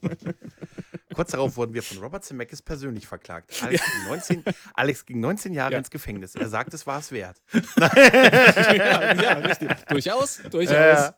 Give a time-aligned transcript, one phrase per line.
[1.14, 3.62] Kurz darauf wurden wir von Robert Zemeckis persönlich verklagt.
[3.62, 5.78] Alex, ging 19, Alex ging 19 Jahre Ja.
[5.78, 6.34] ins Gefängnis.
[6.34, 7.36] Er sagt, es war es wert.
[7.76, 9.70] ja, ja, richtig.
[9.88, 11.12] Durchaus, durchaus.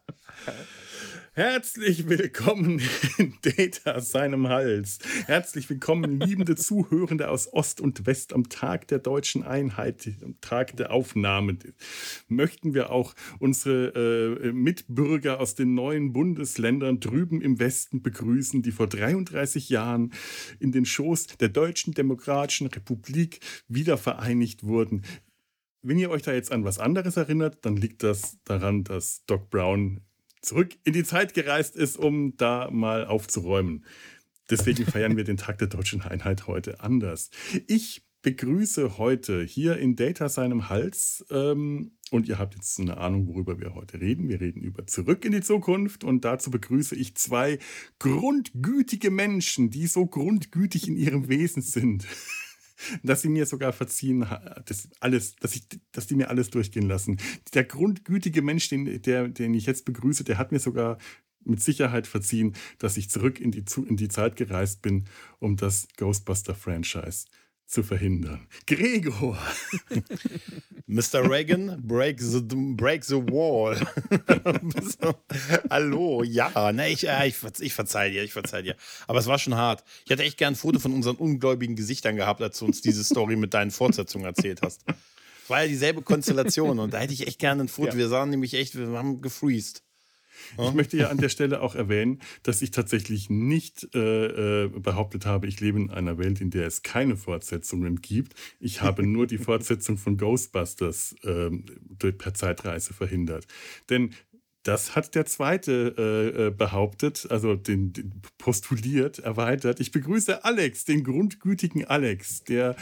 [1.37, 2.81] Herzlich willkommen
[3.19, 5.01] in Data seinem Hals.
[5.27, 10.77] Herzlich willkommen, liebende Zuhörende aus Ost und West am Tag der deutschen Einheit, am Tag
[10.77, 11.59] der Aufnahme.
[12.29, 18.71] Möchten wir auch unsere äh, Mitbürger aus den neuen Bundesländern drüben im Westen begrüßen, die
[18.71, 20.13] vor 33 Jahren
[20.61, 25.03] in den Schoß der Deutschen Demokratischen Republik wieder vereinigt wurden.
[25.83, 29.51] Wenn ihr euch da jetzt an was anderes erinnert, dann liegt das daran, dass Doc
[29.51, 30.01] Brown
[30.45, 33.85] zurück in die Zeit gereist ist, um da mal aufzuräumen.
[34.51, 37.31] Deswegen feiern wir den Tag der deutschen Einheit heute anders.
[37.67, 43.27] Ich begrüße heute hier in Data seinem Hals, ähm, und ihr habt jetzt eine Ahnung,
[43.27, 44.29] worüber wir heute reden.
[44.29, 47.59] Wir reden über Zurück in die Zukunft und dazu begrüße ich zwei
[47.99, 52.07] grundgütige Menschen, die so grundgütig in ihrem Wesen sind
[53.03, 56.89] dass sie mir sogar verziehen, ha- das alles, dass, ich, dass die mir alles durchgehen
[56.89, 57.19] lassen.
[57.55, 60.99] Der grundgütige Mensch, den, der, den ich jetzt begrüße, der hat mir sogar
[61.45, 65.05] mit Sicherheit verziehen, dass ich zurück in die, in die Zeit gereist bin,
[65.41, 67.27] um das Ghostbuster-Franchise
[67.67, 68.47] zu verhindern.
[68.67, 69.39] Gregor!
[70.87, 71.29] Mr.
[71.29, 73.75] Reagan, break the, break the wall.
[75.71, 78.77] hallo, ja, ne, ich, äh, ich, ich verzeih dir, ich verzeih dir.
[79.07, 79.83] Aber es war schon hart.
[80.05, 83.03] Ich hätte echt gern ein Foto von unseren ungläubigen Gesichtern gehabt, als du uns diese
[83.03, 84.85] Story mit deinen Fortsetzungen erzählt hast.
[85.45, 87.91] Es war ja dieselbe Konstellation und da hätte ich echt gerne ein Foto.
[87.91, 87.97] Ja.
[87.97, 89.84] Wir sahen nämlich echt, wir haben gefreezed.
[90.63, 95.27] Ich möchte ja an der Stelle auch erwähnen, dass ich tatsächlich nicht äh, äh, behauptet
[95.27, 98.35] habe, ich lebe in einer Welt, in der es keine Fortsetzungen gibt.
[98.61, 103.47] Ich habe nur die Fortsetzung von Ghostbusters durch- per Zeitreise verhindert.
[103.91, 104.11] Denn
[104.65, 109.79] das hat der zweite äh, äh, behauptet, also den, den postuliert, erweitert.
[109.79, 112.75] Ich begrüße Alex, den grundgütigen Alex, der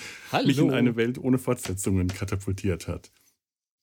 [0.45, 0.77] mich in Hallo.
[0.77, 3.11] eine Welt ohne Fortsetzungen katapultiert hat.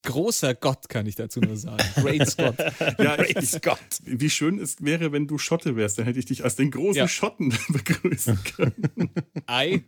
[0.04, 1.84] Großer Gott, kann ich dazu nur sagen.
[1.96, 2.56] Great Scott.
[3.00, 3.78] Ja, ich, God.
[4.04, 6.98] Wie schön es wäre, wenn du Schotte wärst, dann hätte ich dich als den großen
[6.98, 7.08] Ja.
[7.08, 9.12] Schotten begrüßen können.
[9.46, 9.84] Ei.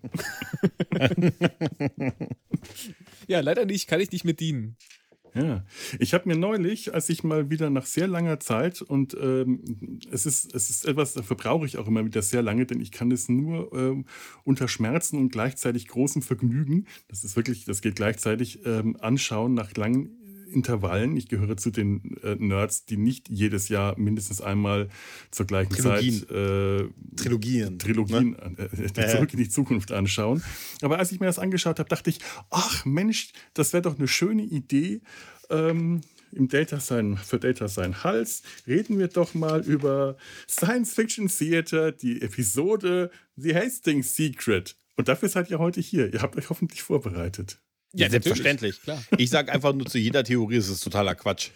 [3.28, 4.78] ja, leider nicht, kann ich nicht mit dienen.
[5.34, 5.64] Ja,
[5.98, 10.26] ich habe mir neulich, als ich mal wieder nach sehr langer Zeit und ähm, es
[10.26, 13.12] ist es ist etwas, dafür brauche ich auch immer wieder sehr lange, denn ich kann
[13.12, 14.06] es nur ähm,
[14.44, 19.74] unter Schmerzen und gleichzeitig großem Vergnügen, das ist wirklich, das geht gleichzeitig ähm, anschauen nach
[19.78, 20.21] langen
[20.52, 21.18] Intervallen.
[21.18, 24.90] Ich gehöre zu den äh, Nerds, die nicht jedes Jahr mindestens einmal
[25.32, 26.20] zur gleichen Trilogien.
[26.20, 27.80] Zeit äh, Trilogien.
[27.80, 28.56] Trilogien Ne?
[28.58, 30.44] äh, äh, zurück in die Zukunft anschauen.
[30.82, 32.20] Aber als ich mir das angeschaut habe, dachte ich,
[32.50, 35.02] ach Mensch, das wäre doch eine schöne Idee.
[35.50, 36.02] Ähm,
[36.32, 40.16] im Data sein, für Data sein Hals reden wir doch mal über
[40.50, 44.78] Science Fiction Theater, die Episode The Hastings Secret.
[44.96, 46.14] Und dafür seid ihr heute hier.
[46.14, 47.60] Ihr habt euch hoffentlich vorbereitet.
[47.94, 48.82] Ja, selbstverständlich.
[48.82, 49.04] Klar.
[49.18, 51.50] Ich sage einfach nur zu jeder Theorie, es ist totaler Quatsch.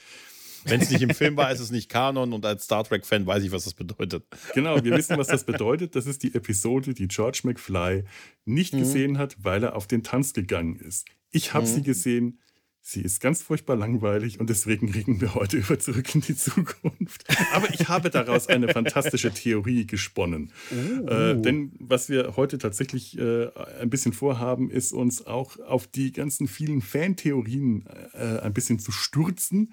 [0.67, 3.43] Wenn es nicht im Film war, ist es nicht Kanon und als Star Trek-Fan weiß
[3.43, 4.23] ich, was das bedeutet.
[4.55, 5.95] Genau, wir wissen, was das bedeutet.
[5.95, 8.03] Das ist die Episode, die George McFly
[8.45, 8.79] nicht Mhm.
[8.79, 11.05] gesehen hat, weil er auf den Tanz gegangen ist.
[11.29, 11.71] Ich habe Mhm.
[11.71, 12.39] sie gesehen.
[12.87, 17.25] Sie ist ganz furchtbar langweilig und deswegen reden wir heute über Zurück in die Zukunft.
[17.51, 20.51] Aber ich habe daraus eine fantastische Theorie gesponnen.
[20.69, 21.07] Oh.
[21.09, 23.49] Äh, denn was wir heute tatsächlich äh,
[23.81, 28.91] ein bisschen vorhaben, ist uns auch auf die ganzen vielen Fantheorien äh, ein bisschen zu
[28.91, 29.71] stürzen.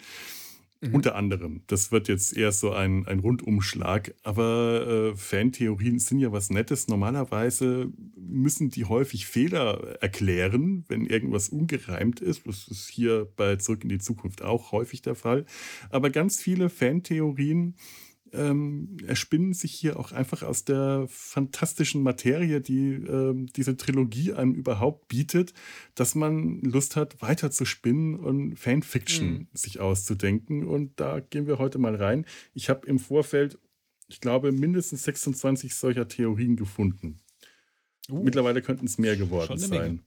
[0.91, 1.63] Unter anderem.
[1.69, 4.15] Das wird jetzt eher so ein, ein Rundumschlag.
[4.25, 6.89] Aber äh, Fantheorien sind ja was Nettes.
[6.89, 12.47] Normalerweise müssen die häufig Fehler erklären, wenn irgendwas ungereimt ist.
[12.47, 15.47] Das ist hier bei Zurück in die Zukunft auch häufig der Fall.
[15.91, 17.77] Aber ganz viele Fantheorien
[18.33, 24.55] ähm, erspinnen sich hier auch einfach aus der fantastischen Materie, die ähm, diese Trilogie einem
[24.55, 25.53] überhaupt bietet,
[25.95, 29.47] dass man Lust hat, weiter zu spinnen und Fanfiction Mhm.
[29.53, 30.65] sich auszudenken.
[30.67, 32.25] Und da gehen wir heute mal rein.
[32.55, 33.59] Ich habe im Vorfeld,
[34.09, 37.21] ich glaube, mindestens 26 solcher Theorien gefunden.
[38.11, 39.67] Uh, Mittlerweile könnten es mehr geworden Menge.
[39.69, 40.01] sein.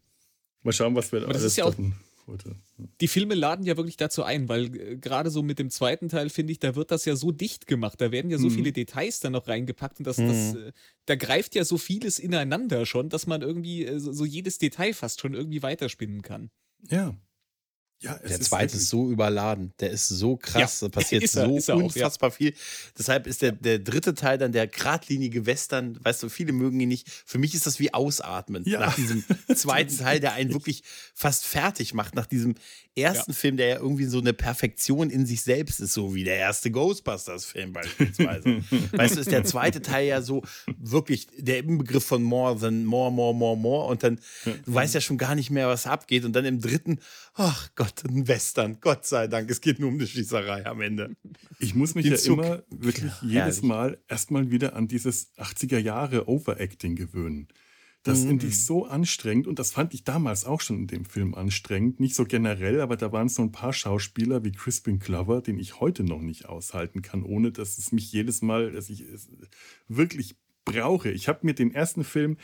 [0.63, 1.75] Mal schauen, was wir das alles ja auch-
[2.27, 2.56] heute.
[3.01, 6.30] die Filme laden ja wirklich dazu ein, weil äh, gerade so mit dem zweiten Teil,
[6.30, 8.00] finde ich, da wird das ja so dicht gemacht.
[8.01, 8.51] Da werden ja so Mhm.
[8.51, 10.72] viele Details dann noch reingepackt und das, das, äh,
[11.06, 15.22] da greift ja so vieles ineinander schon, dass man irgendwie äh, so jedes Detail fast
[15.22, 16.50] schon irgendwie weiterspinnen kann.
[16.89, 17.16] Ja.
[18.01, 21.71] Ja, der zweite ist so überladen, der ist so krass, ja, da passiert er, so
[21.71, 22.38] er unfassbar auch, ja.
[22.38, 22.53] viel.
[22.97, 26.89] Deshalb ist der, der dritte Teil dann der geradlinige Western, weißt du, viele mögen ihn
[26.89, 27.09] nicht.
[27.25, 28.81] Für mich ist das wie Ausatmen ja.
[28.81, 29.24] nach diesem
[29.56, 30.83] zweiten Teil, der einen wirklich
[31.13, 32.56] fast fertig macht, nach diesem
[32.95, 36.38] ersten Film, der ja irgendwie so eine Perfektion in sich selbst ist, so wie der
[36.38, 38.62] erste Ghostbusters-Film beispielsweise.
[38.91, 40.44] weißt du, ist der zweite Teil ja so
[40.77, 45.01] wirklich der Inbegriff von more than more, more, more, more und dann, du weißt ja
[45.01, 47.00] schon gar nicht mehr, was abgeht und dann im dritten,
[47.33, 51.15] ach Gott, ein Western, Gott sei Dank, es geht nur um eine Schießerei am Ende.
[51.59, 52.39] Ich muss mich Den ja Zug.
[52.39, 53.61] immer wirklich ja, jedes herrlich.
[53.63, 57.47] Mal erstmal wieder an dieses 80er Jahre Overacting gewöhnen.
[58.05, 58.27] Das mhm.
[58.27, 61.99] finde ich so anstrengend und das fand ich damals auch schon in dem Film anstrengend.
[61.99, 65.79] Nicht so generell, aber da waren so ein paar Schauspieler wie Crispin Glover, den ich
[65.79, 69.27] heute noch nicht aushalten kann, ohne dass es mich jedes Mal, dass ich es
[69.88, 70.35] wirklich
[70.65, 71.09] brauche.
[71.09, 72.38] Ich habe mir den ersten Film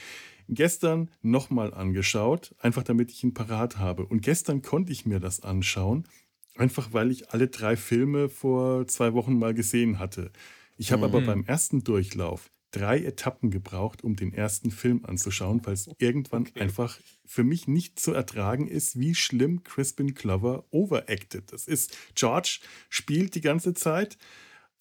[0.51, 4.06] gestern nochmal angeschaut, einfach damit ich ihn parat habe.
[4.06, 6.07] Und gestern konnte ich mir das anschauen,
[6.56, 10.31] einfach weil ich alle drei Filme vor zwei Wochen mal gesehen hatte.
[10.77, 11.15] Ich habe mhm.
[11.15, 16.44] aber beim ersten Durchlauf drei Etappen gebraucht, um den ersten Film anzuschauen, weil es irgendwann
[16.44, 16.62] okay.
[16.62, 21.51] einfach für mich nicht zu ertragen ist, wie schlimm Crispin Glover overacted.
[21.51, 22.59] Das ist, George
[22.89, 24.18] spielt die ganze Zeit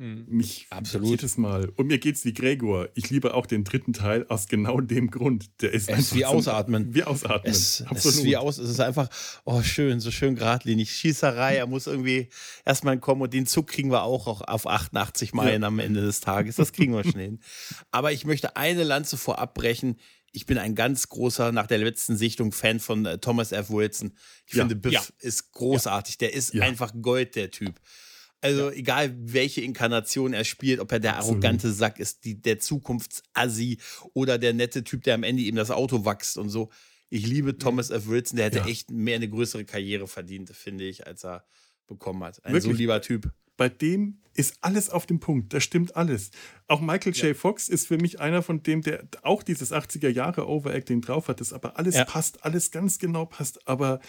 [0.00, 0.24] Mhm.
[0.28, 1.10] Mich Absolut.
[1.10, 1.68] jedes Mal.
[1.76, 2.88] Und mir geht's wie Gregor.
[2.94, 5.50] Ich liebe auch den dritten Teil aus genau dem Grund.
[5.60, 6.94] Der ist es ist wie Ausatmen.
[6.94, 7.52] Wie Ausatmen.
[7.52, 7.98] Es, Absolut.
[7.98, 8.56] es ist wie aus.
[8.56, 9.10] Es ist einfach,
[9.44, 10.90] oh, schön, so schön geradlinig.
[10.90, 12.30] Schießerei, er muss irgendwie
[12.64, 15.68] erstmal kommen und den Zug kriegen wir auch, auch auf 88 Meilen ja.
[15.68, 16.56] am Ende des Tages.
[16.56, 17.40] Das kriegen wir schnell hin.
[17.90, 19.96] Aber ich möchte eine Lanze vorab brechen.
[20.32, 23.68] Ich bin ein ganz großer, nach der letzten Sichtung, Fan von äh, Thomas F.
[23.68, 24.12] Wilson.
[24.46, 24.62] Ich ja.
[24.62, 25.02] finde, Biff ja.
[25.18, 26.16] ist großartig.
[26.16, 27.78] Der ist einfach Gold, der Typ.
[28.40, 28.76] Also ja.
[28.76, 31.44] egal, welche Inkarnation er spielt, ob er der Absolut.
[31.44, 33.78] arrogante Sack ist, die, der Zukunftsassi
[34.14, 36.70] oder der nette Typ, der am Ende eben das Auto wächst und so.
[37.10, 38.06] Ich liebe Thomas F.
[38.06, 38.66] Wilson, der hätte ja.
[38.66, 41.44] echt mehr eine größere Karriere verdient, finde ich, als er
[41.86, 42.44] bekommen hat.
[42.44, 42.72] Ein Wirklich?
[42.72, 43.30] so lieber Typ.
[43.56, 46.30] Bei dem ist alles auf dem Punkt, da stimmt alles.
[46.66, 47.36] Auch Michael J.
[47.36, 51.40] Fox ist für mich einer von dem, der auch dieses 80er Jahre Overacting drauf hat,
[51.40, 52.04] das aber alles ja.
[52.04, 54.00] passt, alles ganz genau passt, aber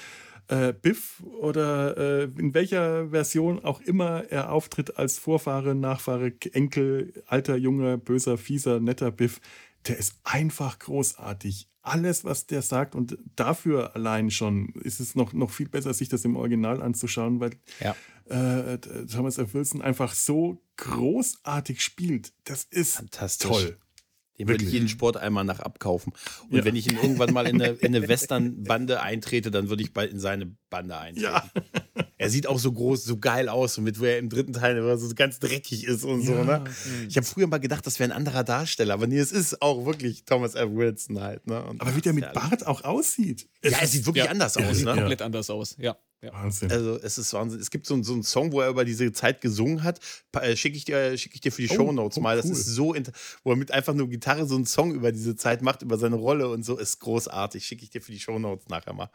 [0.47, 7.13] äh, Biff oder äh, in welcher Version auch immer er auftritt als Vorfahre, Nachfahre, Enkel,
[7.27, 9.39] alter, junger, böser, fieser, netter Biff,
[9.87, 11.67] der ist einfach großartig.
[11.83, 16.09] Alles, was der sagt, und dafür allein schon ist es noch, noch viel besser, sich
[16.09, 17.95] das im Original anzuschauen, weil ja.
[18.29, 18.77] äh,
[19.07, 19.55] Thomas F.
[19.55, 22.33] Wilson einfach so großartig spielt.
[22.43, 23.03] Das ist
[23.39, 23.77] toll.
[24.39, 26.13] Den würde ich jeden Sport einmal nach abkaufen.
[26.49, 26.65] Und ja.
[26.65, 30.11] wenn ich ihn irgendwann mal in eine, in eine Western-Bande eintrete, dann würde ich bald
[30.11, 31.25] in seine Bande eintreten.
[31.25, 31.51] Ja.
[32.17, 34.97] Er sieht auch so groß, so geil aus, und mit wo er im dritten Teil
[34.97, 36.25] so ganz dreckig ist und ja.
[36.27, 36.43] so.
[36.43, 36.63] Ne?
[37.09, 39.85] Ich habe früher mal gedacht, das wäre ein anderer Darsteller, aber nee, es ist auch
[39.85, 40.69] wirklich Thomas F.
[40.71, 41.47] Wilson halt.
[41.47, 41.63] Ne?
[41.79, 43.49] aber wie der mit Bart auch aussieht.
[43.63, 44.81] Ja, er sieht wirklich anders aus.
[44.81, 44.93] Ne?
[44.93, 45.97] Komplett anders aus, ja.
[46.21, 46.33] Ja.
[46.33, 46.71] Wahnsinn.
[46.71, 47.59] Also es ist Wahnsinn.
[47.59, 49.99] Es gibt so, so einen Song, wo er über diese Zeit gesungen hat.
[50.33, 52.37] Äh, Schicke ich, dir, schick ich dir für die oh, Show Notes oh, mal.
[52.37, 52.51] Das cool.
[52.51, 52.95] ist so,
[53.43, 56.17] wo er mit einfach nur Gitarre so einen Song über diese Zeit macht, über seine
[56.17, 56.77] Rolle und so.
[56.77, 57.65] Ist großartig.
[57.65, 59.09] Schicke ich dir für die Show Notes nachher mal.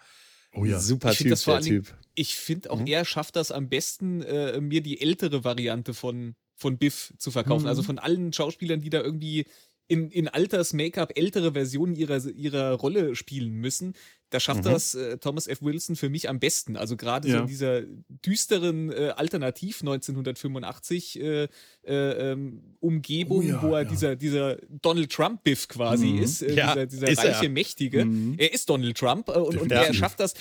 [0.52, 0.80] Oh ja.
[0.80, 1.94] Super ich Typ, der Typ.
[2.14, 2.86] Ich finde auch, mhm.
[2.86, 7.64] er schafft das am besten, äh, mir die ältere Variante von, von Biff zu verkaufen.
[7.64, 7.68] Mhm.
[7.68, 9.46] Also von allen Schauspielern, die da irgendwie
[9.88, 13.94] in, in Alters-Make-up ältere Versionen ihrer, ihrer Rolle spielen müssen.
[14.30, 14.70] Da schafft mhm.
[14.70, 15.62] das äh, Thomas F.
[15.62, 16.76] Wilson für mich am besten.
[16.76, 17.36] Also gerade ja.
[17.36, 21.48] so in dieser düsteren äh, Alternativ 1985 äh, äh,
[21.84, 23.88] ähm, Umgebung, oh ja, wo er ja.
[23.88, 26.22] dieser, dieser Donald Trump-Biff quasi mhm.
[26.22, 27.50] ist, äh, dieser, dieser ist reiche, er.
[27.50, 28.04] mächtige.
[28.04, 28.34] Mhm.
[28.38, 30.34] Er ist Donald Trump äh, und, und er schafft das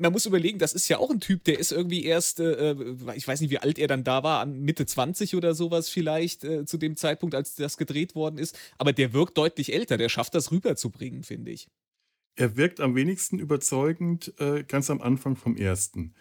[0.00, 2.74] man muss überlegen, das ist ja auch ein Typ, der ist irgendwie erst, äh,
[3.14, 6.64] ich weiß nicht, wie alt er dann da war, Mitte 20 oder sowas vielleicht äh,
[6.64, 8.58] zu dem Zeitpunkt, als das gedreht worden ist.
[8.78, 11.68] Aber der wirkt deutlich älter, der schafft das rüberzubringen, finde ich.
[12.34, 16.14] Er wirkt am wenigsten überzeugend äh, ganz am Anfang vom ersten.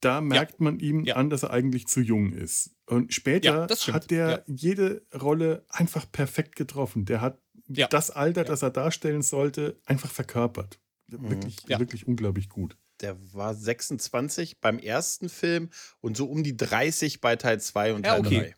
[0.00, 0.64] Da merkt ja.
[0.64, 1.14] man ihm ja.
[1.14, 2.74] an, dass er eigentlich zu jung ist.
[2.86, 7.04] Und später ja, hat der jede Rolle einfach perfekt getroffen.
[7.04, 10.80] Der hat das Alter, das er darstellen sollte, einfach verkörpert.
[11.06, 11.30] Mhm.
[11.30, 12.76] Wirklich, wirklich unglaublich gut.
[13.02, 18.04] Der war 26 beim ersten Film und so um die 30 bei Teil 2 und
[18.04, 18.38] Teil okay.
[18.38, 18.56] 3.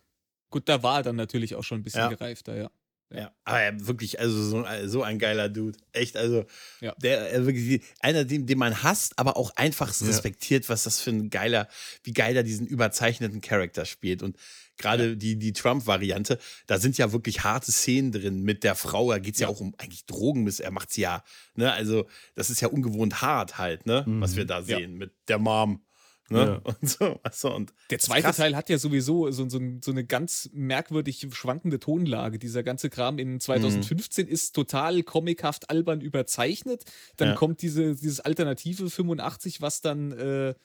[0.49, 2.69] Gut, da war er dann natürlich auch schon ein bisschen gereifter, ja.
[3.11, 3.19] Ja.
[3.19, 3.31] ja.
[3.43, 5.77] aber ja, wirklich, also so, so, ein geiler Dude.
[5.91, 6.45] Echt, also
[6.81, 6.93] ja.
[6.97, 11.29] der wirklich einer, den, den man hasst, aber auch einfach respektiert, was das für ein
[11.29, 11.67] geiler,
[12.03, 14.23] wie geil er diesen überzeichneten Charakter spielt.
[14.23, 14.37] Und
[14.77, 15.15] gerade ja.
[15.15, 19.11] die, die Trump-Variante, da sind ja wirklich harte Szenen drin mit der Frau.
[19.11, 19.47] Da geht es ja.
[19.47, 19.53] ja.
[19.53, 20.59] auch um eigentlich Drogenmiss.
[20.59, 21.23] Er macht sie ja,
[21.55, 21.71] ne?
[21.71, 24.03] Also, das ist ja ungewohnt hart halt, ne?
[24.05, 24.21] Mhm.
[24.21, 24.97] Was wir da sehen ja.
[24.97, 25.81] mit der Mom.
[26.29, 26.61] Ne?
[26.65, 26.73] Ja.
[26.81, 30.49] Und so, also, und der zweite Teil hat ja sowieso so, so, so, eine ganz
[30.53, 32.39] merkwürdig schwankende Tonlage.
[32.39, 34.31] Dieser ganze Kram in 2015 mhm.
[34.31, 36.83] ist total comichaft albern überzeichnet.
[37.17, 37.35] Dann ja.
[37.35, 40.55] kommt diese, dieses alternative 85, was dann, äh,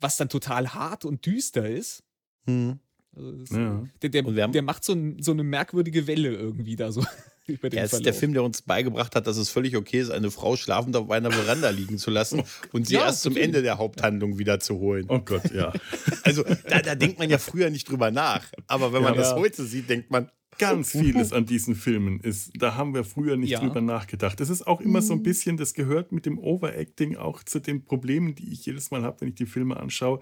[0.00, 2.02] was dann total hart und düster ist.
[2.46, 2.80] Mhm.
[3.16, 3.84] Also ja.
[4.02, 7.04] Der, der, der, macht so, ein, so, eine merkwürdige Welle irgendwie da so.
[7.46, 10.00] Über den ja, es ist der Film, der uns beigebracht hat, dass es völlig okay
[10.00, 13.20] ist, eine Frau schlafend auf einer Veranda liegen zu lassen oh und sie ja, erst
[13.20, 15.04] zum Ende der Haupthandlung wieder zu holen.
[15.08, 15.72] Oh Gott, ja.
[16.22, 18.46] Also da, da denkt man ja früher nicht drüber nach.
[18.66, 22.74] Aber wenn man das heute sieht, denkt man, ganz vieles an diesen Filmen ist, da
[22.74, 23.60] haben wir früher nicht ja.
[23.60, 24.40] drüber nachgedacht.
[24.40, 25.24] Das ist auch immer so ein mhm.
[25.24, 29.20] bisschen, das gehört mit dem Overacting auch zu den Problemen, die ich jedes Mal habe,
[29.20, 30.20] wenn ich die Filme anschaue.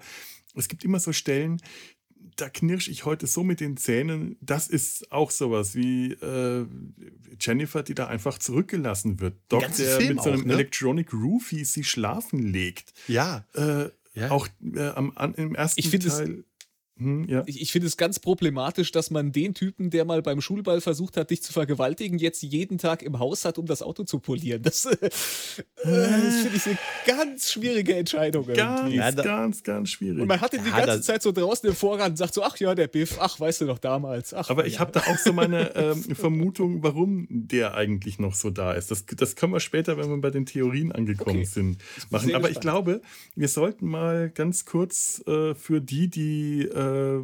[0.55, 1.59] Es gibt immer so Stellen,
[2.35, 4.37] da knirsch ich heute so mit den Zähnen.
[4.41, 6.65] Das ist auch sowas wie äh,
[7.39, 9.35] Jennifer, die da einfach zurückgelassen wird.
[9.49, 10.53] Doc, der Film mit so einem ne?
[10.53, 12.93] Electronic Roofie sie schlafen legt.
[13.07, 13.45] Ja.
[13.53, 14.29] Äh, ja.
[14.29, 16.43] Auch äh, am, an, im ersten ich Teil.
[17.03, 17.43] Hm, ja.
[17.45, 21.17] Ich, ich finde es ganz problematisch, dass man den Typen, der mal beim Schulball versucht
[21.17, 24.61] hat, dich zu vergewaltigen, jetzt jeden Tag im Haus hat, um das Auto zu polieren.
[24.63, 25.15] Das, äh, das
[25.83, 28.47] finde ich eine ganz schwierige Entscheidung.
[28.47, 30.21] Ganz, ja, ganz, ganz schwierig.
[30.21, 32.57] Und man hat ihn die ganze Zeit so draußen im Vorrang und sagt so, ach
[32.57, 34.33] ja, der Biff, ach, weißt du noch damals.
[34.33, 38.49] Ach, Aber ich habe da auch so meine ähm, Vermutung, warum der eigentlich noch so
[38.49, 38.91] da ist.
[38.91, 41.45] Das, das können wir später, wenn wir bei den Theorien angekommen okay.
[41.45, 41.77] sind,
[42.09, 42.33] machen.
[42.35, 43.01] Aber ich glaube,
[43.35, 47.23] wir sollten mal ganz kurz äh, für die, die äh, äh,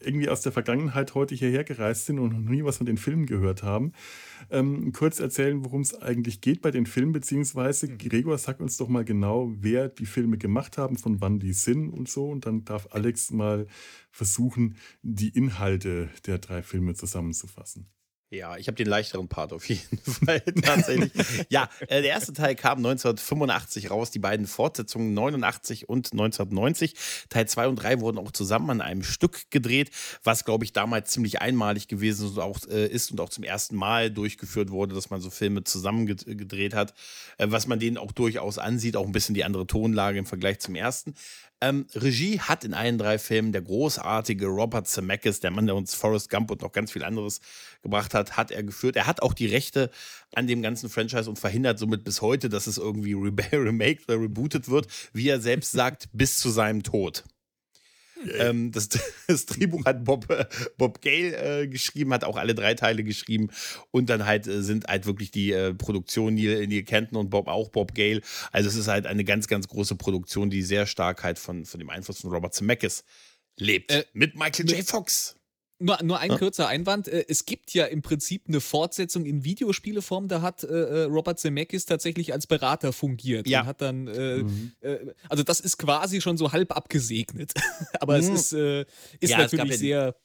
[0.00, 3.26] irgendwie aus der Vergangenheit heute hierher gereist sind und noch nie was von den Filmen
[3.26, 3.92] gehört haben,
[4.50, 7.98] ähm, kurz erzählen, worum es eigentlich geht bei den Filmen, beziehungsweise mhm.
[7.98, 11.90] Gregor, sag uns doch mal genau, wer die Filme gemacht haben, von wann die sind
[11.90, 12.28] und so.
[12.28, 13.66] Und dann darf Alex mal
[14.10, 17.88] versuchen, die Inhalte der drei Filme zusammenzufassen.
[18.28, 21.12] Ja, ich habe den leichteren Part auf jeden Fall tatsächlich.
[21.48, 26.94] ja, äh, der erste Teil kam 1985 raus, die beiden Fortsetzungen 89 und 1990.
[27.28, 29.92] Teil 2 und 3 wurden auch zusammen an einem Stück gedreht,
[30.24, 33.76] was glaube ich damals ziemlich einmalig gewesen und auch, äh, ist und auch zum ersten
[33.76, 36.94] Mal durchgeführt wurde, dass man so Filme zusammen gedreht hat,
[37.38, 40.58] äh, was man denen auch durchaus ansieht, auch ein bisschen die andere Tonlage im Vergleich
[40.58, 41.14] zum ersten.
[41.62, 45.94] Ähm, Regie hat in allen drei Filmen der großartige Robert Zemeckis, der Mann, der uns
[45.94, 47.40] Forrest Gump und noch ganz viel anderes
[47.82, 48.96] gebracht hat, hat er geführt.
[48.96, 49.90] Er hat auch die Rechte
[50.34, 53.14] an dem ganzen Franchise und verhindert somit bis heute, dass es irgendwie
[53.54, 57.24] remaked oder rebootet wird, wie er selbst sagt, bis zu seinem Tod.
[58.38, 58.88] Ähm, das,
[59.26, 60.46] das, Drehbuch hat Bob, äh,
[60.76, 63.48] Bob Gale äh, geschrieben, hat auch alle drei Teile geschrieben.
[63.90, 67.48] Und dann halt äh, sind halt wirklich die äh, Produktionen, Neil, Neil Kenton und Bob
[67.48, 68.20] auch Bob Gale.
[68.52, 71.78] Also es ist halt eine ganz, ganz große Produktion, die sehr stark halt von, von
[71.78, 73.04] dem Einfluss von Robert Zemeckis
[73.58, 73.90] lebt.
[73.90, 74.84] Äh, mit Michael J.
[74.84, 75.35] Fox.
[75.78, 76.38] Nur, nur ein ja.
[76.38, 77.06] kurzer Einwand.
[77.06, 80.26] Äh, es gibt ja im Prinzip eine Fortsetzung in Videospieleform.
[80.28, 83.46] Da hat äh, äh, Robert Zemeckis tatsächlich als Berater fungiert.
[83.46, 83.60] Ja.
[83.60, 84.72] Und hat dann, äh, mhm.
[84.80, 87.52] äh, also das ist quasi schon so halb abgesegnet.
[88.00, 88.20] Aber mhm.
[88.20, 88.86] es ist, äh,
[89.20, 90.16] ist ja, natürlich ja sehr.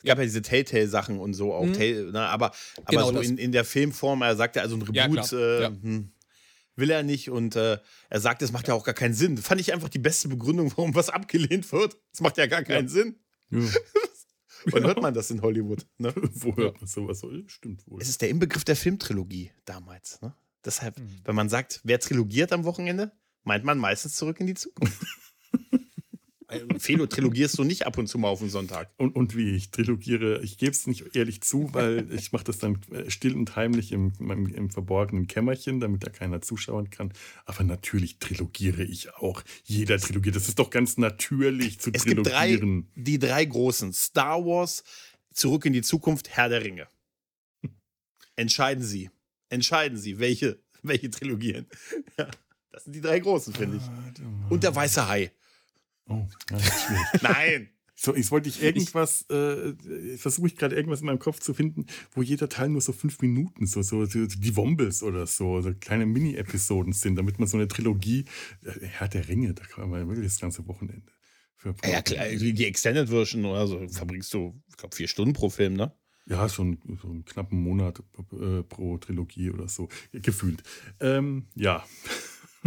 [0.00, 1.64] Es gab ja, diese Telltale-Sachen und so auch.
[1.64, 1.72] Mhm.
[1.72, 4.82] Tale, ne, aber aber genau so in, in der Filmform, er sagt ja, also ein
[4.82, 6.12] Reboot hm,
[6.76, 7.80] will er nicht und er
[8.12, 9.38] sagt, es macht ja auch gar keinen Sinn.
[9.38, 11.96] Fand ich einfach die beste Begründung, warum was abgelehnt wird.
[12.12, 13.16] Es macht ja gar keinen Sinn.
[13.50, 13.58] Ja.
[14.72, 15.86] Wann hört man das in Hollywood?
[15.98, 16.12] Ne?
[16.14, 17.22] Wo hört man sowas?
[17.46, 18.00] Stimmt wohl.
[18.00, 20.20] Es ist der Inbegriff der Filmtrilogie damals.
[20.20, 20.34] Ne?
[20.64, 21.20] Deshalb, mhm.
[21.24, 23.12] wenn man sagt, wer trilogiert am Wochenende,
[23.44, 25.04] meint man meistens zurück in die Zukunft.
[26.48, 28.90] Äh, Felo, trilogierst du nicht ab und zu mal auf den Sonntag?
[28.96, 29.54] Und, und wie?
[29.54, 33.34] Ich trilogiere, ich gebe es nicht ehrlich zu, weil ich mache das dann äh, still
[33.34, 37.12] und heimlich im, im, im, verborgenen Kämmerchen, damit da keiner zuschauen kann.
[37.44, 39.42] Aber natürlich trilogiere ich auch.
[39.64, 40.36] Jeder trilogiert.
[40.36, 42.86] Das ist doch ganz natürlich zu es trilogieren.
[42.94, 43.92] Gibt drei, die drei großen.
[43.92, 44.84] Star Wars,
[45.38, 46.88] Zurück in die Zukunft, Herr der Ringe.
[48.34, 49.08] Entscheiden Sie.
[49.50, 51.66] Entscheiden Sie, welche, welche trilogien.
[52.18, 52.28] Ja,
[52.72, 54.50] das sind die drei großen, finde ich.
[54.50, 55.30] Und der weiße Hai.
[56.08, 56.26] Oh,
[57.22, 57.68] Nein.
[58.00, 59.72] So, jetzt wollte ich irgendwas, äh,
[60.18, 63.20] versuche ich gerade irgendwas in meinem Kopf zu finden, wo jeder Teil nur so fünf
[63.20, 67.56] Minuten, so, so, so die Wombles oder so, so kleine Mini-Episoden sind, damit man so
[67.56, 68.24] eine Trilogie,
[68.64, 71.10] äh, Herr der Ringe, da kann man wirklich das ganze Wochenende.
[71.56, 75.50] Für ja, klar, die Extended Version oder so verbringst du, ich glaube, vier Stunden pro
[75.50, 75.92] Film, ne?
[76.26, 78.00] Ja, schon so einen knappen Monat
[78.32, 80.62] äh, pro Trilogie oder so, gefühlt.
[81.00, 81.84] Ähm, ja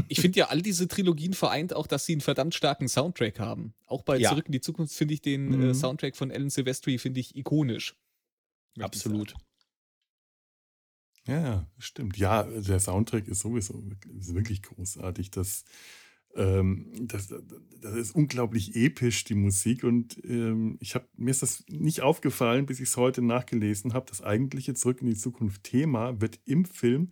[0.08, 3.74] ich finde ja all diese Trilogien vereint auch, dass sie einen verdammt starken Soundtrack haben.
[3.86, 4.30] Auch bei ja.
[4.30, 5.70] Zurück in die Zukunft finde ich den äh, mhm.
[5.70, 7.96] äh, Soundtrack von Alan Silvestri finde ich ikonisch.
[8.80, 9.34] Absolut.
[11.28, 12.18] Ja, stimmt.
[12.18, 13.84] Ja, der Soundtrack ist sowieso
[14.18, 15.30] ist wirklich großartig.
[15.32, 15.64] Das,
[16.36, 19.84] ähm, das, das ist unglaublich episch, die Musik.
[19.84, 24.08] Und ähm, ich hab, mir ist das nicht aufgefallen, bis ich es heute nachgelesen habe.
[24.10, 27.12] Das eigentliche Zurück in die Zukunft Thema wird im Film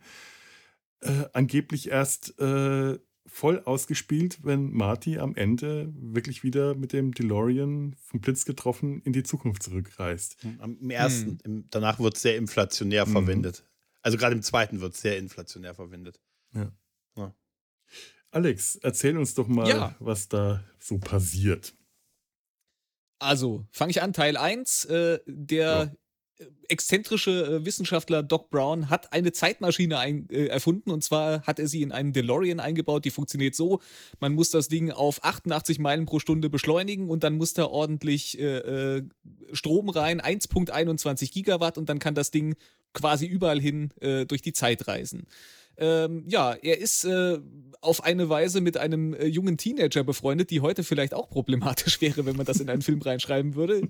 [1.02, 7.94] äh, angeblich erst äh, voll ausgespielt, wenn Marty am Ende wirklich wieder mit dem DeLorean
[8.02, 10.36] vom Blitz getroffen in die Zukunft zurückreist.
[10.42, 11.38] Im ersten, hm.
[11.44, 13.12] im, danach wird es sehr inflationär mhm.
[13.12, 13.64] verwendet.
[14.02, 16.20] Also gerade im zweiten wird es sehr inflationär verwendet.
[16.54, 16.72] Ja.
[17.16, 17.34] ja.
[18.30, 19.94] Alex, erzähl uns doch mal, ja.
[19.98, 21.74] was da so passiert.
[23.18, 24.86] Also, fange ich an, Teil 1.
[24.86, 25.94] Äh, der
[26.68, 31.66] exzentrische äh, Wissenschaftler Doc Brown hat eine Zeitmaschine ein, äh, erfunden und zwar hat er
[31.66, 33.04] sie in einen DeLorean eingebaut.
[33.04, 33.80] Die funktioniert so:
[34.20, 38.38] Man muss das Ding auf 88 Meilen pro Stunde beschleunigen und dann muss da ordentlich
[38.38, 39.02] äh, äh
[39.52, 42.54] Strom rein, 1,21 Gigawatt und dann kann das Ding
[42.92, 45.26] quasi überall hin äh, durch die Zeit reisen.
[45.76, 47.38] Ähm, ja, er ist äh,
[47.80, 52.26] auf eine Weise mit einem äh, jungen Teenager befreundet, die heute vielleicht auch problematisch wäre,
[52.26, 53.82] wenn man das in einen Film reinschreiben würde.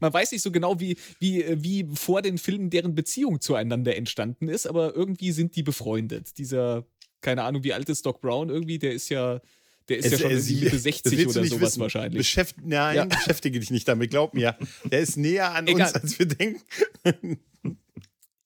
[0.00, 3.96] Man weiß nicht so genau, wie, wie, äh, wie vor den Filmen deren Beziehung zueinander
[3.96, 6.38] entstanden ist, aber irgendwie sind die befreundet.
[6.38, 6.86] Dieser,
[7.20, 9.40] keine Ahnung, wie alt ist Doc Brown irgendwie, der ist ja.
[9.88, 11.80] Der ist es, ja schon es, Mitte 60 oder sowas wissen.
[11.80, 12.18] wahrscheinlich.
[12.18, 13.04] Beschäft, nein, ja.
[13.06, 14.54] beschäftige dich nicht damit, glaub mir.
[14.84, 15.86] Der ist näher an Egal.
[15.86, 16.60] uns, als wir denken.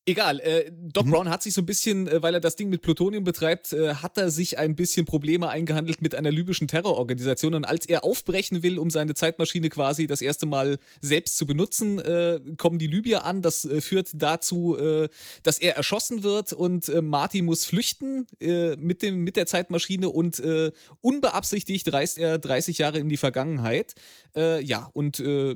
[0.04, 1.10] Egal, äh, Doc mhm.
[1.12, 3.94] Brown hat sich so ein bisschen, äh, weil er das Ding mit Plutonium betreibt, äh,
[3.94, 7.54] hat er sich ein bisschen Probleme eingehandelt mit einer libyschen Terrororganisation.
[7.54, 12.00] Und als er aufbrechen will, um seine Zeitmaschine quasi das erste Mal selbst zu benutzen,
[12.00, 13.42] äh, kommen die Libyer an.
[13.42, 15.08] Das äh, führt dazu, äh,
[15.44, 20.08] dass er erschossen wird und äh, Marty muss flüchten äh, mit, dem, mit der Zeitmaschine
[20.08, 23.94] und äh, unbeabsichtigt reist er 30 Jahre in die Vergangenheit.
[24.34, 25.54] Äh, ja, und äh,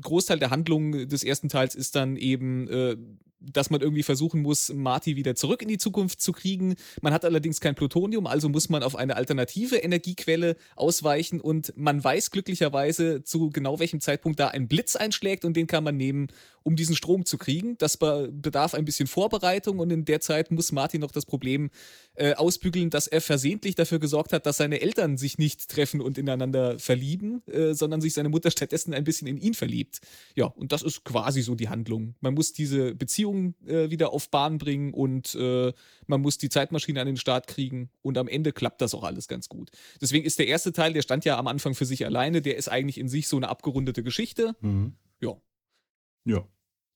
[0.00, 2.96] Großteil der Handlung des ersten Teils ist dann eben äh,
[3.40, 6.74] dass man irgendwie versuchen muss, Marty wieder zurück in die Zukunft zu kriegen.
[7.00, 12.02] Man hat allerdings kein Plutonium, also muss man auf eine alternative Energiequelle ausweichen und man
[12.02, 16.28] weiß glücklicherweise zu genau welchem Zeitpunkt da ein Blitz einschlägt und den kann man nehmen,
[16.62, 17.78] um diesen Strom zu kriegen.
[17.78, 21.70] Das bedarf ein bisschen Vorbereitung und in der Zeit muss Marty noch das Problem
[22.14, 26.18] äh, ausbügeln, dass er versehentlich dafür gesorgt hat, dass seine Eltern sich nicht treffen und
[26.18, 30.00] ineinander verlieben, äh, sondern sich seine Mutter stattdessen ein bisschen in ihn verliebt.
[30.34, 32.14] Ja, und das ist quasi so die Handlung.
[32.20, 35.72] Man muss diese Beziehung äh, wieder auf Bahn bringen und äh,
[36.06, 39.28] man muss die Zeitmaschine an den Start kriegen und am Ende klappt das auch alles
[39.28, 39.70] ganz gut.
[40.00, 42.68] Deswegen ist der erste Teil, der stand ja am Anfang für sich alleine, der ist
[42.68, 44.54] eigentlich in sich so eine abgerundete Geschichte.
[44.60, 44.94] Mhm.
[45.20, 45.36] Ja.
[46.24, 46.46] Ja.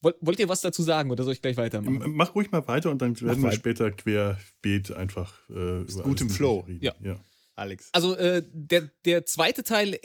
[0.02, 2.02] Wollt, ihr was dazu sagen oder soll ich gleich weitermachen?
[2.16, 6.28] Mach ruhig mal weiter und dann werden wir später querbeet einfach äh, über Gut im
[6.28, 6.60] Flow.
[6.66, 6.82] Reden.
[6.82, 6.92] Ja.
[7.00, 7.20] ja.
[7.54, 7.90] Alex.
[7.92, 9.98] Also äh, der, der zweite Teil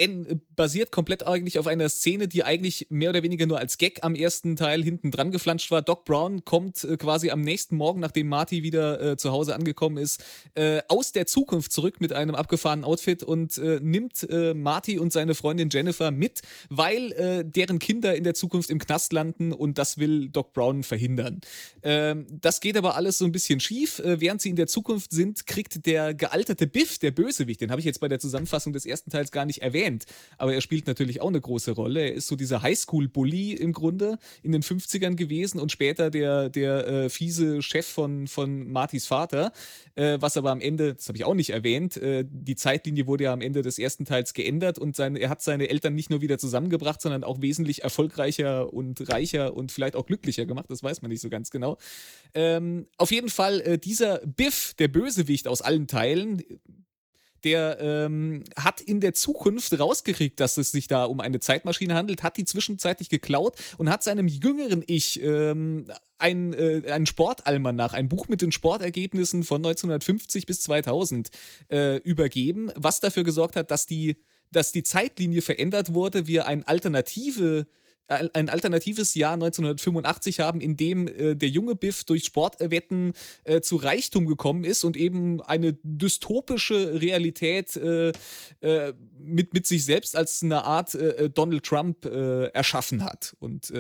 [0.56, 4.16] basiert komplett eigentlich auf einer Szene, die eigentlich mehr oder weniger nur als Gag am
[4.16, 5.82] ersten Teil hinten dran geflanscht war.
[5.82, 9.98] Doc Brown kommt äh, quasi am nächsten Morgen, nachdem Marty wieder äh, zu Hause angekommen
[9.98, 10.24] ist,
[10.56, 15.14] äh, aus der Zukunft zurück mit einem abgefahrenen Outfit und äh, nimmt äh, Marty und
[15.14, 19.98] seine Freundin Jennifer mit, weil deren Kinder in der Zukunft im Knast landen und das
[19.98, 21.42] will Doc Brown verhindern.
[21.84, 24.02] Ähm, das geht aber alles so ein bisschen schief.
[24.04, 27.62] während sie in der Zukunft sind, kriegt der gealterte Biff, der Böse Bösewicht.
[27.62, 30.06] Den habe ich jetzt bei der Zusammenfassung des ersten Teils gar nicht erwähnt.
[30.38, 32.02] Aber er spielt natürlich auch eine große Rolle.
[32.02, 36.88] Er ist so dieser Highschool-Bully im Grunde in den 50ern gewesen und später der, der
[36.88, 39.52] äh, fiese Chef von, von Martys Vater.
[39.96, 43.26] Äh, was aber am Ende, das habe ich auch nicht erwähnt, äh, die Zeitlinie wurde
[43.26, 46.22] ja am Ende des ersten Teils geändert und seine, er hat seine Eltern nicht nur
[46.22, 50.66] wieder zusammengebracht, sondern auch wesentlich erfolgreicher und reicher und vielleicht auch glücklicher gemacht.
[50.70, 51.78] Das weiß man nicht so ganz genau.
[52.34, 56.44] Ähm, auf jeden Fall, äh, dieser Biff, der Bösewicht aus allen Teilen,
[57.44, 62.24] der ähm, hat in der Zukunft rausgekriegt, dass es sich da um eine Zeitmaschine handelt,
[62.24, 65.86] hat die zwischenzeitlich geklaut und hat seinem jüngeren Ich ähm,
[66.18, 71.30] ein, äh, ein Sportalmanach, ein Buch mit den Sportergebnissen von 1950 bis 2000
[71.70, 74.18] äh, übergeben, was dafür gesorgt hat, dass die,
[74.52, 77.68] dass die Zeitlinie verändert wurde, wir eine alternative
[78.08, 83.76] ein alternatives Jahr 1985 haben, in dem äh, der junge Biff durch Sportwetten äh, zu
[83.76, 88.12] Reichtum gekommen ist und eben eine dystopische Realität äh,
[88.62, 93.36] äh mit, mit sich selbst als eine Art äh, äh, Donald Trump erschaffen hat.
[93.40, 93.74] Und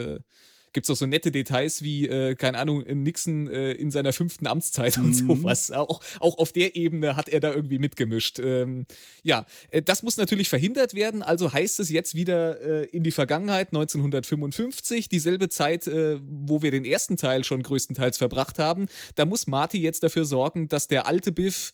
[0.74, 4.48] gibt es auch so nette Details wie, äh, keine Ahnung, Nixon äh, in seiner fünften
[4.48, 5.28] Amtszeit und mhm.
[5.28, 5.72] sowas.
[5.72, 8.40] Auch, auch auf der Ebene hat er da irgendwie mitgemischt.
[8.40, 8.86] Ähm,
[9.24, 13.12] ja, äh, das muss natürlich verhindert werden, also heißt es jetzt wieder äh, in die
[13.12, 18.88] Vergangenheit, 1955, dieselbe Zeit, äh, wo wir den ersten Teil schon größtenteils verbracht haben.
[19.16, 21.74] Da muss Marty jetzt dafür sorgen, dass der alte Biff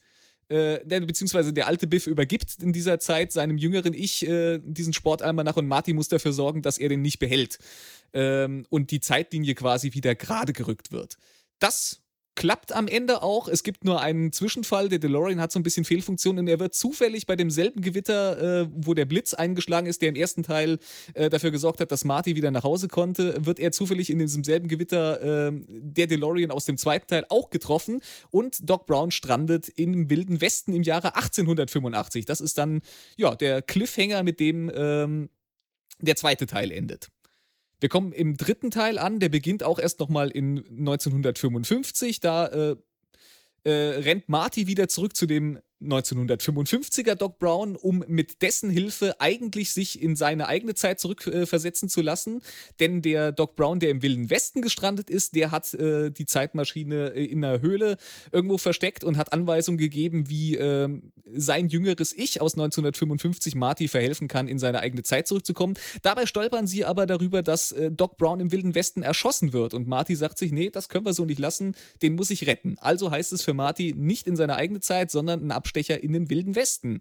[0.49, 5.55] äh, beziehungsweise der alte Biff übergibt in dieser Zeit seinem jüngeren Ich äh, diesen Sportalmanach
[5.55, 7.59] und Marty muss dafür sorgen, dass er den nicht behält
[8.13, 11.17] ähm, und die Zeitlinie quasi wieder gerade gerückt wird.
[11.59, 12.03] Das
[12.35, 13.47] klappt am Ende auch.
[13.47, 14.89] Es gibt nur einen Zwischenfall.
[14.89, 18.67] Der DeLorean hat so ein bisschen Fehlfunktion und er wird zufällig bei demselben Gewitter, äh,
[18.73, 20.79] wo der Blitz eingeschlagen ist, der im ersten Teil
[21.13, 24.43] äh, dafür gesorgt hat, dass Marty wieder nach Hause konnte, wird er zufällig in diesem
[24.43, 29.69] selben Gewitter äh, der DeLorean aus dem zweiten Teil auch getroffen und Doc Brown strandet
[29.69, 32.25] im Wilden Westen im Jahre 1885.
[32.25, 32.81] Das ist dann
[33.15, 35.29] ja der Cliffhanger, mit dem ähm,
[35.99, 37.09] der zweite Teil endet.
[37.83, 42.21] Wir kommen im dritten Teil an, der beginnt auch erst nochmal in 1955.
[42.21, 42.75] Da äh,
[43.65, 49.71] äh, rennt Marty wieder zurück zu dem 1955er Doc Brown, um mit dessen Hilfe eigentlich
[49.73, 52.41] sich in seine eigene Zeit zurückversetzen äh, zu lassen.
[52.79, 57.13] Denn der Doc Brown, der im Wilden Westen gestrandet ist, der hat äh, die Zeitmaschine
[57.15, 57.97] äh, in einer Höhle
[58.31, 60.89] irgendwo versteckt und hat Anweisungen gegeben, wie äh,
[61.35, 65.75] sein jüngeres Ich aus 1955 Marty verhelfen kann, in seine eigene Zeit zurückzukommen.
[66.01, 69.73] Dabei stolpern sie aber darüber, dass äh, Doc Brown im Wilden Westen erschossen wird.
[69.73, 72.77] Und Marty sagt sich, nee, das können wir so nicht lassen, den muss ich retten.
[72.79, 76.13] Also heißt es für Marty nicht in seine eigene Zeit, sondern ein Abschluss Abstecher in
[76.13, 76.99] den Wilden Westen.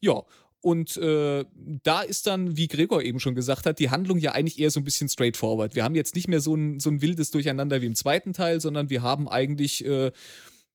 [0.00, 0.22] Ja,
[0.60, 1.44] und äh,
[1.82, 4.80] da ist dann, wie Gregor eben schon gesagt hat, die Handlung ja eigentlich eher so
[4.80, 5.74] ein bisschen straightforward.
[5.74, 8.62] Wir haben jetzt nicht mehr so ein, so ein wildes Durcheinander wie im zweiten Teil,
[8.62, 10.10] sondern wir haben eigentlich äh,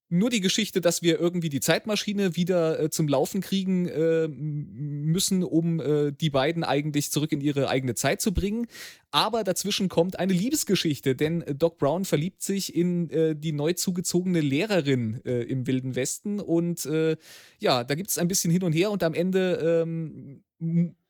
[0.10, 5.44] nur die Geschichte, dass wir irgendwie die Zeitmaschine wieder äh, zum Laufen kriegen äh, müssen,
[5.44, 8.68] um äh, die beiden eigentlich zurück in ihre eigene Zeit zu bringen.
[9.12, 14.42] Aber dazwischen kommt eine Liebesgeschichte, denn Doc Brown verliebt sich in äh, die neu zugezogene
[14.42, 16.40] Lehrerin äh, im Wilden Westen.
[16.40, 17.16] Und äh,
[17.60, 20.44] ja, da gibt es ein bisschen hin und her und am Ende ähm,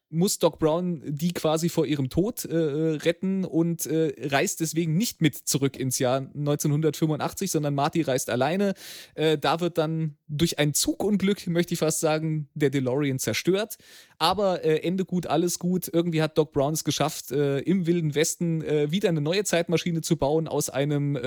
[0.09, 5.21] muss Doc Brown die quasi vor ihrem Tod äh, retten und äh, reist deswegen nicht
[5.21, 8.73] mit zurück ins Jahr 1985, sondern Marty reist alleine.
[9.15, 13.77] Äh, da wird dann durch ein Zugunglück, möchte ich fast sagen, der DeLorean zerstört.
[14.17, 15.89] Aber äh, Ende gut, alles gut.
[15.91, 20.01] Irgendwie hat Doc Brown es geschafft, äh, im Wilden Westen äh, wieder eine neue Zeitmaschine
[20.01, 21.17] zu bauen aus einem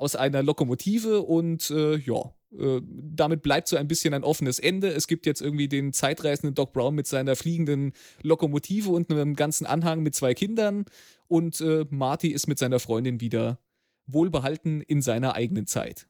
[0.00, 4.88] aus einer Lokomotive und ja, äh, damit bleibt so ein bisschen ein offenes Ende.
[4.88, 9.66] Es gibt jetzt irgendwie den zeitreisenden Doc Brown mit seiner fliegenden Lokomotive und einem ganzen
[9.66, 10.84] Anhang mit zwei Kindern.
[11.28, 13.60] Und äh, Marty ist mit seiner Freundin wieder
[14.06, 16.08] wohlbehalten in seiner eigenen Zeit.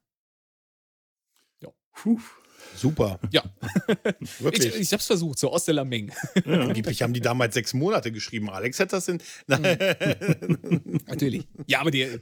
[1.63, 1.71] Ja.
[1.93, 2.21] Puh.
[2.77, 3.19] Super.
[3.31, 3.43] Ja.
[4.39, 4.75] Wirklich.
[4.75, 6.13] Ich, ich hab's versucht, so aus der Lameng.
[6.45, 6.61] Ja.
[6.61, 8.51] Angeblich haben die damals sechs Monate geschrieben.
[8.51, 9.21] Alex hat das in.
[11.07, 11.49] Natürlich.
[11.67, 12.21] Ja, aber die,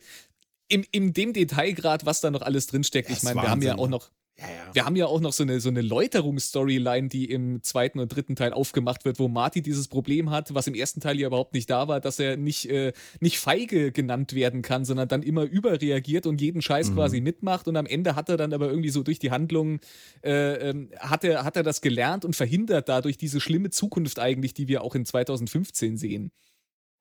[0.68, 3.10] im, in dem Detailgrad, was da noch alles drinsteckt.
[3.10, 4.10] Ich meine, wir haben ja auch noch.
[4.40, 4.74] Ja, ja.
[4.74, 8.36] Wir haben ja auch noch so eine, so eine Läuterungsstoryline, die im zweiten und dritten
[8.36, 11.68] Teil aufgemacht wird, wo Marty dieses Problem hat, was im ersten Teil ja überhaupt nicht
[11.68, 16.24] da war, dass er nicht, äh, nicht feige genannt werden kann, sondern dann immer überreagiert
[16.24, 16.94] und jeden Scheiß mhm.
[16.94, 17.66] quasi mitmacht.
[17.66, 19.80] Und am Ende hat er dann aber irgendwie so durch die Handlung,
[20.22, 24.54] äh, ähm, hat, er, hat er das gelernt und verhindert dadurch diese schlimme Zukunft eigentlich,
[24.54, 26.30] die wir auch in 2015 sehen.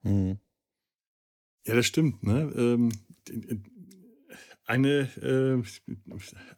[0.02, 0.40] Mhm.
[1.68, 2.24] Ja, das stimmt.
[2.24, 2.52] Ne?
[2.56, 2.90] Ähm,
[4.68, 5.64] eine, äh,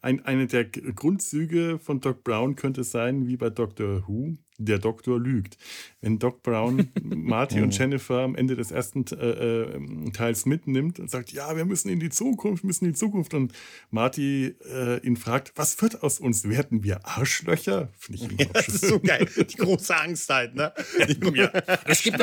[0.02, 5.20] ein, eine der Grundzüge von Doc Brown könnte sein, wie bei Doctor Who, der Doktor
[5.20, 5.58] lügt.
[6.02, 11.10] Wenn Doc Brown Marty und Jennifer am Ende des ersten äh, äh, Teils mitnimmt und
[11.10, 13.54] sagt, ja, wir müssen in die Zukunft, müssen in die Zukunft und
[13.92, 16.50] Marty äh, ihn fragt, was wird aus uns?
[16.50, 17.90] Werden wir Arschlöcher?
[17.98, 19.28] Finde ich ja, Das ist so geil.
[19.38, 20.74] Die große Angst halt, ne?
[21.36, 21.52] ja.
[21.86, 22.20] Es gibt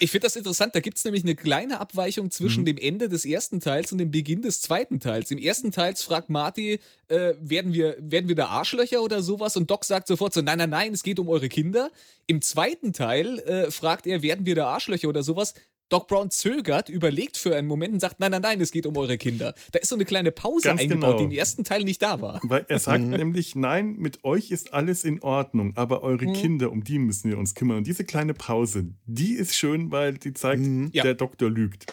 [0.00, 0.74] ich finde das interessant.
[0.74, 2.66] Da gibt es nämlich eine kleine Abweichung zwischen mhm.
[2.66, 5.30] dem Ende des ersten Teils und dem Beginn des zweiten Teils.
[5.30, 9.56] Im ersten Teil fragt Marty, äh, werden, wir, werden wir da Arschlöcher oder sowas?
[9.56, 11.90] Und Doc sagt sofort so, nein, nein, nein, es geht um eure Kinder.
[12.26, 15.54] Im zweiten Teil äh, fragt er, werden wir da Arschlöcher oder sowas?
[15.88, 18.96] Doc Brown zögert, überlegt für einen Moment und sagt, nein, nein, nein, es geht um
[18.96, 19.54] eure Kinder.
[19.72, 21.18] Da ist so eine kleine Pause Ganz eingebaut, genau.
[21.18, 22.40] die im ersten Teil nicht da war.
[22.42, 23.10] Weil er sagt mhm.
[23.10, 26.34] nämlich, nein, mit euch ist alles in Ordnung, aber eure mhm.
[26.34, 27.78] Kinder, um die müssen wir uns kümmern.
[27.78, 30.92] Und diese kleine Pause, die ist schön, weil die zeigt, mhm.
[30.92, 31.86] der Doktor lügt.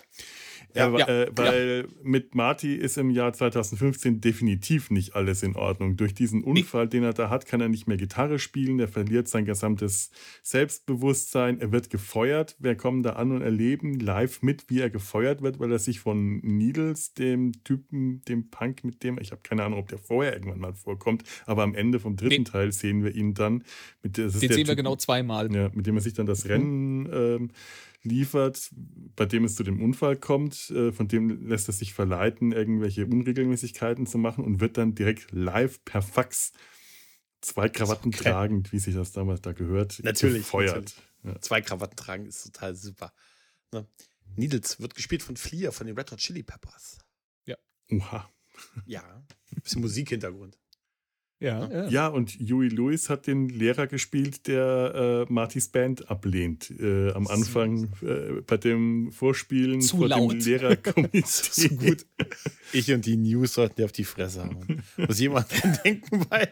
[0.76, 1.94] Ja, ja, äh, weil ja.
[2.04, 5.96] mit Marty ist im Jahr 2015 definitiv nicht alles in Ordnung.
[5.96, 8.80] Durch diesen Unfall, den er da hat, kann er nicht mehr Gitarre spielen.
[8.80, 10.12] Er verliert sein gesamtes
[10.44, 11.60] Selbstbewusstsein.
[11.62, 12.58] Er wird gefeuert.
[12.60, 16.02] Wir kommen da an und erleben live mit, wie er gefeuert wird, weil er sich
[16.02, 20.34] von Needles, dem Typen, dem Punk, mit dem, ich habe keine Ahnung, ob der vorher
[20.34, 23.64] irgendwann mal vorkommt, aber am Ende vom dritten den, Teil sehen wir ihn dann.
[24.04, 25.54] Mit, den sehen wir genau zweimal.
[25.54, 26.52] Ja, mit dem er sich dann das mhm.
[26.52, 27.10] Rennen.
[27.14, 27.50] Ähm,
[28.06, 28.70] liefert,
[29.16, 33.06] bei dem es zu dem Unfall kommt, äh, von dem lässt er sich verleiten, irgendwelche
[33.06, 36.54] Unregelmäßigkeiten zu machen und wird dann direkt live per Fax
[37.42, 38.24] zwei Krawatten okay.
[38.24, 40.76] tragend, wie sich das damals da gehört, natürlich, gefeuert.
[40.76, 40.96] Natürlich.
[41.24, 41.42] Ja.
[41.42, 43.14] Zwei Krawatten tragen ist total super.
[43.72, 43.88] Ne?
[44.36, 47.00] Needles wird gespielt von Flea von den Red Hot Chili Peppers.
[47.46, 47.58] Ja.
[47.92, 48.30] Oha.
[48.86, 49.24] Ja,
[49.64, 50.58] bisschen Musikhintergrund.
[51.40, 51.88] Ja, ja.
[51.90, 56.72] ja, und Huey Lewis hat den Lehrer gespielt, der äh, Martys Band ablehnt.
[56.80, 60.32] Äh, am Anfang äh, bei dem Vorspielen Zu vor laut.
[60.32, 61.24] dem Lehrerkomitee.
[61.26, 62.06] so gut.
[62.72, 64.82] Ich und die News sollten dir auf die Fresse hauen.
[64.96, 66.48] Muss jemand dran denken bei.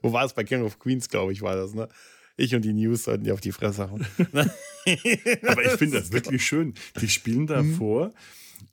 [0.00, 0.32] Wo war es?
[0.32, 1.88] Bei King of Queens, glaube ich, war das, ne?
[2.38, 4.06] Ich und die News sollten dir auf die Fresse hauen.
[4.32, 6.72] Aber ich finde das wirklich schön.
[7.00, 8.08] Die spielen davor.
[8.08, 8.12] Mhm.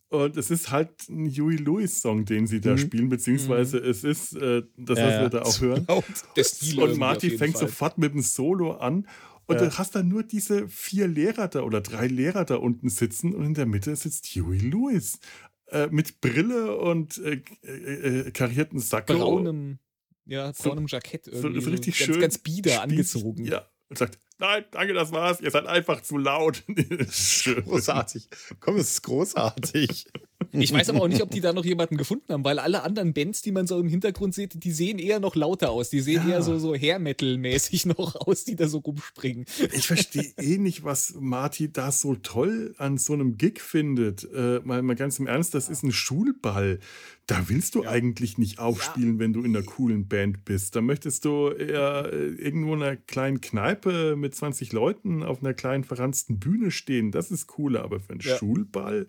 [0.09, 2.77] Und es ist halt ein Huey Lewis-Song, den sie da mhm.
[2.79, 3.89] spielen, beziehungsweise mhm.
[3.89, 5.85] es ist äh, das, was ja, wir da auch hören.
[6.77, 7.67] und Marty fängt Fall.
[7.67, 9.07] sofort mit dem Solo an.
[9.45, 9.67] Und ja.
[9.67, 13.45] du hast dann nur diese vier Lehrer da oder drei Lehrer da unten sitzen und
[13.45, 15.19] in der Mitte sitzt Huey Lewis
[15.67, 19.13] äh, mit Brille und äh, äh, äh karierten Sakko.
[19.13, 19.79] Braunem,
[20.25, 21.61] ja, braunem so, Jackett irgendwie.
[21.61, 22.21] So, so richtig so ganz, schön.
[22.21, 23.45] Ganz bieder angezogen.
[23.45, 25.41] Ja, und sagt, nein, danke, das war's.
[25.41, 26.63] Ihr seid einfach zu laut.
[27.65, 28.27] großartig.
[28.59, 30.07] Komm, es ist großartig.
[30.51, 33.13] Ich weiß aber auch nicht, ob die da noch jemanden gefunden haben, weil alle anderen
[33.13, 35.89] Bands, die man so im Hintergrund sieht, die sehen eher noch lauter aus.
[35.89, 36.35] Die sehen ja.
[36.35, 39.45] eher so, so Hair Metal-mäßig noch aus, die da so rumspringen.
[39.73, 44.27] Ich verstehe eh nicht, was Marty da so toll an so einem Gig findet.
[44.33, 46.79] Äh, mal, mal ganz im Ernst, das ist ein Schulball.
[47.27, 47.91] Da willst du ja.
[47.91, 49.19] eigentlich nicht aufspielen, ja.
[49.19, 50.75] wenn du in einer coolen Band bist.
[50.75, 55.53] Da möchtest du eher äh, irgendwo in einer kleinen Kneipe mit 20 Leuten auf einer
[55.53, 57.11] kleinen verranzten Bühne stehen.
[57.11, 58.37] Das ist cooler, aber für einen ja.
[58.37, 59.07] Schulball,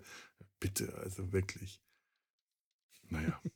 [0.59, 1.81] bitte, also wirklich.
[3.11, 3.39] Naja.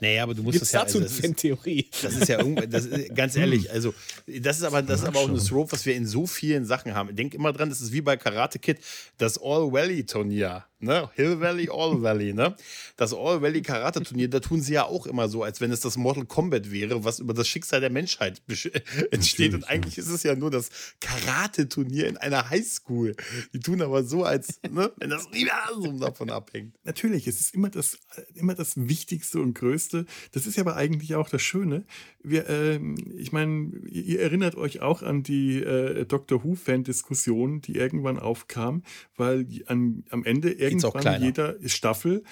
[0.00, 0.84] Naja, aber du musst Gibt's das ja.
[0.84, 1.88] dazu also, eine Theorie.
[2.02, 3.94] Das ist ja irgendwie, das ist, ganz ehrlich, also
[4.26, 6.94] das ist aber, das ist aber auch ein Trope, was wir in so vielen Sachen
[6.94, 7.14] haben.
[7.14, 8.78] Denk immer dran, das ist wie bei Karate Kid,
[9.18, 11.10] das All Valley Turnier ne?
[11.14, 12.54] Hill Valley, All Valley, ne?
[12.96, 15.80] Das All Valley Karate Turnier, da tun sie ja auch immer so, als wenn es
[15.80, 18.42] das Mortal Kombat wäre, was über das Schicksal der Menschheit
[19.10, 19.54] entsteht.
[19.54, 20.70] Und eigentlich ist es ja nur das
[21.00, 23.16] Karate Turnier in einer Highschool.
[23.52, 24.92] Die tun aber so, als ne?
[24.98, 26.76] wenn das Universum davon abhängt.
[26.84, 27.98] Natürlich, es ist immer das,
[28.34, 30.06] immer das Wichtigste und Größte.
[30.32, 31.84] Das ist ja aber eigentlich auch das Schöne.
[32.22, 32.80] Wir, äh,
[33.16, 38.82] ich meine, ihr erinnert euch auch an die äh, Doctor Who-Fan-Diskussion, die irgendwann aufkam,
[39.16, 42.22] weil an, am Ende irgendwann jeder Staffel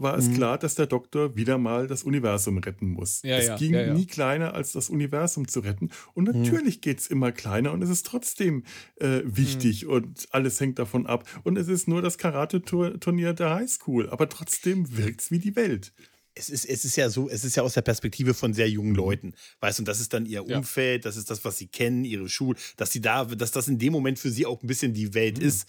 [0.00, 0.34] war es mhm.
[0.34, 3.22] klar, dass der Doktor wieder mal das Universum retten muss.
[3.22, 5.90] Ja, es ja, ging ja, nie kleiner, als das Universum zu retten.
[6.14, 6.42] Und mhm.
[6.42, 6.80] natürlich mhm.
[6.80, 8.64] geht es immer kleiner und es ist trotzdem
[8.96, 9.90] äh, wichtig mhm.
[9.90, 11.28] und alles hängt davon ab.
[11.44, 15.92] Und es ist nur das Karate-Turnier der Highschool, aber trotzdem wirkt es wie die Welt.
[16.34, 18.90] Es ist, es ist ja so, es ist ja aus der Perspektive von sehr jungen
[18.90, 18.96] mhm.
[18.96, 22.04] Leuten, weißt du, und das ist dann ihr Umfeld, das ist das, was sie kennen,
[22.04, 24.94] ihre Schule, dass sie da, dass das in dem Moment für sie auch ein bisschen
[24.94, 25.46] die Welt mhm.
[25.46, 25.66] ist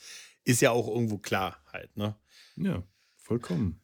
[0.50, 2.16] ist ja auch irgendwo klar halt, ne?
[2.56, 2.84] Ja,
[3.18, 3.82] vollkommen.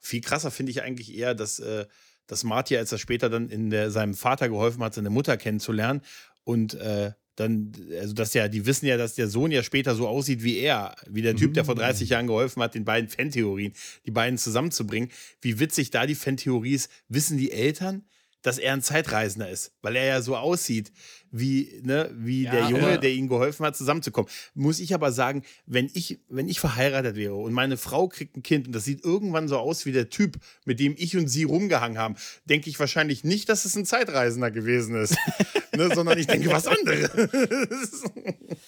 [0.00, 1.86] Viel krasser finde ich eigentlich eher, dass, äh,
[2.26, 6.02] dass Marty, als er später dann in der, seinem Vater geholfen hat, seine Mutter kennenzulernen
[6.44, 10.06] und äh, dann, also dass ja, die wissen ja, dass der Sohn ja später so
[10.06, 12.12] aussieht wie er, wie der Typ, der vor 30 mm.
[12.12, 13.72] Jahren geholfen hat, den beiden Fantheorien,
[14.04, 15.10] die beiden zusammenzubringen.
[15.40, 18.04] Wie witzig da die Fantheorie ist, wissen die Eltern,
[18.42, 20.92] dass er ein Zeitreisender ist, weil er ja so aussieht
[21.30, 22.96] wie, ne, wie ja, der Junge, ja.
[22.96, 24.30] der ihnen geholfen hat, zusammenzukommen.
[24.54, 28.42] Muss ich aber sagen, wenn ich, wenn ich verheiratet wäre und meine Frau kriegt ein
[28.42, 31.44] Kind und das sieht irgendwann so aus wie der Typ, mit dem ich und sie
[31.44, 35.16] rumgehangen haben, denke ich wahrscheinlich nicht, dass es ein Zeitreisender gewesen ist,
[35.76, 37.10] ne, sondern ich denke was anderes.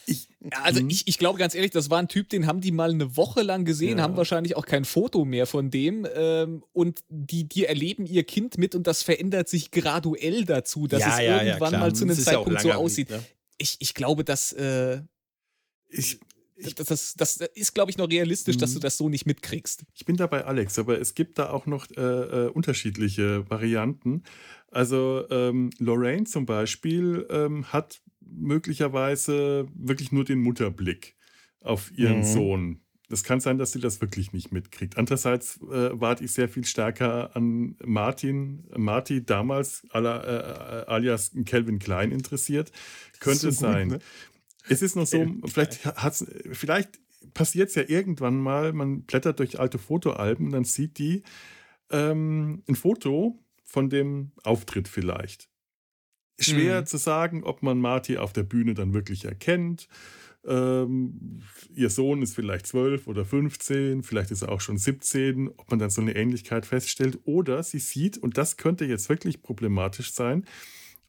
[0.06, 0.28] ich,
[0.62, 0.90] also mhm.
[0.90, 3.42] ich, ich glaube ganz ehrlich, das war ein Typ, den haben die mal eine Woche
[3.42, 4.04] lang gesehen, ja.
[4.04, 8.58] haben wahrscheinlich auch kein Foto mehr von dem ähm, und die, die erleben ihr Kind
[8.58, 12.60] mit und das verändert sich graduell dazu, dass es irgendwann mal zu einem Zeitpunkt und
[12.60, 13.10] so aussieht.
[13.10, 13.22] Ne?
[13.58, 15.02] Ich, ich glaube, dass äh,
[15.88, 16.20] ich,
[16.56, 18.82] ich, das, das, das, ist, glaube ich, noch realistisch, dass du mhm.
[18.82, 19.84] das so nicht mitkriegst.
[19.94, 24.22] Ich bin dabei, Alex, aber es gibt da auch noch äh, äh, unterschiedliche Varianten.
[24.70, 31.16] Also ähm, Lorraine zum Beispiel ähm, hat möglicherweise wirklich nur den Mutterblick
[31.60, 32.24] auf ihren mhm.
[32.24, 32.80] Sohn.
[33.12, 34.96] Es kann sein, dass sie das wirklich nicht mitkriegt.
[34.96, 41.78] Andererseits äh, warte ich sehr viel stärker an Martin, Marty damals ala, äh, alias Calvin
[41.78, 42.72] Klein interessiert.
[43.20, 43.90] Könnte so sein.
[43.90, 44.04] Gut, ne?
[44.68, 47.00] Es ist noch so, vielleicht, hat's, vielleicht
[47.34, 51.22] passiert es ja irgendwann mal, man blättert durch alte Fotoalben, dann sieht die
[51.90, 55.48] ähm, ein Foto von dem Auftritt vielleicht.
[56.38, 56.86] Schwer hm.
[56.86, 59.88] zu sagen, ob man Marty auf der Bühne dann wirklich erkennt
[60.44, 61.40] ähm,
[61.74, 65.78] ihr Sohn ist vielleicht 12 oder 15, vielleicht ist er auch schon 17, ob man
[65.78, 67.20] dann so eine Ähnlichkeit feststellt.
[67.24, 70.44] Oder sie sieht, und das könnte jetzt wirklich problematisch sein,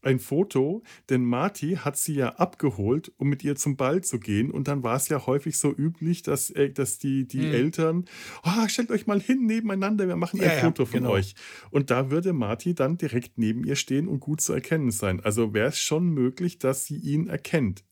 [0.02, 4.50] ein Foto, denn Marty hat sie ja abgeholt, um mit ihr zum Ball zu gehen.
[4.50, 7.54] Und dann war es ja häufig so üblich, dass, äh, dass die, die mhm.
[7.54, 8.04] Eltern,
[8.44, 11.12] oh, stellt euch mal hin nebeneinander, wir machen ein ja, Foto ja, von genau.
[11.12, 11.34] euch.
[11.70, 15.20] Und da würde Marty dann direkt neben ihr stehen und gut zu erkennen sein.
[15.20, 17.84] Also wäre es schon möglich, dass sie ihn erkennt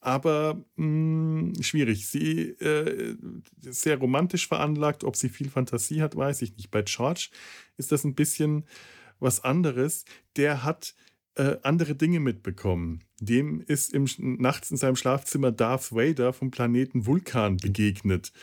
[0.00, 2.06] aber mh, hm, schwierig.
[2.08, 3.16] Sie äh,
[3.64, 5.04] ist sehr romantisch veranlagt.
[5.04, 6.70] Ob sie viel Fantasie hat, weiß ich nicht.
[6.70, 7.30] Bei George
[7.76, 8.64] ist das ein bisschen
[9.18, 10.04] was anderes.
[10.36, 10.94] Der hat
[11.34, 13.04] äh, andere Dinge mitbekommen.
[13.20, 18.32] Dem ist im, nachts in seinem Schlafzimmer Darth Vader vom Planeten Vulkan begegnet.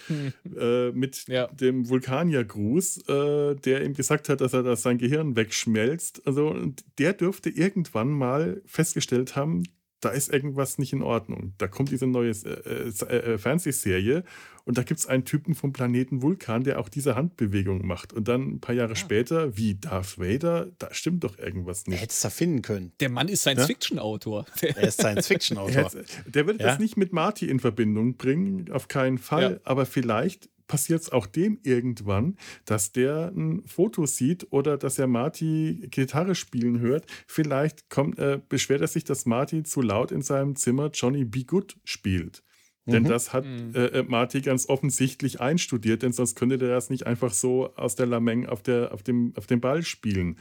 [0.58, 1.48] Äh, mit ja.
[1.48, 6.26] dem Vulkaniergruß, äh, der ihm gesagt hat, dass er dass sein Gehirn wegschmelzt.
[6.26, 6.56] Also
[6.98, 9.64] der dürfte irgendwann mal festgestellt haben,
[10.06, 11.54] da ist irgendwas nicht in Ordnung.
[11.58, 14.24] Da kommt diese neue äh, äh, äh, Fernsehserie
[14.64, 18.14] und da gibt es einen Typen vom Planeten Vulkan, der auch diese Handbewegung macht.
[18.14, 18.96] Und dann ein paar Jahre ja.
[18.96, 21.98] später, wie Darth Vader, da stimmt doch irgendwas nicht.
[21.98, 22.92] Er hätte es erfinden können.
[23.00, 24.46] Der Mann ist Science-Fiction-Autor.
[24.62, 24.68] Ja?
[24.70, 25.92] Er ist Science-Fiction-Autor.
[26.28, 26.68] Der würde ja?
[26.68, 29.60] das nicht mit Marty in Verbindung bringen, auf keinen Fall.
[29.64, 35.08] Aber vielleicht passiert es auch dem irgendwann, dass der ein Foto sieht oder dass er
[35.08, 37.06] Marty Gitarre spielen hört.
[37.28, 41.44] Vielleicht kommt, äh, beschwert er sich, dass Marty zu laut in seinem Zimmer Johnny B.
[41.44, 42.44] Good spielt.
[42.86, 42.92] Mhm.
[42.92, 43.74] Denn das hat mhm.
[43.76, 47.96] äh, äh, Marty ganz offensichtlich einstudiert, denn sonst könnte der das nicht einfach so aus
[47.96, 50.38] der Lameng auf, der, auf, dem, auf dem Ball spielen.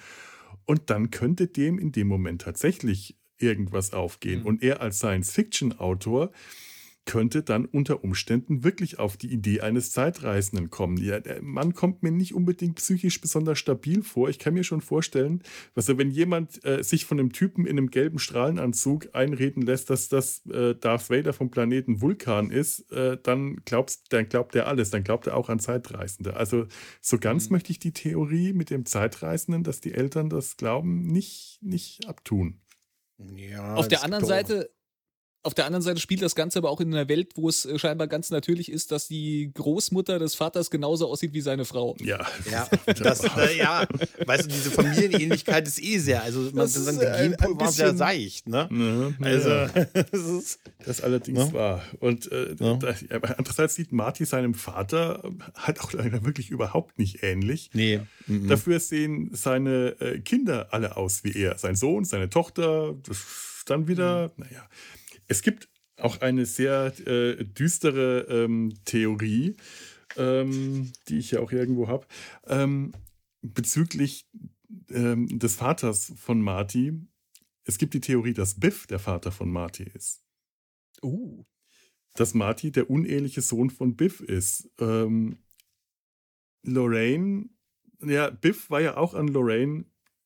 [0.65, 4.41] Und dann könnte dem in dem Moment tatsächlich irgendwas aufgehen.
[4.41, 4.47] Mhm.
[4.47, 6.31] Und er als Science-Fiction-Autor
[7.07, 10.97] könnte dann unter Umständen wirklich auf die Idee eines Zeitreisenden kommen.
[10.97, 14.29] Ja, der Mann kommt mir nicht unbedingt psychisch besonders stabil vor.
[14.29, 15.43] Ich kann mir schon vorstellen,
[15.75, 20.09] also wenn jemand äh, sich von einem Typen in einem gelben Strahlenanzug einreden lässt, dass
[20.09, 24.91] das äh, Darth Vader vom Planeten Vulkan ist, äh, dann, glaubst, dann glaubt er alles.
[24.91, 26.37] Dann glaubt er auch an Zeitreisende.
[26.37, 26.67] Also
[27.01, 27.55] so ganz mhm.
[27.55, 32.61] möchte ich die Theorie mit dem Zeitreisenden, dass die Eltern das glauben, nicht, nicht abtun.
[33.19, 34.71] Ja, Auf der anderen Seite
[35.45, 37.79] auf der anderen Seite spielt das Ganze aber auch in einer Welt, wo es äh,
[37.79, 41.97] scheinbar ganz natürlich ist, dass die Großmutter des Vaters genauso aussieht wie seine Frau.
[42.01, 43.87] Ja, ja, das, äh, ja
[44.25, 47.95] weißt du, diese Familienähnlichkeit ist eh sehr, also man das ist, der Genpool war sehr
[47.95, 48.69] seicht, ne?
[48.71, 49.69] Mhm, also, ja.
[49.93, 51.53] das ist das allerdings ja.
[51.53, 51.83] wahr.
[52.01, 52.79] Und äh, ja.
[53.37, 55.23] andererseits sieht Marty seinem Vater
[55.55, 57.71] halt auch leider wirklich überhaupt nicht ähnlich.
[57.75, 58.01] Nee.
[58.27, 58.49] Mhm.
[58.49, 61.59] Dafür sehen seine äh, Kinder alle aus wie er.
[61.59, 63.19] Sein Sohn, seine Tochter, das
[63.67, 64.45] dann wieder, mhm.
[64.45, 64.69] naja.
[65.29, 69.57] Es gibt auch eine sehr äh, düstere ähm, Theorie,
[70.17, 72.07] ähm, die ich ja auch irgendwo habe,
[72.47, 72.93] ähm,
[73.43, 74.27] bezüglich
[74.91, 76.93] ähm, des Vaters von Marty.
[77.65, 80.23] Es gibt die Theorie, dass Biff der Vater von Marty ist.
[81.03, 81.45] Uh.
[82.15, 84.71] Dass Marty der uneheliche Sohn von Biff ist.
[84.79, 85.39] Ähm,
[86.63, 87.51] Lorraine,
[88.01, 89.85] ja, Biff war ja auch an Lorraine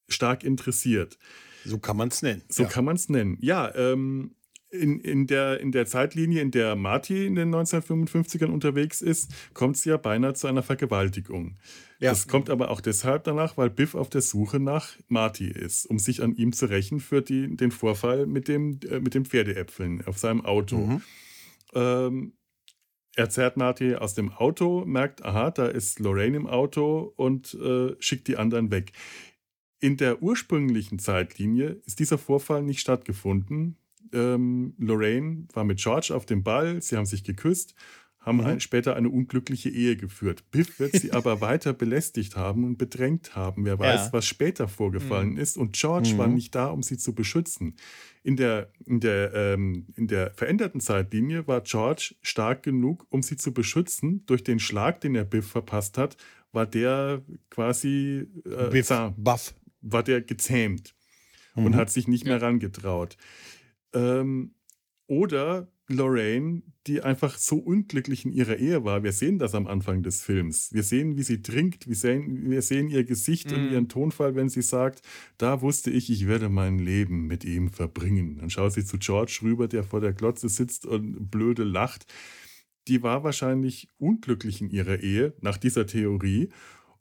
[0.09, 1.19] stark interessiert.
[1.65, 2.43] So kann man es nennen.
[2.49, 2.69] So ja.
[2.69, 3.37] kann man es nennen.
[3.41, 4.35] Ja, ähm,
[4.71, 9.77] in, in, der, in der Zeitlinie, in der Marty in den 1955ern unterwegs ist, kommt
[9.77, 11.57] es ja beinahe zu einer Vergewaltigung.
[12.01, 12.11] Ja.
[12.11, 15.99] Das kommt aber auch deshalb danach, weil Biff auf der Suche nach Marty ist, um
[15.99, 20.05] sich an ihm zu rächen für die, den Vorfall mit dem, äh, mit dem Pferdeäpfeln
[20.07, 20.77] auf seinem Auto.
[20.77, 21.03] Mhm.
[21.75, 22.33] Ähm,
[23.17, 27.97] er zerrt Marty aus dem Auto, merkt, aha, da ist Lorraine im Auto und äh,
[27.99, 28.93] schickt die anderen weg.
[29.81, 33.77] In der ursprünglichen Zeitlinie ist dieser Vorfall nicht stattgefunden
[34.13, 37.75] ähm, Lorraine war mit George auf dem Ball, sie haben sich geküsst,
[38.21, 38.47] haben mhm.
[38.47, 40.51] ein, später eine unglückliche Ehe geführt.
[40.51, 43.65] Biff wird sie aber weiter belästigt haben und bedrängt haben.
[43.65, 44.13] Wer weiß, ja.
[44.13, 45.39] was später vorgefallen mhm.
[45.39, 45.57] ist.
[45.57, 46.19] Und George mhm.
[46.19, 47.77] war nicht da, um sie zu beschützen.
[48.23, 53.37] In der, in, der, ähm, in der veränderten Zeitlinie war George stark genug, um sie
[53.37, 54.25] zu beschützen.
[54.27, 56.17] Durch den Schlag, den er Biff verpasst hat,
[56.53, 59.55] war der quasi äh, Biff, Buff.
[59.81, 60.95] war der gezähmt
[61.55, 61.77] und mhm.
[61.77, 63.17] hat sich nicht mehr rangetraut.
[63.95, 64.55] Ähm,
[65.07, 69.03] oder Lorraine, die einfach so unglücklich in ihrer Ehe war.
[69.03, 70.73] Wir sehen das am Anfang des Films.
[70.73, 71.89] Wir sehen, wie sie trinkt.
[71.89, 73.55] Wir sehen, wir sehen ihr Gesicht mm.
[73.55, 73.73] und mhm.
[73.73, 75.03] ihren Tonfall, wenn sie sagt,
[75.39, 78.37] da wusste ich, ich werde mein Leben mit ihm verbringen.
[78.39, 82.07] Dann schaut sie zu George rüber, der vor der Glotze sitzt und blöde lacht.
[82.87, 86.51] Die war wahrscheinlich unglücklich in ihrer Ehe, nach dieser Theorie.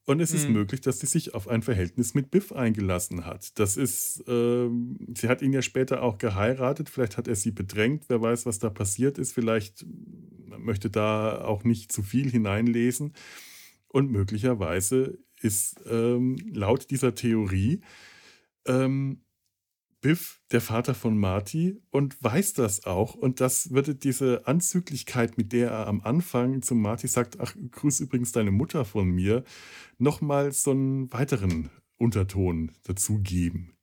[0.07, 0.37] Und es mhm.
[0.37, 3.59] ist möglich, dass sie sich auf ein Verhältnis mit Biff eingelassen hat.
[3.59, 4.69] Das ist, äh,
[5.13, 6.89] sie hat ihn ja später auch geheiratet.
[6.89, 8.05] Vielleicht hat er sie bedrängt.
[8.07, 9.33] Wer weiß, was da passiert ist.
[9.33, 9.85] Vielleicht
[10.57, 13.11] möchte da auch nicht zu viel hineinlesen.
[13.89, 17.81] Und möglicherweise ist ähm, laut dieser Theorie
[18.65, 19.19] ähm,
[20.07, 23.13] Biff der Vater von Marty und weiß das auch.
[23.13, 27.99] Und das würde diese Anzüglichkeit, mit der er am Anfang zu Marty sagt, ach, grüß
[27.99, 29.43] übrigens deine Mutter von mir,
[29.97, 33.75] nochmal so einen weiteren Unterton dazugeben.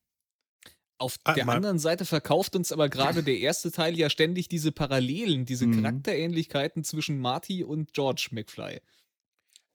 [0.97, 4.73] Auf ah, der anderen Seite verkauft uns aber gerade der erste Teil ja ständig diese
[4.73, 5.83] Parallelen, diese mhm.
[5.83, 8.81] Charakterähnlichkeiten zwischen Marty und George McFly.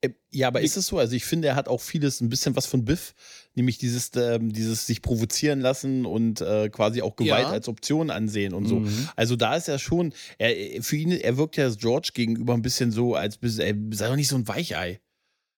[0.01, 0.97] Äh, ja, aber ist es so?
[0.97, 3.13] Also ich finde, er hat auch vieles, ein bisschen was von Biff,
[3.55, 7.49] nämlich dieses, ähm, dieses sich provozieren lassen und äh, quasi auch Gewalt ja.
[7.51, 8.79] als Option ansehen und so.
[8.79, 9.09] Mhm.
[9.15, 12.91] Also da ist er schon, er, für ihn, er wirkt ja George gegenüber ein bisschen
[12.91, 15.01] so, als ey, sei doch nicht so ein Weichei.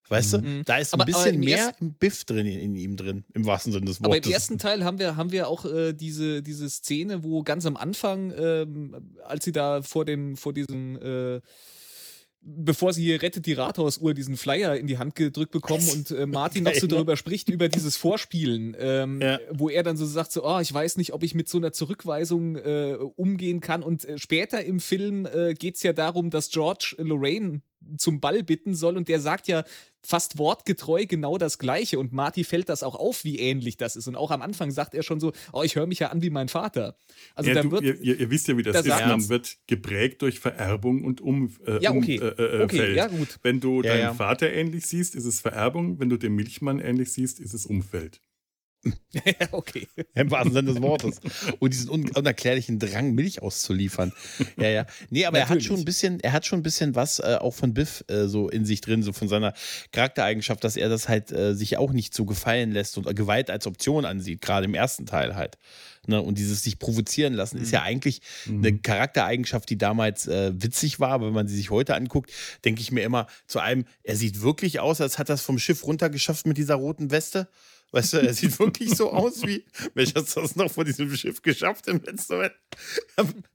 [0.09, 0.43] Weißt Mhm.
[0.43, 0.63] du?
[0.65, 3.45] Da ist ein Aber- aber bisschen mehr im Biff drin in, in ihm drin, im
[3.45, 4.25] wahrsten Sinne des Aber Wortes.
[4.27, 7.77] im ersten Teil haben wir, haben wir auch äh, diese, diese Szene, wo ganz am
[7.77, 11.39] Anfang, ähm, als sie da vor dem, vor diesem, äh,
[12.41, 16.25] bevor sie hier rettet die Rathausuhr diesen Flyer in die Hand gedrückt bekommen und äh,
[16.25, 19.39] Martin noch so darüber spricht, über dieses Vorspielen, ähm, Ja.
[19.51, 21.71] wo er dann so sagt, so, oh, ich weiß nicht, ob ich mit so einer
[21.71, 23.83] Zurückweisung äh, umgehen kann.
[23.83, 27.61] Und äh, später im Film äh, geht es ja darum, dass George Lorraine
[27.97, 29.63] zum Ball bitten soll und der sagt ja
[30.03, 34.07] fast wortgetreu genau das Gleiche und Marty fällt das auch auf, wie ähnlich das ist.
[34.07, 36.29] Und auch am Anfang sagt er schon so, oh, ich höre mich ja an wie
[36.29, 36.95] mein Vater.
[37.35, 39.07] Also ja, da du, wird ihr, ihr, ihr wisst ja, wie das da ist.
[39.07, 42.15] Man wird geprägt durch Vererbung und um, äh, Ja, um, okay.
[42.17, 43.39] äh, äh, Okay, ja, gut.
[43.43, 44.13] Wenn du Ja, deinen ja.
[44.13, 45.99] Vater ähnlich siehst, ist es Vererbung.
[45.99, 48.21] Wenn du den Milchmann ähnlich siehst, ist es Umfeld.
[49.11, 49.87] Ja, okay.
[50.15, 51.19] Im wahrsten Sinne des Wortes.
[51.59, 54.11] Und diesen un unerklärlichen Drang, Milch auszuliefern.
[54.57, 54.85] Ja, ja.
[55.09, 57.53] Nee, aber er hat schon ein bisschen, er hat schon ein bisschen was äh, auch
[57.53, 59.53] von Biff äh, so in sich drin, so von seiner
[59.91, 63.67] Charaktereigenschaft, dass er das halt äh, sich auch nicht so gefallen lässt und Gewalt als
[63.67, 65.57] Option ansieht, gerade im ersten Teil halt.
[66.07, 66.21] Ne?
[66.21, 71.11] Und dieses sich provozieren lassen ist ja eigentlich eine Charaktereigenschaft, die damals äh, witzig war,
[71.11, 72.31] aber wenn man sie sich heute anguckt,
[72.65, 75.59] denke ich mir immer zu einem, er sieht wirklich aus, als hat er es vom
[75.59, 77.47] Schiff runtergeschafft mit dieser roten Weste.
[77.91, 79.65] Weißt du, er sieht wirklich so aus wie,
[80.15, 82.53] hast du das noch vor diesem Schiff geschafft im letzten Moment?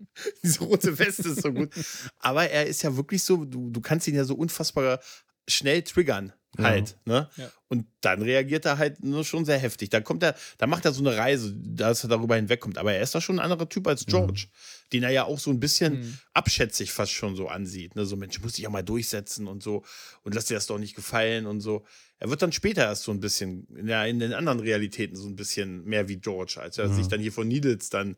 [0.43, 1.71] Diese rote Weste ist so gut.
[2.19, 5.01] Aber er ist ja wirklich so, du, du kannst ihn ja so unfassbar
[5.49, 7.29] schnell triggern halt, ne?
[7.37, 7.51] Ja.
[7.69, 9.91] Und dann reagiert er halt nur schon sehr heftig.
[9.91, 12.79] Da kommt er, da macht er so eine Reise, dass er darüber hinwegkommt.
[12.79, 14.47] Aber er ist da schon ein anderer Typ als George,
[14.93, 16.19] den er ja auch so ein bisschen Mhm.
[16.33, 17.95] abschätzig fast schon so ansieht.
[17.95, 18.07] Ne?
[18.07, 19.85] So, Mensch, muss ich ja mal durchsetzen und so
[20.23, 21.85] und lass dir das doch nicht gefallen und so.
[22.19, 25.37] Er wird dann später erst so ein bisschen, ja, in den anderen Realitäten so ein
[25.37, 26.95] bisschen mehr wie George, als er Ja.
[26.95, 28.17] sich dann hier von Needles dann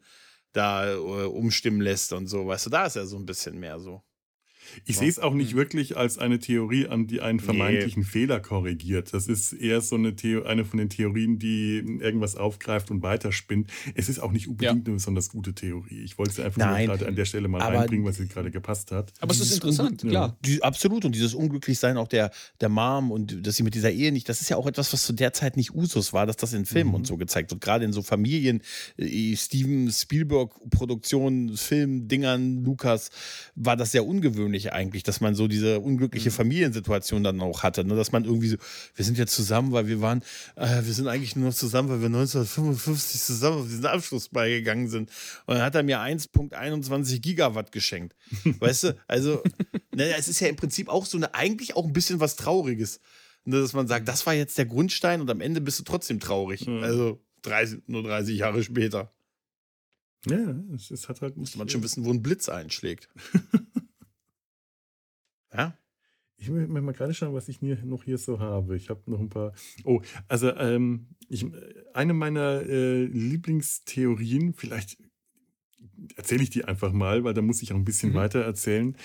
[0.52, 2.46] da äh, umstimmen lässt und so.
[2.46, 4.04] Weißt du, da ist er so ein bisschen mehr so.
[4.84, 5.00] Ich Ja.
[5.00, 5.56] sehe es auch nicht Hm.
[5.58, 9.12] wirklich als eine Theorie an, die einen vermeintlichen Fehler korrigiert.
[9.12, 13.70] Das ist eher so eine, Theo eine von den Theorien, die irgendwas aufgreift und weiterspinnt.
[13.94, 16.02] Es ist auch nicht unbedingt eine besonders gute Theorie.
[16.02, 18.90] Ich wollte sie einfach gerade an der Stelle mal aber- reinbringen, weil sie gerade gepasst
[18.92, 19.12] hat.
[19.20, 20.36] Aber es ist interessant, Unglück- klar.
[20.44, 21.04] Die, absolut.
[21.04, 24.40] Und dieses Unglücklichsein auch der, der Mom und dass sie mit dieser Ehe nicht, das
[24.40, 26.90] ist ja auch etwas, was zu der Zeit nicht Usus war, dass das in Filmen
[26.90, 26.94] Mhm.
[26.94, 27.60] und so gezeigt wird.
[27.60, 28.60] Gerade in so Familien,
[28.96, 33.10] äh, Steven Spielberg-Produktionen, Filmdingern, Lukas,
[33.54, 36.34] war das sehr ungewöhnlich eigentlich, dass man so diese unglückliche Mhm.
[36.34, 37.84] Familiensituation dann auch hatte.
[37.84, 37.96] Ne?
[37.96, 38.56] Dass man irgendwie so,
[38.94, 40.22] wir sind jetzt zusammen, weil wir waren,
[40.56, 44.88] äh, wir sind eigentlich nur noch zusammen, weil wir 1955 zusammen auf diesen Abschlussball gegangen
[44.88, 45.10] sind.
[45.46, 48.16] Und dann hat er mir 1,21 Gigawatt geschenkt.
[48.58, 49.42] Weißt du, also,
[49.94, 53.00] ne, es ist ja im Prinzip auch so eine, eigentlich auch ein bisschen was Trauriges.
[53.44, 56.20] Ne, dass man sagt, das war jetzt der Grundstein und am Ende bist du trotzdem
[56.20, 56.66] traurig.
[56.66, 56.82] Mhm.
[56.82, 59.12] Also 30, nur 30 Jahre später.
[60.26, 61.36] Ja, es, hat halt.
[61.36, 63.08] Musste man schon wissen, wo ein Blitz einschlägt.
[65.52, 65.76] ja?
[66.40, 68.76] Ich will mir mal gerade schauen, was ich hier, noch hier so habe.
[68.76, 69.52] Ich habe noch ein paar.
[69.82, 71.44] Oh, also ähm, ich,
[71.94, 74.98] eine meiner äh, Lieblingstheorien, vielleicht
[76.14, 78.14] erzähle ich die einfach mal, weil da muss ich auch ein bisschen Mhm.
[78.14, 78.96] weiter erzählen.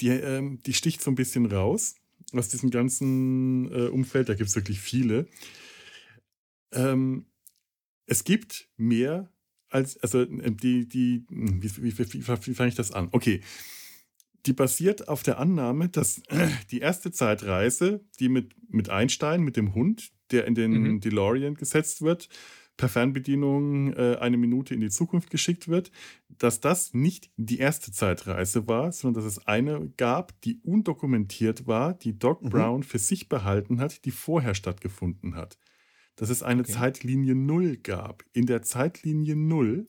[0.00, 1.94] Die, ähm, die sticht so ein bisschen raus
[2.34, 4.28] aus diesem ganzen äh, Umfeld.
[4.28, 5.26] Da gibt es wirklich viele.
[6.72, 7.26] Ähm,
[8.06, 9.30] es gibt mehr
[9.68, 13.08] als, also äh, die, die, hm, wie, wie, wie, wie fange ich das an?
[13.12, 13.40] Okay.
[14.46, 19.56] Die basiert auf der Annahme, dass äh, die erste Zeitreise, die mit, mit Einstein, mit
[19.56, 21.00] dem Hund, der in den Mhm.
[21.00, 22.28] DeLorean gesetzt wird,
[22.76, 25.92] per Fernbedienung äh, eine Minute in die Zukunft geschickt wird,
[26.28, 31.94] dass das nicht die erste Zeitreise war, sondern dass es eine gab, die undokumentiert war,
[31.94, 32.48] die Doc Mhm.
[32.48, 35.58] Brown für sich behalten hat, die vorher stattgefunden hat.
[36.16, 36.72] Dass es eine Okay.
[36.72, 38.24] Zeitlinie Null gab.
[38.32, 39.88] In der Zeitlinie Null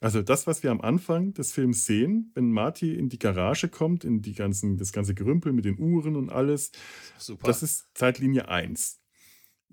[0.00, 4.04] also das, was wir am Anfang des Films sehen, wenn Marty in die Garage kommt,
[4.04, 6.70] in die ganzen, das ganze Gerümpel mit den Uhren und alles,
[7.18, 7.46] Super.
[7.46, 9.00] das ist Zeitlinie 1.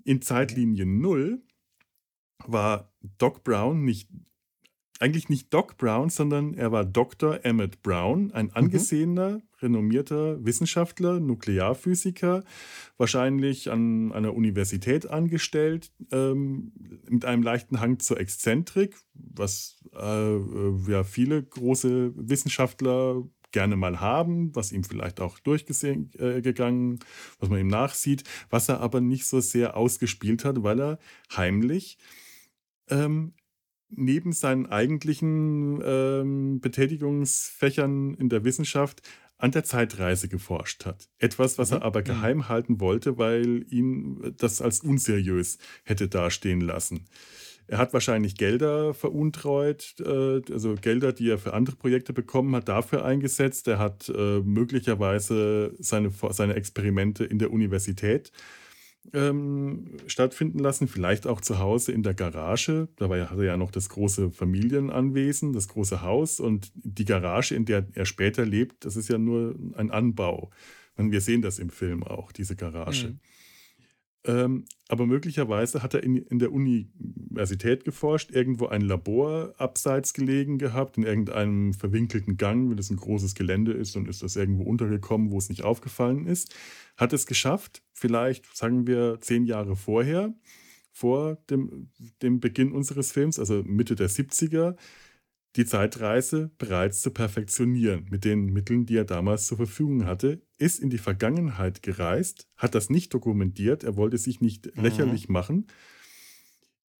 [0.04, 1.42] In Zeitlinie 0
[2.44, 4.10] war Doc Brown nicht,
[5.00, 7.44] eigentlich nicht Doc Brown, sondern er war Dr.
[7.44, 12.44] Emmett Brown, ein angesehener, renommierter Wissenschaftler, Nuklearphysiker,
[12.96, 16.72] wahrscheinlich an einer Universität angestellt, ähm,
[17.08, 20.38] mit einem leichten Hang zur Exzentrik, was äh,
[20.90, 23.22] ja viele große Wissenschaftler
[23.52, 26.98] gerne mal haben, was ihm vielleicht auch durchgegangen, äh,
[27.38, 30.98] was man ihm nachsieht, was er aber nicht so sehr ausgespielt hat, weil er
[31.34, 31.98] heimlich
[32.88, 33.32] ähm,
[33.88, 39.02] neben seinen eigentlichen ähm, Betätigungsfächern in der Wissenschaft
[39.38, 41.08] an der Zeitreise geforscht hat.
[41.18, 47.04] Etwas, was er aber geheim halten wollte, weil ihn das als unseriös hätte dastehen lassen.
[47.68, 52.68] Er hat wahrscheinlich Gelder veruntreut, äh, also Gelder, die er für andere Projekte bekommen hat,
[52.68, 53.66] dafür eingesetzt.
[53.66, 58.30] Er hat äh, möglicherweise seine, seine Experimente in der Universität
[59.12, 62.88] ähm, stattfinden lassen, vielleicht auch zu Hause in der Garage.
[62.96, 67.64] Dabei hat er ja noch das große Familienanwesen, das große Haus und die Garage, in
[67.64, 70.50] der er später lebt, das ist ja nur ein Anbau.
[70.96, 73.08] Und wir sehen das im Film auch, diese Garage.
[73.08, 73.18] Mhm.
[74.26, 80.58] Ähm, aber möglicherweise hat er in, in der Universität geforscht, irgendwo ein Labor abseits gelegen
[80.58, 84.64] gehabt, in irgendeinem verwinkelten Gang, wenn es ein großes Gelände ist und ist das irgendwo
[84.64, 86.54] untergekommen, wo es nicht aufgefallen ist.
[86.96, 90.34] Hat es geschafft, vielleicht sagen wir zehn Jahre vorher,
[90.90, 91.90] vor dem,
[92.22, 94.76] dem Beginn unseres Films, also Mitte der 70er,
[95.56, 100.78] die Zeitreise bereits zu perfektionieren mit den Mitteln, die er damals zur Verfügung hatte, ist
[100.78, 104.82] in die Vergangenheit gereist, hat das nicht dokumentiert, er wollte sich nicht mhm.
[104.82, 105.66] lächerlich machen,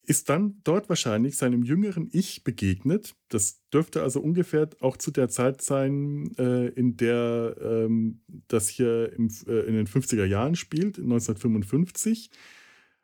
[0.07, 3.17] ist dann dort wahrscheinlich seinem jüngeren Ich begegnet.
[3.29, 9.13] Das dürfte also ungefähr auch zu der Zeit sein, äh, in der ähm, das hier
[9.13, 12.31] im, äh, in den 50er Jahren spielt, 1955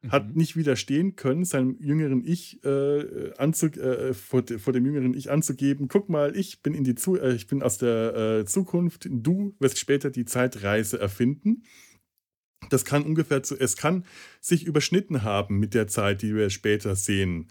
[0.08, 0.34] hat mhm.
[0.34, 5.88] nicht widerstehen können, seinem jüngeren Ich äh, anzu, äh, vor, vor, dem jüngeren Ich anzugeben,
[5.88, 9.54] guck mal, ich bin in die Zu äh, ich bin aus der äh, Zukunft, du
[9.58, 11.62] wirst später die Zeitreise erfinden.
[12.70, 14.04] Das kann ungefähr zu, es kann
[14.40, 17.50] sich überschnitten haben mit der Zeit, die wir später sehen.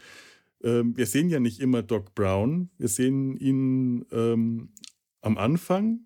[0.64, 4.74] Ähm, wir sehen ja nicht immer Doc Brown, wir sehen ihn ähm,
[5.22, 6.06] am Anfang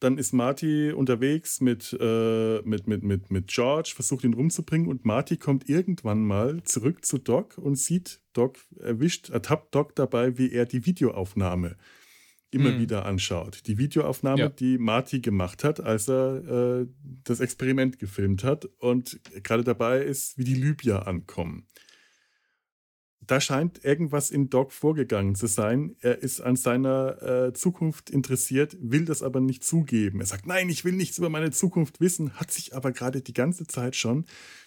[0.00, 5.04] dann ist Marty unterwegs mit, äh, mit, mit, mit, mit George, versucht ihn rumzubringen und
[5.04, 10.52] Marty kommt irgendwann mal zurück zu Doc und sieht Doc, erwischt, ertappt Doc dabei, wie
[10.52, 11.76] er die Videoaufnahme
[12.50, 12.80] immer hm.
[12.80, 13.66] wieder anschaut.
[13.66, 14.48] Die Videoaufnahme, ja.
[14.48, 16.86] die Marty gemacht hat, als er äh,
[17.24, 21.68] das Experiment gefilmt hat und gerade dabei ist, wie die Libyer ankommen
[23.30, 25.94] da scheint irgendwas in Doc vorgegangen zu sein.
[26.00, 30.18] Er ist an seiner äh, Zukunft interessiert, will das aber nicht zugeben.
[30.18, 33.32] Er sagt, nein, ich will nichts über meine Zukunft wissen, hat sich aber gerade die
[33.32, 34.24] ganze Zeit schon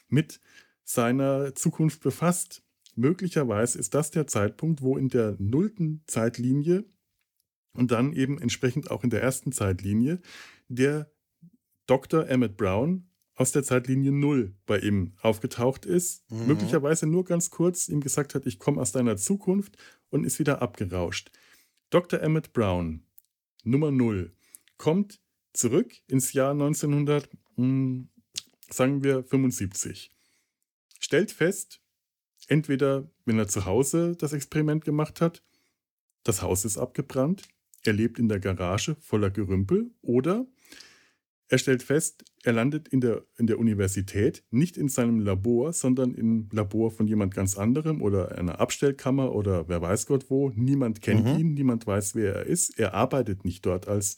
[0.07, 0.39] mit
[0.85, 2.63] seiner Zukunft befasst.
[2.95, 6.85] Möglicherweise ist das der Zeitpunkt, wo in der nullten Zeitlinie
[7.73, 10.21] und dann eben entsprechend auch in der ersten Zeitlinie
[10.69, 11.11] der
[11.85, 12.29] Dr.
[12.29, 16.47] Emmett Brown aus der Zeitlinie Null bei ihm aufgetaucht ist, mhm.
[16.47, 19.77] möglicherweise nur ganz kurz ihm gesagt hat, ich komme aus deiner Zukunft
[20.09, 21.31] und ist wieder abgerauscht.
[21.89, 22.21] Dr.
[22.21, 23.03] Emmett Brown,
[23.63, 24.33] Nummer Null,
[24.77, 25.19] kommt
[25.53, 28.09] zurück ins Jahr 1900, mh, hm,
[28.69, 30.11] sagen wir 75.
[30.99, 31.81] Stellt fest,
[32.47, 35.43] entweder wenn er zu Hause das Experiment gemacht hat,
[36.23, 37.43] das Haus ist abgebrannt,
[37.83, 40.47] er lebt in der Garage voller Gerümpel oder
[41.49, 46.13] er stellt fest, er landet in der, in der Universität, nicht in seinem Labor, sondern
[46.13, 50.51] im Labor von jemand ganz anderem oder einer Abstellkammer oder wer weiß Gott wo.
[50.55, 51.39] Niemand kennt mhm.
[51.39, 52.79] ihn, niemand weiß, wer er ist.
[52.79, 54.15] Er arbeitet nicht dort als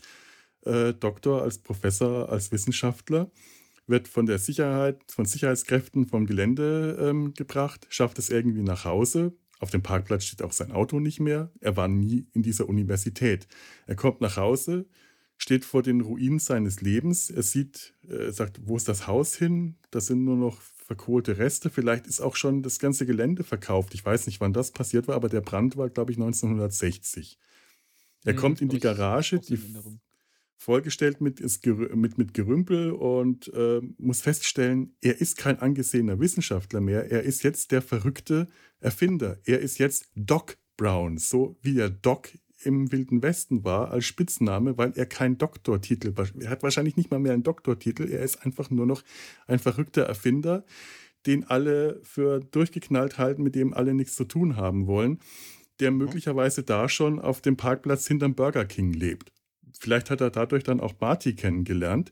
[0.65, 3.31] äh, Doktor, als Professor, als Wissenschaftler,
[3.87, 9.33] wird von der Sicherheit, von Sicherheitskräften vom Gelände ähm, gebracht, schafft es irgendwie nach Hause.
[9.59, 11.51] Auf dem Parkplatz steht auch sein Auto nicht mehr.
[11.61, 13.47] Er war nie in dieser Universität.
[13.87, 14.85] Er kommt nach Hause,
[15.37, 17.29] steht vor den Ruinen seines Lebens.
[17.29, 19.75] Er sieht, er sagt, wo ist das Haus hin?
[19.91, 21.69] Das sind nur noch verkohlte Reste.
[21.69, 23.93] Vielleicht ist auch schon das ganze Gelände verkauft.
[23.93, 27.37] Ich weiß nicht, wann das passiert war, aber der Brand war, glaube ich, 1960.
[28.23, 29.59] Er hm, kommt in die Garage, die
[30.57, 36.81] vollgestellt mit, ist, mit, mit Gerümpel und äh, muss feststellen, er ist kein angesehener Wissenschaftler
[36.81, 37.11] mehr.
[37.11, 38.47] Er ist jetzt der verrückte
[38.79, 39.37] Erfinder.
[39.43, 42.29] Er ist jetzt Doc Brown, so wie der Doc
[42.63, 47.19] im Wilden Westen war als Spitzname, weil er keinen Doktortitel, er hat wahrscheinlich nicht mal
[47.19, 49.03] mehr einen Doktortitel, er ist einfach nur noch
[49.47, 50.65] ein verrückter Erfinder,
[51.25, 55.19] den alle für durchgeknallt halten, mit dem alle nichts zu tun haben wollen,
[55.79, 55.97] der mhm.
[55.97, 59.31] möglicherweise da schon auf dem Parkplatz hinterm Burger King lebt.
[59.79, 62.11] Vielleicht hat er dadurch dann auch Marty kennengelernt,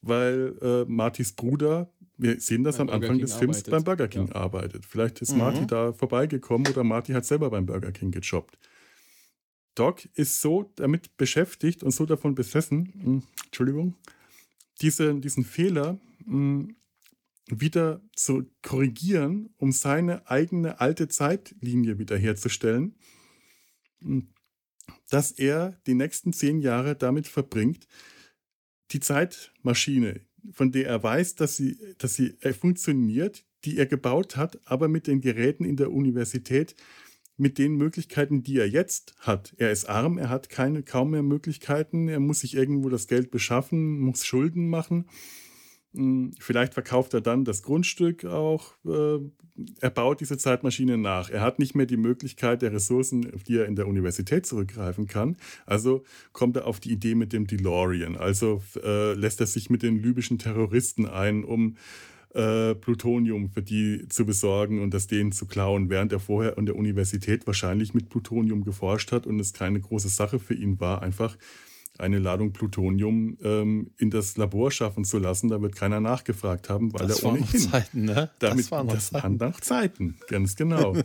[0.00, 3.70] weil äh, Martys Bruder, wir sehen das beim am Anfang King des Films, arbeitet.
[3.72, 4.34] beim Burger King ja.
[4.34, 4.86] arbeitet.
[4.86, 5.38] Vielleicht ist mhm.
[5.38, 8.58] Marty da vorbeigekommen oder Marty hat selber beim Burger King gejobbt.
[9.74, 13.96] Doc ist so damit beschäftigt und so davon besessen, hm, Entschuldigung,
[14.80, 16.76] diese, diesen Fehler mh, hm,
[17.48, 22.94] wieder zu korrigieren, um seine eigene alte Zeitlinie wiederherzustellen,
[24.00, 24.28] hm,
[25.10, 27.86] dass er die nächsten zehn Jahre damit verbringt,
[28.90, 30.20] die Zeitmaschine,
[30.52, 34.88] von der er weiß, dass sie, dass sie äh, funktioniert, die er gebaut hat, aber
[34.88, 36.74] mit den Geräten in der Universität
[37.36, 39.54] mit den Möglichkeiten, die er jetzt hat.
[39.56, 43.30] Er ist arm, er hat keine, kaum mehr Möglichkeiten, er muss sich irgendwo das Geld
[43.30, 45.06] beschaffen, muss Schulden machen.
[45.94, 48.74] Hm, vielleicht verkauft er dann das Grundstück auch.
[48.86, 49.18] Äh,
[49.80, 51.28] er baut diese Zeitmaschine nach.
[51.28, 55.06] Er hat nicht mehr die Möglichkeit der Ressourcen, auf die er in der Universität zurückgreifen
[55.06, 55.36] kann.
[55.66, 58.16] Also kommt er auf die Idee mit dem DeLorean.
[58.16, 61.76] Also äh, lässt er sich mit den libyschen Terroristen ein, um
[62.34, 66.66] äh, Plutonium für die zu besorgen und das denen zu klauen, während er vorher an
[66.66, 71.02] der Universität wahrscheinlich mit Plutonium geforscht hat und es keine große Sache für ihn war,
[71.02, 71.36] einfach
[71.98, 75.48] eine Ladung Plutonium ähm, in das Labor schaffen zu lassen.
[75.48, 77.60] Da wird keiner nachgefragt haben, weil das er ohnehin.
[77.60, 78.30] Zeiten, ne?
[78.38, 79.22] Damit, das waren noch das Zeiten.
[79.22, 80.96] waren noch Zeiten, ganz genau.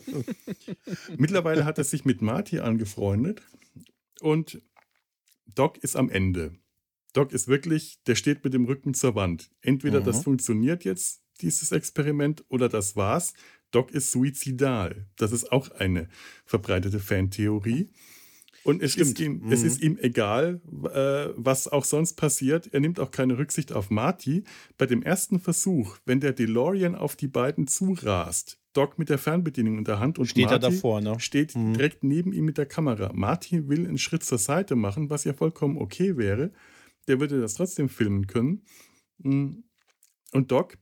[1.17, 3.41] Mittlerweile hat er sich mit Marty angefreundet
[4.21, 4.61] und
[5.45, 6.55] Doc ist am Ende.
[7.17, 9.49] Doc ist wirklich, der steht mit dem Rücken zur Wand.
[9.61, 10.03] Entweder mhm.
[10.03, 13.33] das funktioniert jetzt, dieses Experiment, oder das war's.
[13.71, 15.07] Doc ist suizidal.
[15.15, 16.09] Das ist auch eine
[16.45, 17.89] verbreitete Fantheorie.
[18.63, 19.51] Und es, ist ihm, mhm.
[19.51, 20.61] es ist ihm egal,
[20.93, 22.71] äh, was auch sonst passiert.
[22.71, 24.43] Er nimmt auch keine Rücksicht auf Marty.
[24.77, 29.79] Bei dem ersten Versuch, wenn der DeLorean auf die beiden zurast, Doc mit der Fernbedienung
[29.79, 31.19] in der Hand und steht Marty er davor, ne?
[31.19, 31.73] steht mhm.
[31.73, 33.09] direkt neben ihm mit der Kamera.
[33.11, 36.51] Marty will einen Schritt zur Seite machen, was ja vollkommen okay wäre.
[37.07, 38.65] Der würde das trotzdem filmen können.
[39.19, 39.63] Mm.
[40.33, 40.77] Und Doc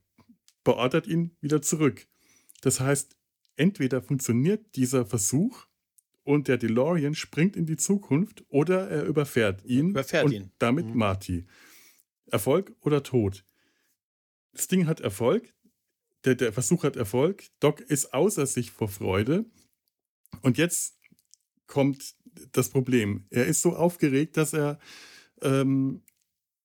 [0.63, 2.07] beordert ihn wieder zurück.
[2.61, 3.15] Das heißt,
[3.55, 5.67] entweder funktioniert dieser Versuch
[6.23, 10.51] und der DeLorean springt in die Zukunft oder er überfährt ihn überfährt und ihn.
[10.57, 10.97] damit mhm.
[10.97, 11.45] Marty.
[12.25, 13.45] Erfolg oder Tod?
[14.51, 15.53] Das Ding hat Erfolg,
[16.25, 19.45] der, der Versuch hat Erfolg, Doc ist außer sich vor Freude
[20.41, 20.97] und jetzt
[21.67, 22.15] kommt
[22.51, 23.27] das Problem.
[23.29, 24.79] Er ist so aufgeregt, dass er
[25.41, 26.01] ähm,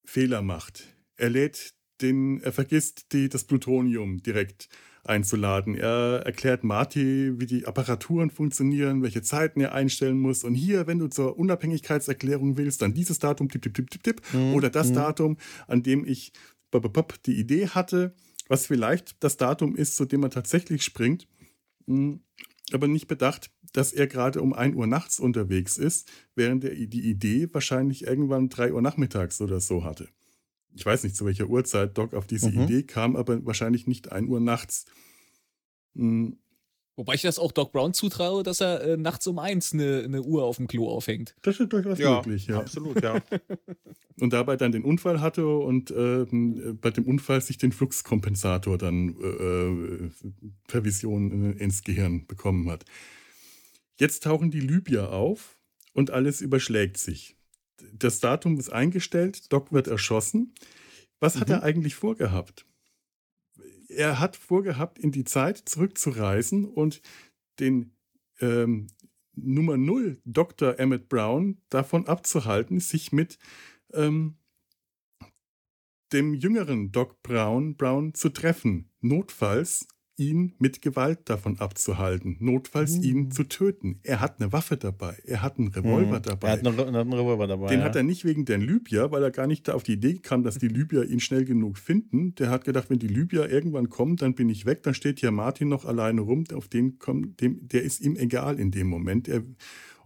[0.04, 0.84] Fehler macht.
[1.16, 4.68] Er lädt den, er vergisst die, das Plutonium direkt
[5.04, 5.74] einzuladen.
[5.74, 10.44] Er erklärt Marty, wie die Apparaturen funktionieren, welche Zeiten er einstellen muss.
[10.44, 14.22] Und hier, wenn du zur Unabhängigkeitserklärung willst, dann dieses Datum, tipp, tipp, tipp, tipp, tipp,
[14.32, 14.54] mhm.
[14.54, 14.94] oder das mhm.
[14.94, 15.36] Datum,
[15.66, 16.32] an dem ich
[17.26, 18.14] die Idee hatte,
[18.48, 21.26] was vielleicht das Datum ist, zu dem er tatsächlich springt,
[21.86, 22.20] hm,
[22.74, 27.08] aber nicht bedacht, dass er gerade um 1 Uhr nachts unterwegs ist, während er die
[27.08, 30.08] Idee wahrscheinlich irgendwann 3 Uhr nachmittags oder so hatte
[30.74, 32.62] ich weiß nicht, zu welcher Uhrzeit Doc auf diese mhm.
[32.62, 34.86] Idee kam, aber wahrscheinlich nicht 1 Uhr nachts.
[35.94, 36.38] Mhm.
[36.96, 40.22] Wobei ich das auch Doc Brown zutraue, dass er äh, nachts um eins eine, eine
[40.22, 41.34] Uhr auf dem Klo aufhängt.
[41.42, 42.58] Das ist durchaus ja, möglich, ja.
[42.58, 43.22] Absolut, ja.
[44.20, 46.26] und dabei dann den Unfall hatte und äh,
[46.72, 50.10] bei dem Unfall sich den Fluxkompensator dann äh, äh
[50.68, 52.84] per Vision äh, ins Gehirn bekommen hat.
[53.98, 55.56] Jetzt tauchen die Libyer auf
[55.94, 57.36] und alles überschlägt sich
[57.92, 60.54] das Datum ist eingestellt, Doc wird erschossen.
[61.18, 61.40] Was mhm.
[61.40, 62.66] hat er eigentlich vorgehabt?
[63.90, 67.02] Er hat vorgehabt, in die Zeit zurückzureisen und
[67.58, 67.92] den
[68.40, 68.86] ähm,
[69.34, 70.78] Nummer 0 Dr.
[70.78, 73.38] Emmett Brown davon abzuhalten, sich mit
[73.92, 74.36] ähm,
[76.12, 78.90] dem jüngeren Doc Brown, Brown zu treffen.
[79.00, 79.86] Notfalls
[80.20, 83.02] ihn mit Gewalt davon abzuhalten, notfalls mhm.
[83.02, 83.98] ihn zu töten.
[84.02, 86.22] Er hat eine Waffe dabei, er hat einen Revolver mhm.
[86.22, 86.48] dabei.
[86.48, 87.68] Er hat einen, einen, Revolver dabei.
[87.68, 87.86] Den ja.
[87.86, 90.58] hat er nicht wegen den Libyer, weil er gar nicht auf die Idee kam, dass
[90.58, 92.34] die Libyer ihn schnell genug finden.
[92.34, 95.30] Der hat gedacht, wenn die Libyer irgendwann kommen, dann bin ich weg, dann steht hier
[95.30, 99.26] Martin noch alleine rum, auf den kommt, dem, der ist ihm egal in dem Moment.
[99.26, 99.42] Er,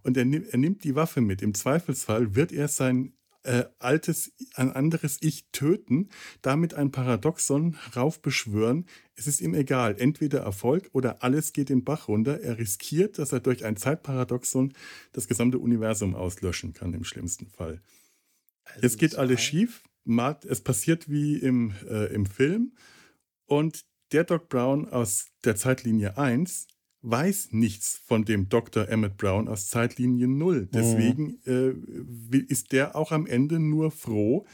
[0.03, 1.43] und er, er nimmt die Waffe mit.
[1.43, 3.15] Im Zweifelsfall wird er sein
[3.45, 6.09] äh, altes, ein anderes Ich töten,
[6.43, 8.87] damit ein Paradoxon heraufbeschwören.
[9.15, 12.41] Es ist ihm egal, entweder Erfolg oder alles geht den Bach runter.
[12.41, 14.73] Er riskiert, dass er durch ein Zeitparadoxon
[15.13, 17.81] das gesamte Universum auslöschen kann, im schlimmsten Fall.
[18.65, 19.83] Also Jetzt geht alles schief.
[20.47, 22.73] Es passiert wie im, äh, im Film.
[23.47, 26.67] Und der Doc Brown aus der Zeitlinie 1
[27.05, 28.89] weiß nichts von dem Dr.
[28.89, 30.63] Emmett Brown aus Zeitlinie Null.
[30.63, 30.69] Mhm.
[30.73, 34.47] Deswegen äh, ist der auch am Ende nur froh,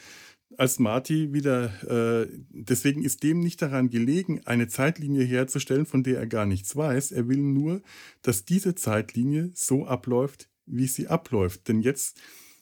[0.57, 6.19] als Marty wieder, äh, deswegen ist dem nicht daran gelegen, eine Zeitlinie herzustellen, von der
[6.19, 7.13] er gar nichts weiß.
[7.13, 7.83] Er will nur,
[8.23, 11.69] dass diese Zeitlinie so abläuft, wie sie abläuft.
[11.69, 12.21] Denn jetzt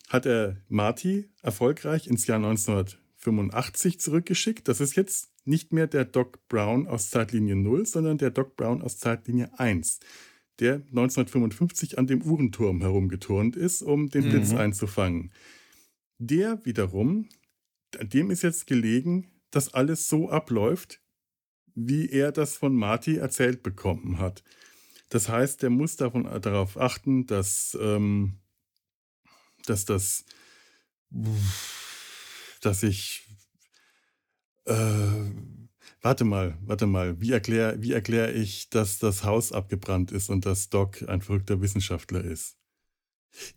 [0.09, 2.39] hat er Marty erfolgreich ins Jahr
[3.19, 4.69] 1985 zurückgeschickt.
[4.69, 8.83] Das ist jetzt nicht mehr der Doc Brown aus Zeitlinie 0, sondern der Doc Brown
[8.83, 10.01] aus Zeitlinie 1,
[10.61, 14.31] der 1955 an dem Uhrenturm herumgeturnt ist, um den mhm.
[14.31, 15.33] Blitz einzufangen.
[16.19, 17.29] Der wiederum,
[18.01, 21.01] dem ist jetzt gelegen, dass alles so abläuft,
[21.75, 24.43] wie er das von Marty erzählt bekommen hat.
[25.11, 28.41] Das heißt, er muss davon, darauf achten, dass, ähm,
[29.65, 30.25] dass das,
[32.65, 33.27] dass ich
[34.67, 34.75] äh,
[36.03, 40.47] warte mal, warte mal, wie erkläre wie erklär ich, dass das Haus abgebrannt ist und
[40.47, 42.57] dass Doc ein verrückter Wissenschaftler ist?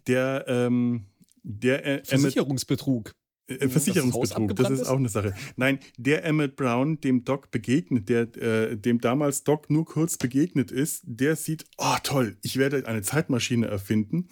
[0.08, 1.06] Der, ähm,
[1.44, 3.14] der äh, Versicherungsbetrug.
[3.48, 5.34] Äh, Versicherungsbetrug, das, das ist auch eine Sache.
[5.56, 10.72] Nein, der Emmett Brown, dem Doc begegnet, der äh, dem damals Doc nur kurz begegnet
[10.72, 14.30] ist, der sieht, oh toll, ich werde eine Zeitmaschine erfinden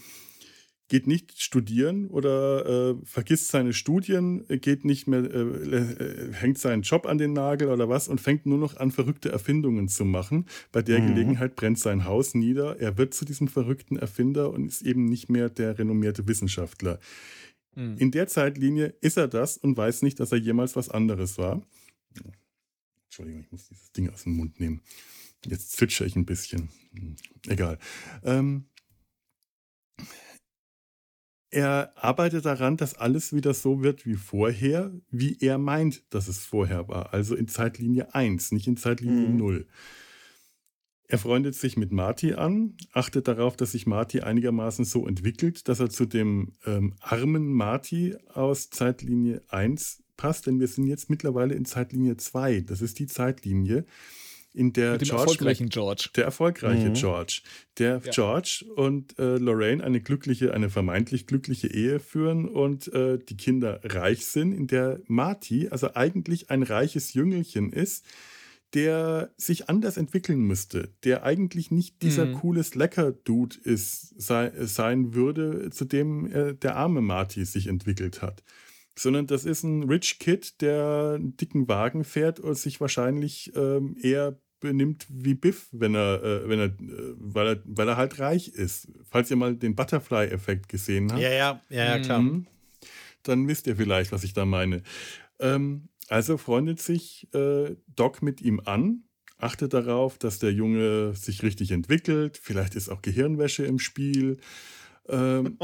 [0.90, 6.82] geht nicht studieren oder äh, vergisst seine Studien, geht nicht mehr, äh, äh, hängt seinen
[6.82, 10.48] Job an den Nagel oder was und fängt nur noch an, verrückte Erfindungen zu machen.
[10.72, 11.08] Bei der mhm.
[11.08, 12.80] Gelegenheit brennt sein Haus nieder.
[12.80, 17.00] Er wird zu diesem verrückten Erfinder und ist eben nicht mehr der renommierte Wissenschaftler.
[17.76, 17.98] Mhm.
[17.98, 21.62] In der Zeitlinie ist er das und weiß nicht, dass er jemals was anderes war.
[23.06, 24.82] Entschuldigung, ich muss dieses Ding aus dem Mund nehmen.
[25.46, 26.70] Jetzt zwitscher ich ein bisschen.
[26.94, 27.16] Hm,
[27.48, 27.78] egal.
[28.24, 28.66] Ähm,
[31.52, 36.46] er arbeitet daran, dass alles wieder so wird wie vorher, wie er meint, dass es
[36.46, 37.14] vorher war.
[37.14, 39.38] Also in Zeitlinie 1, nicht in Zeitlinie mhm.
[39.38, 39.68] 0.
[41.08, 45.80] Er freundet sich mit Marty an, achtet darauf, dass sich Marty einigermaßen so entwickelt, dass
[45.80, 51.56] er zu dem ähm, armen Marty aus Zeitlinie 1 passt, denn wir sind jetzt mittlerweile
[51.56, 52.62] in Zeitlinie 2.
[52.62, 53.86] Das ist die Zeitlinie,
[54.54, 56.10] in der Mit dem George erfolgreichen George.
[56.16, 56.94] Der erfolgreiche mhm.
[56.94, 57.42] George.
[57.78, 58.12] Der ja.
[58.12, 63.80] George und äh, Lorraine eine glückliche, eine vermeintlich glückliche Ehe führen und äh, die Kinder
[63.84, 68.06] reich sind, in der Marty, also eigentlich ein reiches Jüngelchen ist,
[68.74, 72.34] der sich anders entwickeln müsste, der eigentlich nicht dieser mhm.
[72.36, 78.44] coole Slacker-Dude ist, sei, sein würde, zu dem äh, der arme Marty sich entwickelt hat
[78.98, 83.96] sondern das ist ein Rich Kid, der einen dicken Wagen fährt und sich wahrscheinlich ähm,
[84.02, 88.20] eher benimmt wie Biff, wenn er, äh, wenn er, äh, weil er, weil er halt
[88.20, 88.90] reich ist.
[89.10, 91.22] Falls ihr mal den Butterfly-Effekt gesehen habt.
[91.22, 92.22] Ja, ja, ja, ja klar.
[92.22, 92.46] Mhm.
[93.24, 94.84] Dann wisst ihr vielleicht, was ich da meine.
[95.40, 99.04] Ähm, also freundet sich äh, Doc mit ihm an,
[99.38, 102.40] achtet darauf, dass der Junge sich richtig entwickelt.
[102.42, 104.38] Vielleicht ist auch Gehirnwäsche im Spiel.
[105.10, 105.58] Ähm,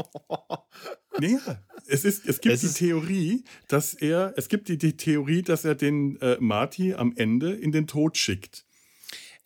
[1.20, 5.42] ja, es, ist, es gibt es die Theorie, dass er, es gibt die, die Theorie,
[5.42, 8.65] dass er den äh, Marty am Ende in den Tod schickt.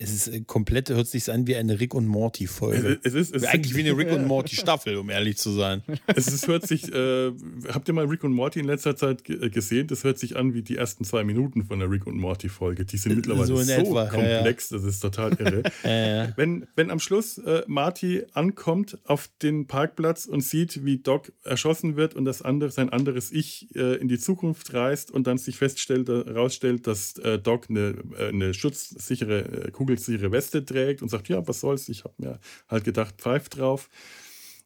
[0.03, 2.99] Es ist äh, komplett, hört sich an wie eine Rick und Morty Folge.
[3.03, 5.83] Es, ist, es eigentlich wie eine Rick und Morty Staffel, um ehrlich zu sein.
[6.07, 7.31] Es ist, hört sich, äh,
[7.69, 9.89] habt ihr mal Rick und Morty in letzter Zeit äh, gesehen?
[9.89, 12.87] Das hört sich an wie die ersten zwei Minuten von der Rick und Morty Folge.
[12.87, 14.83] Die sind mittlerweile so, so komplex, ja, ja.
[14.83, 15.63] das ist total irre.
[15.85, 21.31] ja, wenn, wenn am Schluss äh, Marty ankommt auf den Parkplatz und sieht, wie Doc
[21.45, 25.37] erschossen wird und das andere, sein anderes Ich äh, in die Zukunft reist und dann
[25.37, 31.29] sich feststellt, herausstellt, dass äh, Doc eine, eine schutzsichere Kugel ihre Weste trägt und sagt,
[31.29, 33.89] ja, was soll's, ich habe mir halt gedacht, pfeift drauf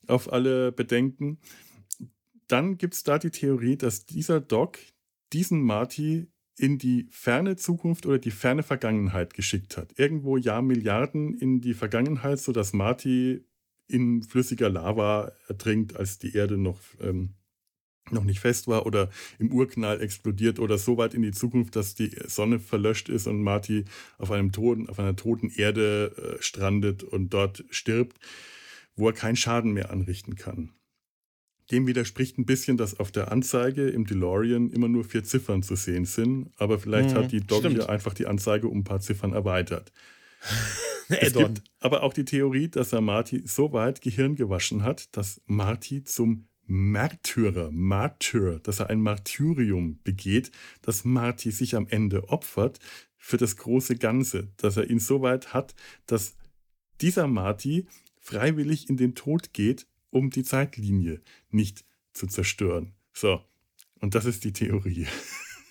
[0.06, 1.38] auf alle Bedenken.
[2.48, 4.78] Dann gibt es da die Theorie, dass dieser Doc
[5.32, 9.98] diesen Marty in die ferne Zukunft oder die ferne Vergangenheit geschickt hat.
[9.98, 13.44] Irgendwo Jahr Milliarden in die Vergangenheit, sodass Marty
[13.88, 17.34] in flüssiger Lava ertrinkt, als die Erde noch ähm,
[18.10, 21.94] noch nicht fest war oder im Urknall explodiert oder so weit in die Zukunft, dass
[21.94, 23.84] die Sonne verlöscht ist und Marty
[24.18, 28.18] auf einem toten, auf einer toten Erde äh, strandet und dort stirbt,
[28.96, 30.70] wo er keinen Schaden mehr anrichten kann.
[31.70, 35.76] Dem widerspricht ein bisschen, dass auf der Anzeige im DeLorean immer nur vier Ziffern zu
[35.76, 39.00] sehen sind, aber vielleicht mhm, hat die Dog hier einfach die Anzeige um ein paar
[39.00, 39.90] Ziffern erweitert.
[41.08, 45.40] es gibt aber auch die Theorie, dass er Marty so weit Gehirn gewaschen hat, dass
[45.46, 50.50] Marty zum Märtyrer, Martyr, dass er ein Martyrium begeht,
[50.82, 52.78] dass Marty sich am Ende opfert
[53.16, 55.74] für das große Ganze, dass er ihn so weit hat,
[56.06, 56.34] dass
[57.00, 57.86] dieser Marty
[58.20, 62.94] freiwillig in den Tod geht, um die Zeitlinie nicht zu zerstören.
[63.12, 63.42] So,
[64.00, 65.06] und das ist die Theorie.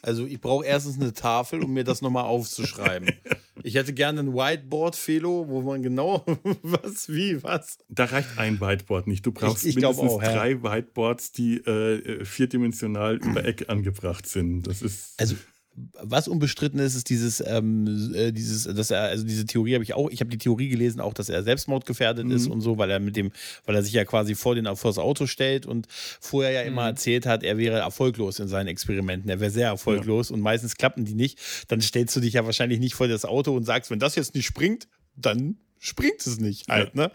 [0.02, 3.12] Also ich brauche erstens eine Tafel, um mir das nochmal aufzuschreiben.
[3.64, 6.26] Ich hätte gerne ein Whiteboard, Felo, wo man genau
[6.62, 7.78] was, wie, was.
[7.90, 9.26] Da reicht ein Whiteboard nicht.
[9.26, 10.64] Du brauchst ich, ich mindestens auch, drei ja.
[10.64, 14.68] Whiteboards, die äh, vierdimensional über Eck angebracht sind.
[14.68, 15.14] Das ist.
[15.18, 15.36] Also
[15.76, 19.94] was unbestritten ist, ist dieses, ähm, äh, dieses, dass er, also diese Theorie habe ich
[19.94, 22.32] auch, ich habe die Theorie gelesen, auch, dass er selbstmordgefährdet mhm.
[22.32, 23.32] ist und so, weil er mit dem,
[23.66, 26.84] weil er sich ja quasi vor, den, vor das Auto stellt und vorher ja immer
[26.84, 26.90] mhm.
[26.90, 29.30] erzählt hat, er wäre erfolglos in seinen Experimenten.
[29.30, 30.36] Er wäre sehr erfolglos ja.
[30.36, 31.40] und meistens klappen die nicht.
[31.68, 34.36] Dann stellst du dich ja wahrscheinlich nicht vor das Auto und sagst, wenn das jetzt
[34.36, 37.08] nicht springt, dann springt es nicht halt, ja.
[37.08, 37.12] ne?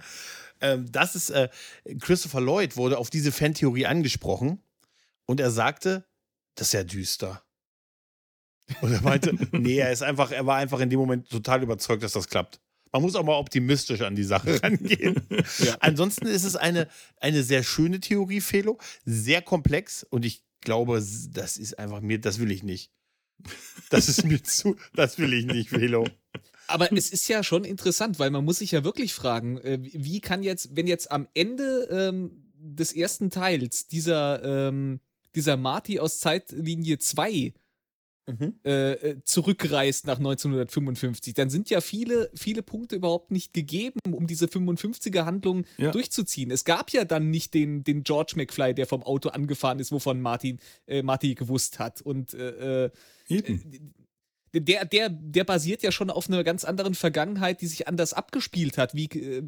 [0.60, 1.48] Ähm, das ist, äh,
[2.00, 4.60] Christopher Lloyd wurde auf diese Fantheorie angesprochen
[5.26, 6.04] und er sagte,
[6.56, 7.42] das ist ja düster.
[8.80, 12.02] Und er meinte, nee, er ist einfach, er war einfach in dem Moment total überzeugt,
[12.02, 12.60] dass das klappt.
[12.92, 15.20] Man muss auch mal optimistisch an die Sache rangehen.
[15.58, 15.76] ja.
[15.80, 16.88] Ansonsten ist es eine,
[17.18, 22.38] eine sehr schöne Theorie, Felo, sehr komplex und ich glaube, das ist einfach mir, das
[22.38, 22.90] will ich nicht.
[23.90, 26.06] Das ist mir zu, das will ich nicht, Felo.
[26.66, 30.20] Aber es ist ja schon interessant, weil man muss sich ja wirklich fragen, äh, wie
[30.20, 35.00] kann jetzt, wenn jetzt am Ende ähm, des ersten Teils dieser ähm,
[35.34, 37.52] dieser Marty aus Zeitlinie 2
[38.28, 38.54] mhm.
[38.64, 44.26] Äh, äh, zurückreist nach 1955, dann sind ja viele, viele Punkte überhaupt nicht gegeben, um
[44.26, 45.90] diese 55er-Handlung ja.
[45.90, 46.50] durchzuziehen.
[46.50, 50.20] Es gab ja dann nicht den, den George McFly, der vom Auto angefahren ist, wovon
[50.20, 52.00] Martin, äh, Marty gewusst hat.
[52.00, 52.90] Und äh, äh
[53.30, 53.92] Eben
[54.54, 58.78] der, der, der basiert ja schon auf einer ganz anderen Vergangenheit, die sich anders abgespielt
[58.78, 58.94] hat.
[58.94, 59.42] Wie, äh,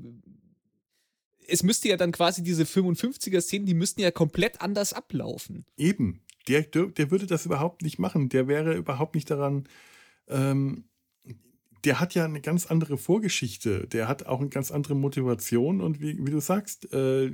[1.46, 5.64] es müsste ja dann quasi diese 55er-Szenen, die müssten ja komplett anders ablaufen.
[5.76, 8.28] Eben der, der würde das überhaupt nicht machen.
[8.28, 9.68] Der wäre überhaupt nicht daran.
[10.28, 10.84] Ähm,
[11.84, 13.86] der hat ja eine ganz andere Vorgeschichte.
[13.88, 15.80] Der hat auch eine ganz andere Motivation.
[15.80, 17.30] Und wie, wie du sagst, äh,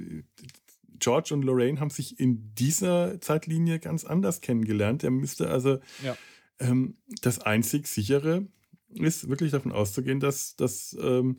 [0.98, 5.04] George und Lorraine haben sich in dieser Zeitlinie ganz anders kennengelernt.
[5.04, 6.16] Er müsste also ja.
[6.59, 8.46] ähm, das einzig sichere
[8.94, 11.38] ist wirklich davon auszugehen, dass, dass ähm,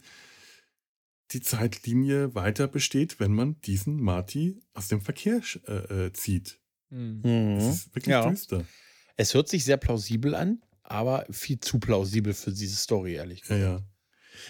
[1.32, 6.60] die Zeitlinie weiter besteht, wenn man diesen Marty aus dem Verkehr äh, äh zieht.
[6.90, 7.56] Mhm.
[7.56, 8.30] Das ist wirklich ja.
[8.30, 8.64] düster.
[9.16, 13.60] Es hört sich sehr plausibel an, aber viel zu plausibel für diese Story, ehrlich gesagt.
[13.60, 13.82] Ja, ja.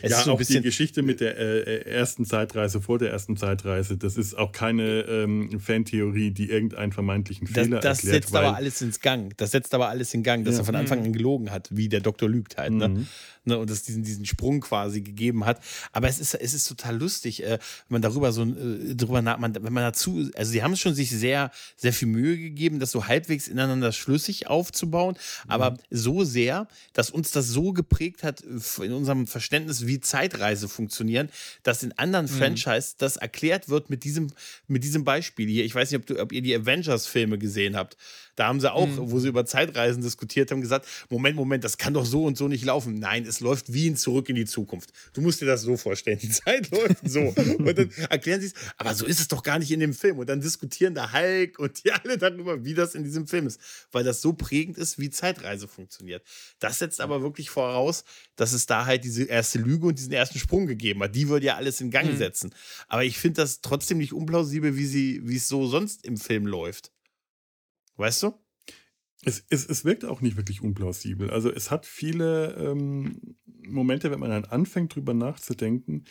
[0.02, 3.38] Es ja, so auch die Geschichte mit der äh, äh, ersten Zeitreise vor der ersten
[3.38, 8.24] Zeitreise, das ist auch keine ähm, Fantheorie, die irgendeinen vermeintlichen Fehler das, das erklärt.
[8.24, 9.38] Das setzt aber alles ins Gang.
[9.38, 10.62] Das setzt aber alles in Gang, dass ja.
[10.62, 12.74] er von Anfang an gelogen hat, wie der Doktor lügt halt.
[12.74, 12.90] Ne?
[12.90, 12.94] Mhm.
[12.96, 13.06] Ne?
[13.48, 15.62] ne, und es diesen, diesen Sprung quasi gegeben hat.
[15.92, 17.60] Aber es ist, es ist total lustig, äh, wenn
[17.90, 20.94] man darüber so äh, drüber nach, man, wenn man dazu, also sie haben es schon
[20.94, 25.18] sich sehr, sehr viel Mühe gegeben, das so halbwegs ineinander schlüssig aufzubauen,
[25.48, 25.78] aber mhm.
[25.90, 31.30] so sehr, dass uns das so geprägt hat äh, in unserem Verständnis, wie Zeitreise funktionieren,
[31.64, 32.30] dass in anderen mhm.
[32.30, 34.32] Franchise das erklärt wird mit diesem,
[34.68, 35.66] mit diesem Beispiel hier.
[35.66, 37.98] Ich weiß nicht, ob, du, ob ihr die Avengers-Filme gesehen habt.
[38.38, 39.12] Da haben sie auch, mhm.
[39.12, 42.48] wo sie über Zeitreisen diskutiert haben, gesagt: Moment, Moment, das kann doch so und so
[42.48, 43.00] nicht laufen.
[43.00, 44.92] Nein, es läuft wie ein Zurück in die Zukunft.
[45.14, 46.20] Du musst dir das so vorstellen.
[46.20, 47.20] Die Zeit läuft so.
[47.20, 50.20] und dann erklären sie es, aber so ist es doch gar nicht in dem Film.
[50.20, 53.60] Und dann diskutieren da Hulk und die alle darüber, wie das in diesem Film ist.
[53.92, 56.24] Weil das so prägend ist, wie Zeitreise funktioniert.
[56.60, 58.04] Das setzt aber wirklich voraus,
[58.36, 61.16] dass es da halt diese erste Lüge und diesen ersten Sprung gegeben hat.
[61.16, 62.18] Die würde ja alles in Gang mhm.
[62.18, 62.54] setzen.
[62.88, 66.46] Aber ich finde das trotzdem nicht unplausibel, wie sie, wie es so sonst im Film
[66.46, 66.92] läuft.
[67.98, 68.34] Weißt du?
[69.24, 71.30] Es, es, es wirkt auch nicht wirklich unplausibel.
[71.32, 73.36] Also es hat viele ähm,
[73.68, 76.06] Momente, wenn man dann anfängt, drüber nachzudenken,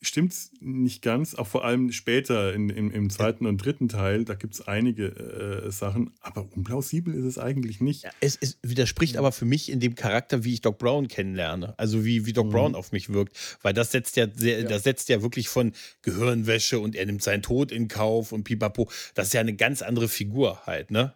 [0.00, 4.24] stimmt es nicht ganz, auch vor allem später in, in, im zweiten und dritten Teil,
[4.24, 8.04] da gibt es einige äh, Sachen, aber unplausibel ist es eigentlich nicht.
[8.04, 11.74] Ja, es, es, widerspricht aber für mich in dem Charakter, wie ich Doc Brown kennenlerne,
[11.78, 12.50] also wie, wie Doc mhm.
[12.50, 14.68] Brown auf mich wirkt, weil das setzt ja, sehr, ja.
[14.68, 15.72] das setzt ja wirklich von
[16.02, 19.82] Gehirnwäsche und er nimmt seinen Tod in Kauf und pipapo, das ist ja eine ganz
[19.82, 21.14] andere Figur halt, ne?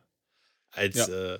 [0.72, 1.34] Als, ja.
[1.34, 1.38] äh,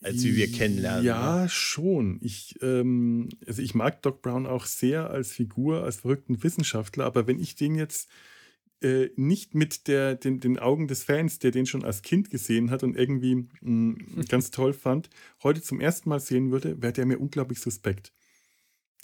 [0.00, 1.04] als wie wir kennenlernen.
[1.04, 1.48] Ja, ne?
[1.48, 2.18] schon.
[2.22, 7.26] Ich, ähm, also ich mag Doc Brown auch sehr als Figur, als verrückten Wissenschaftler, aber
[7.26, 8.08] wenn ich den jetzt
[8.80, 12.70] äh, nicht mit der, den, den Augen des Fans, der den schon als Kind gesehen
[12.70, 15.10] hat und irgendwie mh, mm, ganz toll fand,
[15.42, 18.12] heute zum ersten Mal sehen würde, wäre der mir unglaublich suspekt.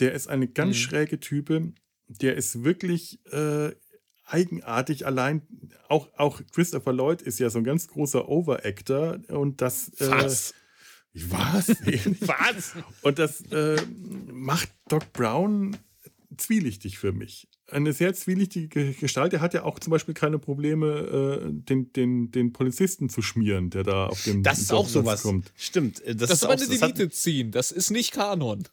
[0.00, 0.80] Der ist eine ganz mhm.
[0.80, 1.72] schräge Type.
[2.06, 3.72] Der ist wirklich äh,
[4.24, 5.06] eigenartig.
[5.06, 5.42] Allein
[5.88, 9.88] auch, auch Christopher Lloyd ist ja so ein ganz großer Overactor und das.
[10.00, 10.54] Äh, was?
[11.14, 11.68] was?
[12.20, 12.72] was?
[13.02, 13.80] Und das äh,
[14.32, 15.76] macht Doc Brown
[16.36, 19.32] zwielichtig für mich eine sehr zwielichtige Gestalt.
[19.32, 23.70] Er hat ja auch zum Beispiel keine Probleme, äh, den, den, den Polizisten zu schmieren,
[23.70, 25.22] der da auf dem Das ist auch sowas.
[25.22, 25.52] Kommt.
[25.56, 26.02] Stimmt.
[26.06, 27.50] Das, das ist aber eine Delete ziehen.
[27.52, 28.64] Das ist nicht Kanon.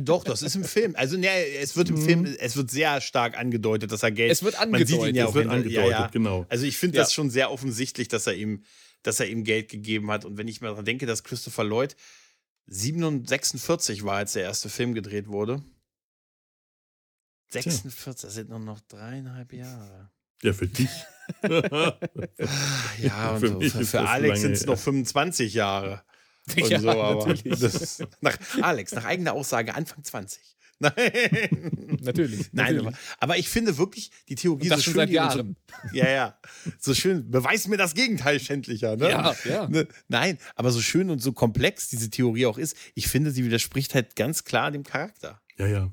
[0.00, 0.94] Doch, das ist im Film.
[0.96, 1.28] Also, ne,
[1.60, 2.02] es wird im mhm.
[2.02, 4.32] Film, es wird sehr stark angedeutet, dass er Geld.
[4.32, 4.90] Es wird angedeutet.
[4.90, 6.06] Man sieht ihn ja es wird angedeutet, ja, ja.
[6.06, 6.46] genau.
[6.48, 7.02] Also, ich finde ja.
[7.02, 8.62] das schon sehr offensichtlich, dass er ihm,
[9.02, 10.24] dass er ihm Geld gegeben hat.
[10.24, 11.96] Und wenn ich mir daran denke, dass Christopher Lloyd
[12.66, 15.62] 47 war, als der erste Film gedreht wurde.
[17.50, 20.10] 46, das sind nur noch dreieinhalb Jahre.
[20.42, 20.90] Ja, für dich.
[21.42, 26.02] ja, und für, so, für, für Alex sind es noch 25 Jahre.
[26.56, 30.40] Und ja, so, aber das, nach, Alex, nach eigener Aussage Anfang 20.
[30.80, 30.94] Nein.
[32.00, 32.52] natürlich.
[32.52, 32.86] Nein, natürlich.
[32.86, 34.94] Aber, aber, ich finde wirklich die Theorie so schön.
[34.94, 35.56] Seit Jahren.
[35.90, 36.38] So, ja, ja.
[36.78, 37.30] So schön.
[37.30, 38.96] Beweis mir das Gegenteil schändlicher.
[38.96, 39.10] Ne?
[39.10, 39.68] Ja, ja.
[39.68, 39.88] Ne?
[40.06, 43.94] Nein, aber so schön und so komplex diese Theorie auch ist, ich finde, sie widerspricht
[43.94, 45.40] halt ganz klar dem Charakter.
[45.58, 45.92] Ja, ja.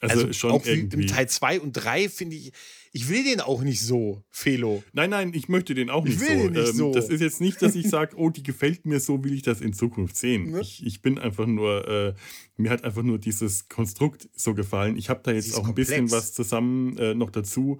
[0.00, 1.02] Also, also schon auch irgendwie.
[1.02, 2.52] im Teil 2 und 3 finde ich,
[2.92, 4.82] ich will den auch nicht so, Felo.
[4.92, 6.42] Nein, nein, ich möchte den auch nicht, ich will so.
[6.44, 6.92] Den nicht ähm, so.
[6.92, 9.60] Das ist jetzt nicht, dass ich sage, oh, die gefällt mir, so will ich das
[9.60, 10.52] in Zukunft sehen.
[10.52, 10.60] Ne?
[10.60, 12.14] Ich, ich bin einfach nur, äh,
[12.56, 14.96] mir hat einfach nur dieses Konstrukt so gefallen.
[14.96, 15.88] Ich habe da jetzt auch ein komplex.
[15.88, 17.78] bisschen was zusammen äh, noch dazu.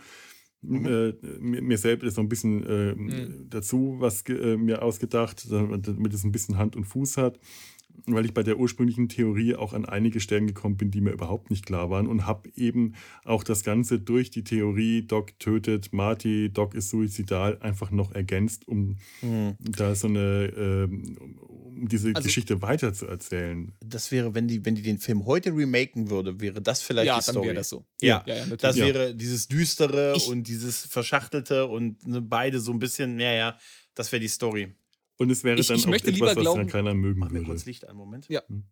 [0.60, 0.86] Mhm.
[0.86, 3.46] Äh, mir, mir, selbst so ein bisschen äh, mhm.
[3.48, 7.38] dazu was äh, mir ausgedacht, damit es ein bisschen Hand und Fuß hat
[8.06, 11.50] weil ich bei der ursprünglichen Theorie auch an einige Stellen gekommen bin, die mir überhaupt
[11.50, 12.94] nicht klar waren und habe eben
[13.24, 18.66] auch das Ganze durch die Theorie, Doc tötet Marty, Doc ist suizidal, einfach noch ergänzt,
[18.68, 19.56] um mhm.
[19.58, 23.72] da so eine, ähm, um diese also, Geschichte weiter zu erzählen.
[23.84, 27.16] Das wäre, wenn die, wenn die den Film heute remaken würde, wäre das vielleicht ja,
[27.16, 27.36] die Story.
[27.36, 27.84] Ja, dann wäre das so.
[28.00, 32.72] Ja, ja, ja das wäre dieses düstere ich, und dieses verschachtelte und ne, beide so
[32.72, 33.58] ein bisschen, ja, ja,
[33.94, 34.74] das wäre die Story.
[35.18, 37.20] Und es wäre ich, dann ich auch möchte etwas, lieber glauben, was dann keiner mögen
[37.20, 37.44] würde.
[37.44, 38.28] kurz Licht einen Moment.
[38.28, 38.42] Ja.
[38.48, 38.64] Hm.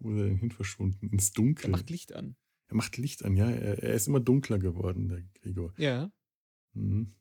[0.00, 1.08] Wo ist er denn hin verschwunden?
[1.10, 1.66] Ins Dunkel.
[1.66, 2.36] Er macht Licht an.
[2.68, 3.50] Er macht Licht an, ja.
[3.50, 5.74] Er, er ist immer dunkler geworden, der Gregor.
[5.76, 6.10] Ja.
[6.72, 7.14] Mhm.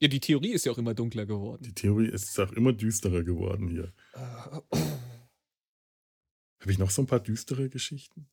[0.00, 1.62] Ja, die Theorie ist ja auch immer dunkler geworden.
[1.62, 3.92] Die Theorie ist auch immer düsterer geworden hier.
[4.14, 4.64] Habe
[6.66, 8.28] ich noch so ein paar düstere Geschichten?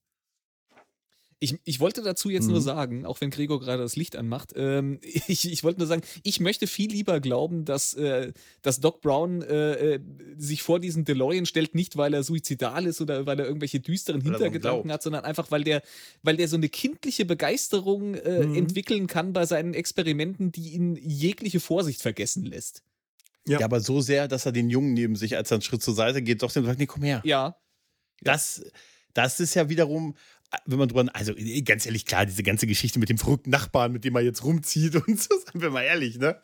[1.41, 2.51] Ich, ich wollte dazu jetzt mhm.
[2.51, 6.01] nur sagen, auch wenn Gregor gerade das Licht anmacht, ähm, ich, ich wollte nur sagen,
[6.23, 9.99] ich möchte viel lieber glauben, dass, äh, dass Doc Brown äh, äh,
[10.37, 14.21] sich vor diesen DeLorean stellt, nicht weil er suizidal ist oder weil er irgendwelche düsteren
[14.21, 15.81] Hintergedanken hat, sondern einfach, weil der,
[16.23, 18.55] weil der so eine kindliche Begeisterung äh, mhm.
[18.55, 22.83] entwickeln kann bei seinen Experimenten, die ihn jegliche Vorsicht vergessen lässt.
[23.47, 23.59] Ja.
[23.59, 23.65] ja.
[23.65, 26.21] aber so sehr, dass er den Jungen neben sich, als er einen Schritt zur Seite
[26.21, 27.21] geht, doch dem sagt, nee, komm her.
[27.23, 27.55] Ja.
[28.21, 28.63] Das,
[29.13, 30.15] das ist ja wiederum,
[30.65, 31.33] wenn man drüber, also
[31.63, 34.95] ganz ehrlich, klar, diese ganze Geschichte mit dem verrückten Nachbarn, mit dem er jetzt rumzieht
[34.95, 36.39] und so, seien wir mal ehrlich, ne?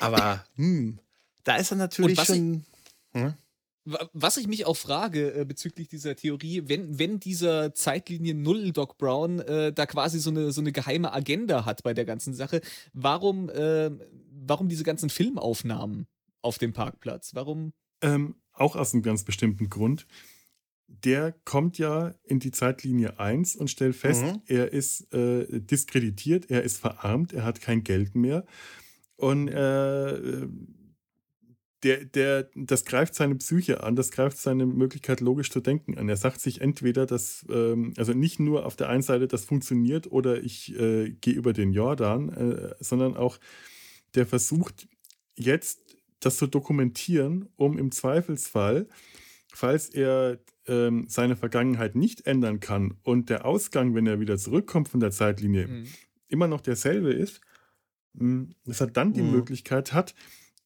[0.00, 0.98] Aber, hm,
[1.44, 2.64] da ist er natürlich schon.
[3.14, 3.34] Ich, hm?
[4.12, 8.98] Was ich mich auch frage äh, bezüglich dieser Theorie, wenn, wenn dieser Zeitlinie Null Doc
[8.98, 12.60] Brown äh, da quasi so eine, so eine geheime Agenda hat bei der ganzen Sache,
[12.92, 13.90] warum, äh,
[14.30, 16.06] warum diese ganzen Filmaufnahmen
[16.42, 17.34] auf dem Parkplatz?
[17.34, 17.72] Warum?
[18.02, 20.06] Ähm, auch aus einem ganz bestimmten Grund
[20.88, 24.42] der kommt ja in die Zeitlinie 1 und stellt fest, mhm.
[24.46, 28.44] er ist äh, diskreditiert, er ist verarmt, er hat kein Geld mehr.
[29.16, 30.48] Und äh,
[31.82, 36.08] der, der, das greift seine Psyche an, das greift seine Möglichkeit, logisch zu denken an.
[36.08, 40.10] Er sagt sich entweder, dass, ähm, also nicht nur auf der einen Seite, das funktioniert
[40.10, 43.38] oder ich äh, gehe über den Jordan, äh, sondern auch
[44.14, 44.88] der versucht
[45.36, 45.80] jetzt
[46.20, 48.88] das zu dokumentieren, um im Zweifelsfall,
[49.52, 54.88] falls er ähm, seine Vergangenheit nicht ändern kann und der Ausgang, wenn er wieder zurückkommt
[54.88, 55.86] von der Zeitlinie, mhm.
[56.28, 57.40] immer noch derselbe ist,
[58.16, 59.32] hm, dass er dann die mhm.
[59.32, 60.14] Möglichkeit hat,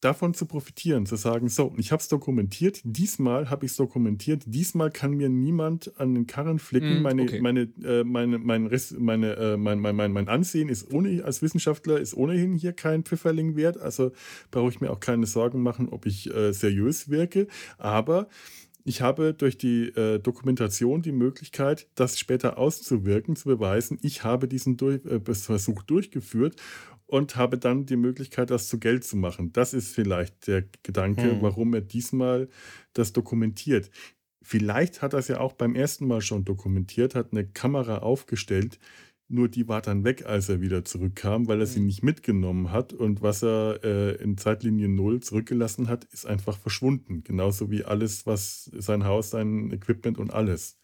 [0.03, 4.43] davon zu profitieren, zu sagen, so, ich habe es dokumentiert, diesmal habe ich es dokumentiert,
[4.47, 7.41] diesmal kann mir niemand an den Karren flicken, mm, meine, okay.
[7.41, 8.68] meine, äh, meine, mein,
[8.99, 13.05] meine, äh, mein, mein, mein, mein Ansehen ist ohne, als Wissenschaftler ist ohnehin hier kein
[13.05, 14.11] Pfifferling wert, also
[14.51, 17.47] brauche ich mir auch keine Sorgen machen, ob ich äh, seriös wirke,
[17.78, 18.28] aber
[18.85, 24.49] ich habe durch die äh, Dokumentation die Möglichkeit, das später auszuwirken, zu beweisen, ich habe
[24.49, 26.57] diesen durch, äh, Versuch durchgeführt
[27.07, 29.53] und habe dann die Möglichkeit, das zu Geld zu machen.
[29.53, 31.43] Das ist vielleicht der Gedanke, hm.
[31.43, 32.49] warum er diesmal
[32.95, 33.91] das dokumentiert.
[34.43, 38.78] Vielleicht hat er es ja auch beim ersten Mal schon dokumentiert, hat eine Kamera aufgestellt,
[39.33, 41.87] nur die war dann weg, als er wieder zurückkam, weil er sie mhm.
[41.87, 42.93] nicht mitgenommen hat.
[42.93, 47.24] Und was er äh, in Zeitlinie 0 zurückgelassen hat, ist einfach verschwunden.
[47.24, 50.78] Genauso wie alles, was sein Haus, sein Equipment und alles.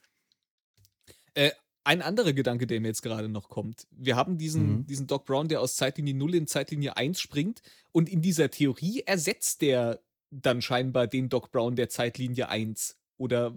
[1.34, 1.50] Äh,
[1.84, 3.86] ein anderer Gedanke, der mir jetzt gerade noch kommt.
[3.90, 4.86] Wir haben diesen, mhm.
[4.86, 7.62] diesen Doc Brown, der aus Zeitlinie 0 in Zeitlinie 1 springt.
[7.92, 12.98] Und in dieser Theorie ersetzt der dann scheinbar den Doc Brown der Zeitlinie 1.
[13.16, 13.54] Oder.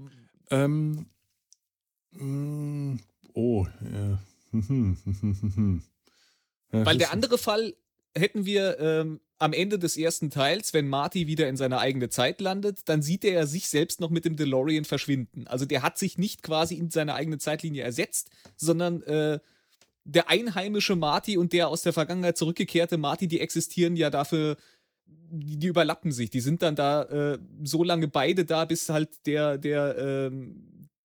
[0.49, 1.07] Ähm.
[2.11, 2.99] Mh, mm,
[3.33, 4.19] oh, ja.
[6.71, 7.75] Weil der andere Fall
[8.15, 12.41] hätten wir ähm, am Ende des ersten Teils, wenn Marty wieder in seine eigene Zeit
[12.41, 15.47] landet, dann sieht er sich selbst noch mit dem DeLorean verschwinden.
[15.47, 19.39] Also der hat sich nicht quasi in seine eigene Zeitlinie ersetzt, sondern äh,
[20.03, 24.57] der einheimische Marty und der aus der Vergangenheit zurückgekehrte Marty, die existieren ja dafür,
[25.05, 26.29] die, die überlappen sich.
[26.29, 30.31] Die sind dann da äh, so lange beide da, bis halt der, der äh,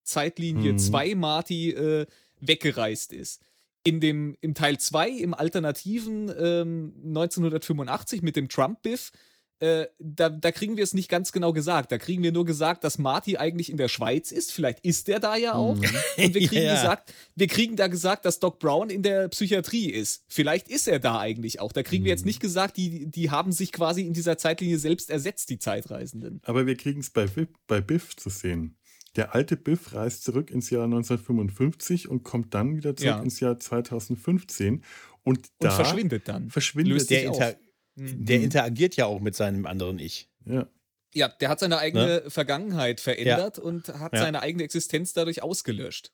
[0.03, 1.21] Zeitlinie 2 mhm.
[1.21, 2.05] Marty äh,
[2.39, 3.41] weggereist ist.
[3.83, 9.11] In dem, Im Teil 2, im Alternativen ähm, 1985 mit dem Trump-Biff,
[9.59, 11.91] äh, da, da, kriegen wir es nicht ganz genau gesagt.
[11.91, 14.51] Da kriegen wir nur gesagt, dass Marty eigentlich in der Schweiz ist.
[14.51, 15.75] Vielleicht ist er da ja auch.
[15.75, 16.25] Mhm.
[16.25, 16.75] Und wir kriegen, ja.
[16.75, 20.23] gesagt, wir kriegen da gesagt, dass Doc Brown in der Psychiatrie ist.
[20.27, 21.71] Vielleicht ist er da eigentlich auch.
[21.71, 22.05] Da kriegen mhm.
[22.05, 22.27] wir jetzt mhm.
[22.27, 26.39] nicht gesagt, die, die haben sich quasi in dieser Zeitlinie selbst ersetzt, die Zeitreisenden.
[26.43, 27.27] Aber wir kriegen es bei,
[27.65, 28.77] bei Biff zu sehen.
[29.17, 33.21] Der alte Biff reist zurück ins Jahr 1955 und kommt dann wieder zurück ja.
[33.21, 34.83] ins Jahr 2015
[35.23, 36.49] und, und da verschwindet dann.
[36.49, 37.55] Verschwindet der, inter
[37.95, 38.25] mhm.
[38.25, 40.29] der interagiert ja auch mit seinem anderen Ich.
[40.45, 40.67] Ja.
[41.13, 42.29] Ja, der hat seine eigene ne?
[42.29, 43.63] Vergangenheit verändert ja.
[43.63, 44.19] und hat ja.
[44.19, 46.11] seine eigene Existenz dadurch ausgelöscht.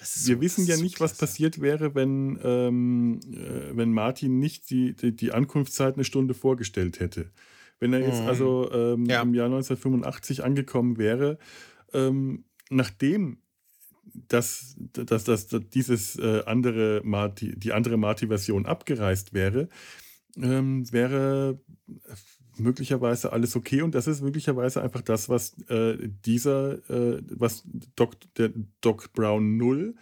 [0.00, 4.70] So, Wir wissen ja nicht, so was passiert wäre, wenn, ähm, äh, wenn Martin nicht
[4.70, 7.30] die, die, die Ankunftszeit eine Stunde vorgestellt hätte
[7.80, 8.28] Wenn er jetzt Mhm.
[8.28, 9.22] also ähm, Ja.
[9.22, 11.38] im Jahr 1985 angekommen wäre,
[11.94, 13.38] ähm, nachdem
[14.28, 19.68] dass, dass, dass, dass dieses äh, andere Marty, die andere Marty-Version abgereist wäre,
[20.36, 21.60] ähm, wäre
[22.58, 27.64] möglicherweise alles okay und das ist möglicherweise einfach das, was äh, dieser, äh, was
[27.96, 29.94] Doc, der Doc Brown Null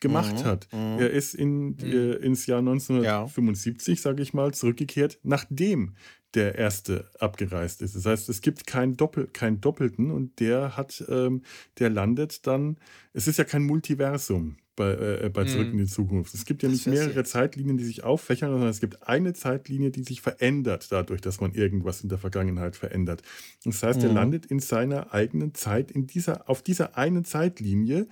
[0.00, 0.68] gemacht Mhm, hat.
[0.72, 0.98] mhm.
[0.98, 5.94] Er ist in, äh, ins Jahr 1975, sage ich mal, zurückgekehrt, nachdem
[6.34, 7.96] der erste abgereist ist.
[7.96, 11.42] Das heißt, es gibt keinen, Doppel, keinen Doppelten und der hat, ähm,
[11.78, 12.76] der landet dann,
[13.12, 15.72] es ist ja kein Multiversum bei, äh, bei Zurück Mhm.
[15.72, 16.34] in die Zukunft.
[16.34, 17.24] Es gibt ja nicht mehrere.
[17.24, 21.54] Zeitlinien, die sich auffächern, sondern es gibt eine Zeitlinie, die sich verändert, dadurch, dass man
[21.54, 23.22] irgendwas in der Vergangenheit verändert.
[23.64, 24.14] Das heißt, er Mhm.
[24.14, 28.06] landet in seiner eigenen Zeit, in dieser, auf dieser einen Zeitlinie,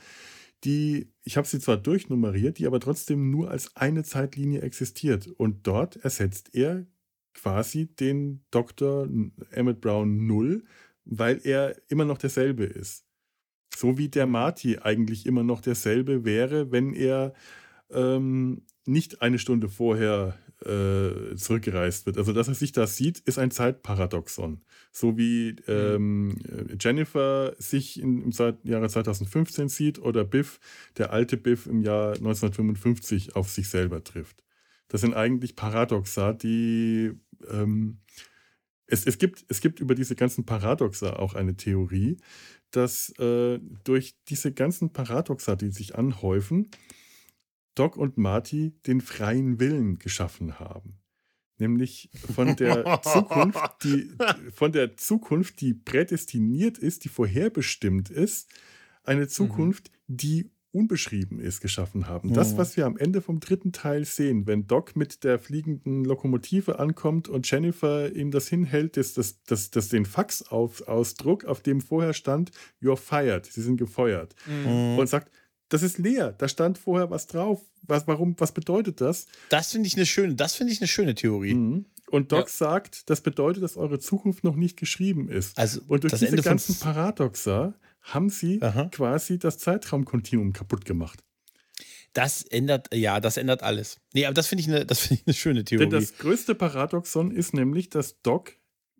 [0.65, 5.29] die, ich habe sie zwar durchnummeriert, die aber trotzdem nur als eine Zeitlinie existiert.
[5.29, 6.87] Und dort ersetzt er
[7.37, 9.09] quasi den Dr.
[9.51, 10.65] Emmett Brown Null,
[11.05, 13.05] weil er immer noch derselbe ist.
[13.77, 17.35] So wie der Marty eigentlich immer noch derselbe wäre, wenn er
[17.91, 22.17] ähm, nicht eine Stunde vorher äh, zurückgereist wird.
[22.17, 24.63] Also, dass er sich da sieht, ist ein Zeitparadoxon.
[24.91, 26.39] So wie ähm,
[26.81, 30.59] Jennifer sich in, im Zeit- Jahre 2015 sieht oder Biff,
[30.97, 34.43] der alte Biff im Jahr 1955 auf sich selber trifft.
[34.89, 37.13] Das sind eigentlich Paradoxa, die
[37.51, 37.99] ähm,
[38.87, 42.19] es, es, gibt, es gibt über diese ganzen Paradoxa auch eine Theorie,
[42.71, 46.71] dass äh, durch diese ganzen Paradoxa, die sich anhäufen,
[47.75, 50.99] Doc und Marty den freien Willen geschaffen haben.
[51.59, 54.11] Nämlich von der Zukunft, die,
[54.53, 58.51] von der Zukunft, die prädestiniert ist, die vorherbestimmt ist,
[59.05, 62.33] eine Zukunft, die unbeschrieben ist, geschaffen haben.
[62.35, 62.57] Das, Mhm.
[62.59, 67.29] was wir am Ende vom dritten Teil sehen, wenn Doc mit der fliegenden Lokomotive ankommt
[67.29, 72.51] und Jennifer ihm das hinhält, das, das, das, das den Faxausdruck, auf dem vorher stand,
[72.83, 74.35] You're fired, Sie sind gefeuert.
[74.47, 74.99] Mhm.
[74.99, 75.31] Und sagt,
[75.69, 77.61] das ist leer, da stand vorher was drauf.
[77.83, 79.27] Was, warum, was bedeutet das?
[79.49, 81.55] Das finde ich eine schöne, das finde ich eine schöne Theorie.
[81.55, 81.87] Mhm.
[82.09, 82.49] Und Doc Ja.
[82.49, 85.59] sagt, das bedeutet, dass eure Zukunft noch nicht geschrieben ist.
[85.59, 87.75] Also Und durch das diese ganzen Paradoxa
[88.07, 88.89] haben sie Aha.
[88.93, 91.23] quasi das Zeitraumkontinuum kaputt gemacht.
[92.13, 93.99] Das ändert, ja, das ändert alles.
[94.15, 95.85] Nee, aber das finde ich, eine- das finde ich eine schöne Theorie.
[95.85, 98.55] Denn das größte Paradoxon ist nämlich, dass Doc,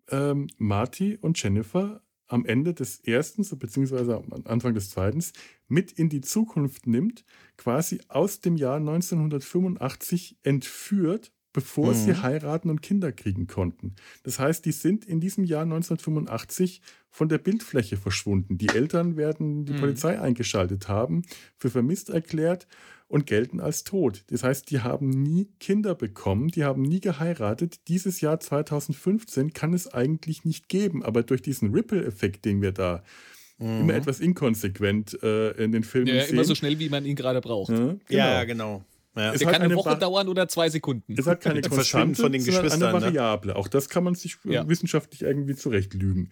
[0.09, 5.23] ähm, Marty und Jennifer am Ende des ersten, so beziehungsweise am Anfang des zweiten,
[5.67, 7.23] mit in die Zukunft nimmt,
[7.55, 11.95] quasi aus dem Jahr 1985 entführt, bevor Mhm.
[11.95, 13.95] sie heiraten und Kinder kriegen konnten.
[14.21, 18.59] Das heißt, die sind in diesem Jahr 1985 von der Bildfläche verschwunden.
[18.59, 19.77] Die Eltern werden die Mhm.
[19.77, 21.23] Polizei eingeschaltet haben,
[21.57, 22.67] für vermisst erklärt
[23.07, 24.23] und gelten als tot.
[24.27, 27.87] Das heißt, die haben nie Kinder bekommen, die haben nie geheiratet.
[27.87, 33.03] Dieses Jahr 2015 kann es eigentlich nicht geben, aber durch diesen Ripple-Effekt, den wir da
[33.57, 33.79] Mhm.
[33.79, 36.35] immer etwas inkonsequent äh, in den Filmen Ja, sehen.
[36.35, 37.71] immer so schnell, wie man ihn gerade braucht.
[37.71, 37.99] Ja, genau.
[38.09, 38.85] Ja, ja, genau.
[39.17, 39.33] Ja.
[39.33, 41.13] Es kann eine eine Woche Ba- dauern oder zwei Sekunden.
[41.17, 43.01] Es hat keine Konstante, von den sondern eine Geschwistern, ne?
[43.15, 43.55] Variable.
[43.55, 44.67] Auch das kann man sich äh, Ja.
[44.69, 46.29] wissenschaftlich irgendwie zurechtlügen.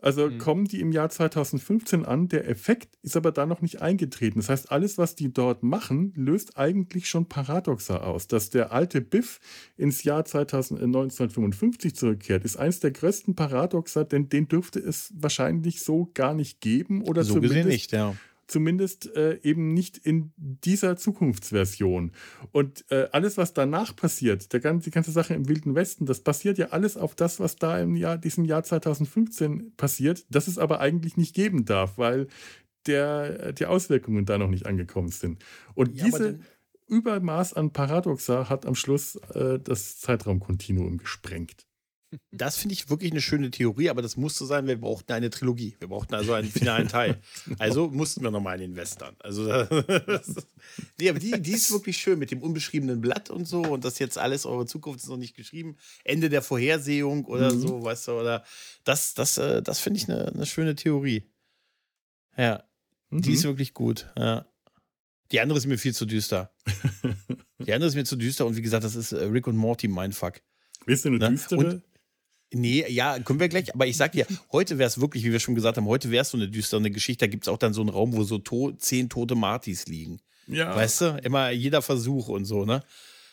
[0.00, 0.38] Also Mhm.
[0.38, 4.38] kommen die im Jahr 2015 an, der Effekt ist aber da noch nicht eingetreten.
[4.38, 8.28] Das heißt, alles, was die dort machen, löst eigentlich schon Paradoxa aus.
[8.28, 9.40] Dass der alte Biff
[9.76, 15.12] ins Jahr 2000, äh, 1955 zurückkehrt, ist eins der größten Paradoxa, denn den dürfte es
[15.16, 18.14] wahrscheinlich so gar nicht geben oder so zumindest gesehen nicht, ja.
[18.48, 22.12] Zumindest äh, eben nicht in dieser Zukunftsversion.
[22.50, 26.20] Und äh, alles, was danach passiert, der ganze, die ganze Sache im Wilden Westen, das
[26.20, 30.58] basiert ja alles auf das, was da im Jahr, diesem Jahr 2015 passiert, das es
[30.58, 32.26] aber eigentlich nicht geben darf, weil
[32.86, 35.44] der, die Auswirkungen da noch nicht angekommen sind.
[35.74, 36.40] Und Ja, diese
[36.88, 41.67] Übermaß an Paradoxa hat am Schluss äh, das Zeitraumkontinuum gesprengt.
[42.30, 45.76] Das finde ich wirklich eine schöne Theorie, aber das musste sein, wir brauchten eine Trilogie.
[45.78, 47.20] Wir brauchten also einen finalen Teil.
[47.58, 49.14] Also mussten wir nochmal in den Western.
[49.20, 50.34] Also, das,
[50.98, 53.98] nee, aber die, die ist wirklich schön mit dem unbeschriebenen Blatt und so und das
[53.98, 55.76] jetzt alles, eure Zukunft ist noch nicht geschrieben.
[56.04, 57.60] Ende der Vorhersehung oder Mhm.
[57.60, 58.44] so, weißt du, oder
[58.84, 61.24] das, das, äh, das finde ich eine, eine schöne Theorie.
[62.36, 62.64] Ja,
[63.10, 63.34] die Mhm.
[63.34, 64.10] ist wirklich gut.
[64.16, 64.46] Ja.
[65.32, 66.54] Die andere ist mir viel zu düster.
[67.58, 69.88] Die andere ist mir zu düster und wie gesagt, das ist äh, Rick und Morty
[69.88, 70.40] Mindfuck.
[70.86, 71.30] Willst du eine Ne?
[71.30, 71.58] düstere?
[71.58, 71.82] Und-
[72.52, 73.74] Nee, ja, können wir gleich.
[73.74, 76.22] Aber ich sag dir, heute wäre es wirklich, wie wir schon gesagt haben, heute wäre
[76.22, 77.26] es so eine düstere Geschichte.
[77.26, 80.20] Da gibt es auch dann so einen Raum, wo so to zehn tote Martys liegen.
[80.46, 80.74] ja.
[80.74, 81.20] Weißt du?
[81.22, 82.82] Immer jeder Versuch und so, ne?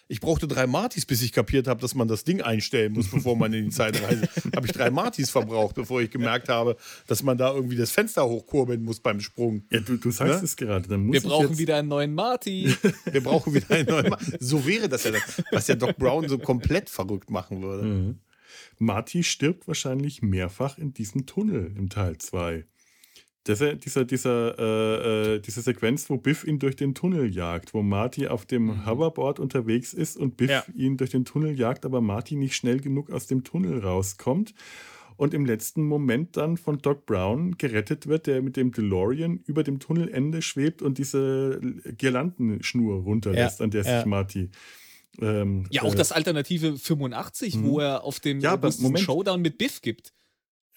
[0.08, 3.36] Ich brauchte drei Martys, bis ich kapiert habe, dass man das Ding einstellen muss, bevor
[3.36, 4.28] man in die Zeit reist.
[4.56, 6.78] habe ich drei Martys verbraucht, bevor ich gemerkt habe,
[7.08, 9.64] dass man da irgendwie das Fenster hochkurbeln muss beim Sprung.
[9.72, 10.46] ja, du, du sagst Ne?
[10.46, 10.88] es gerade.
[10.88, 12.76] Dann muss Wir ich brauchen jetzt, wieder einen neuen Marty.
[13.12, 14.26] Wir brauchen wieder einen neuen Marty.
[14.40, 17.84] So wäre das ja, das, was ja Doc Brown so komplett verrückt machen würde.
[17.88, 18.20] Mhm.
[18.78, 22.66] Marty stirbt wahrscheinlich mehrfach in diesem Tunnel im Teil 2.
[23.48, 27.84] Dieser, dieser, dieser, äh, äh, diese Sequenz, wo Biff ihn durch den Tunnel jagt, wo
[27.84, 28.86] Marty auf dem mhm.
[28.88, 30.66] Hoverboard unterwegs ist und Biff ja.
[30.74, 34.56] ihn durch den Tunnel jagt, aber Marty nicht schnell genug aus dem Tunnel rauskommt
[35.18, 39.64] und im letzten Moment dann von Doc Brown gerettet wird, der mit dem DeLorean über
[39.64, 41.60] dem Tunnelende schwebt und diese
[41.98, 43.64] Girlandenschnur runterlässt, ja.
[43.64, 44.06] an der sich ja.
[44.06, 44.50] Marty
[45.22, 47.80] ähm, ja, auch äh, das Alternative 85, wo mhm.
[47.80, 48.60] er auf dem ja,
[48.98, 50.14] Showdown mit Biff gibt.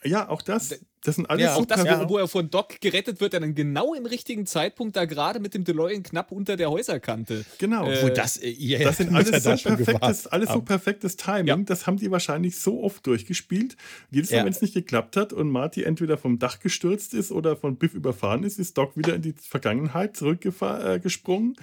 [0.05, 0.78] Ja, auch das.
[1.05, 3.94] Das sind alles ja, auch das, wo, wo, er von Doc gerettet wird, dann genau
[3.94, 7.44] im richtigen Zeitpunkt da gerade mit dem DeLorean knapp unter der Häuserkante.
[7.59, 7.89] Genau.
[7.89, 11.47] Äh, das, äh, das sind alles, so, perfektes, alles so perfektes Timing.
[11.47, 11.56] Ja.
[11.56, 13.77] Das haben die wahrscheinlich so oft durchgespielt.
[14.10, 17.56] Jedes Mal, wenn es nicht geklappt hat und Marty entweder vom Dach gestürzt ist oder
[17.56, 21.60] von Biff überfahren ist, ist Doc wieder in die Vergangenheit zurückgesprungen, äh,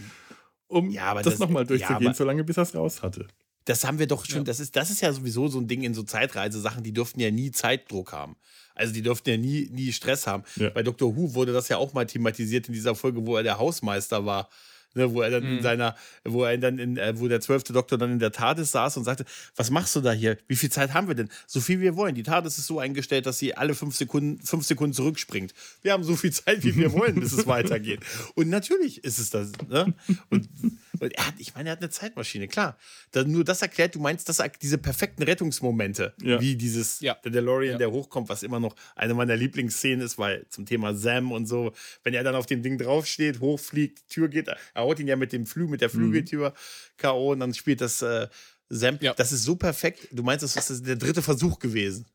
[0.68, 3.28] um ja, das, das nochmal durchzugehen, solange bis er es raus hatte.
[3.66, 4.44] Das haben wir doch schon, ja.
[4.44, 7.32] das, ist, das ist ja sowieso so ein Ding in so Zeitreisesachen, die dürften ja
[7.32, 8.36] nie Zeitdruck haben.
[8.76, 10.44] Also die dürften ja nie, nie Stress haben.
[10.56, 10.70] Ja.
[10.70, 11.16] Bei Dr.
[11.16, 14.50] Who wurde das ja auch mal thematisiert in dieser Folge, wo er der Hausmeister war
[14.96, 15.58] ne, wo er dann mhm.
[15.58, 18.72] in seiner, wo er dann in, äh, wo der zwölfte Doktor dann in der TARDIS
[18.72, 20.38] saß und sagte, was machst du da hier?
[20.48, 21.30] Wie viel Zeit haben wir denn?
[21.48, 22.16] So viel wir wollen.
[22.16, 25.54] Die TARDIS ist so eingestellt, dass sie alle fünf Sekunden, fünf Sekunden zurückspringt.
[25.82, 28.00] Wir haben so viel Zeit, wie wir wollen, bis es weitergeht.
[28.36, 29.52] Und natürlich ist es das.
[29.70, 29.94] Ne?
[30.30, 30.48] Und,
[31.00, 32.78] und er hat, ich meine, er hat eine Zeitmaschine, klar.
[33.12, 36.40] Da, nur das erklärt, du meinst, dass diese perfekten Rettungsmomente, ja.
[36.40, 37.16] wie dieses ja.
[37.24, 37.78] der DeLorean, ja.
[37.78, 41.74] der hochkommt, was immer noch eine meiner Lieblingsszenen ist, weil zum Thema Sam und so,
[42.04, 45.34] wenn er dann auf dem Ding draufsteht, hochfliegt, Tür geht, er haut ihn ja mit
[45.34, 45.94] dem Flü mit der mhm.
[45.94, 46.54] Flügeltür mhm.
[46.98, 47.32] K.O.
[47.32, 48.28] und dann spielt das äh,
[48.70, 49.00] Sam.
[49.16, 50.08] Das ist so perfekt.
[50.12, 52.06] Du meinst, das ist der dritte Versuch gewesen.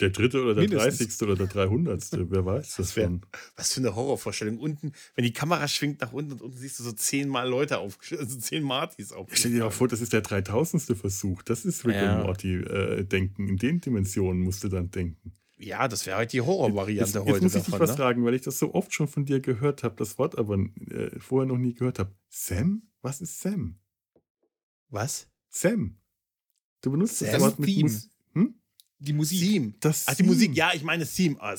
[0.00, 3.20] Der dritte oder der dreißigste oder der dreihundertste, wer weiß das wär,
[3.56, 4.58] Was für eine Horrorvorstellung.
[4.58, 7.98] Unten, wenn die Kamera schwingt nach unten und unten siehst du so zehnmal Leute auf,
[8.18, 9.28] also zehn Martys auf.
[9.32, 11.42] Stell dir mal vor, das ist der dreitausendste Versuch.
[11.42, 12.18] Das ist Rick ja.
[12.18, 13.48] und Morty äh, denken.
[13.48, 15.32] In den Dimensionen musst du dann denken.
[15.58, 17.32] Ja, das wäre halt die Horrorvariante heute.
[17.32, 17.96] Jetzt muss ich davon, dich was ne?
[17.96, 21.18] fragen, weil ich das so oft schon von dir gehört habe, das Wort aber äh,
[21.18, 22.14] vorher noch nie gehört habe.
[22.30, 22.82] Sam?
[23.02, 23.78] Was ist Sam?
[24.88, 25.28] Was?
[25.50, 25.98] Sam.
[26.80, 27.90] Du benutzt Sam das Wort mit Theme.
[27.90, 28.09] Mus?
[29.00, 29.40] Die Musik.
[29.40, 29.72] Theme.
[29.80, 31.36] Das Ach, die Musik, ja, ich meine Theme.
[31.40, 31.56] Ah,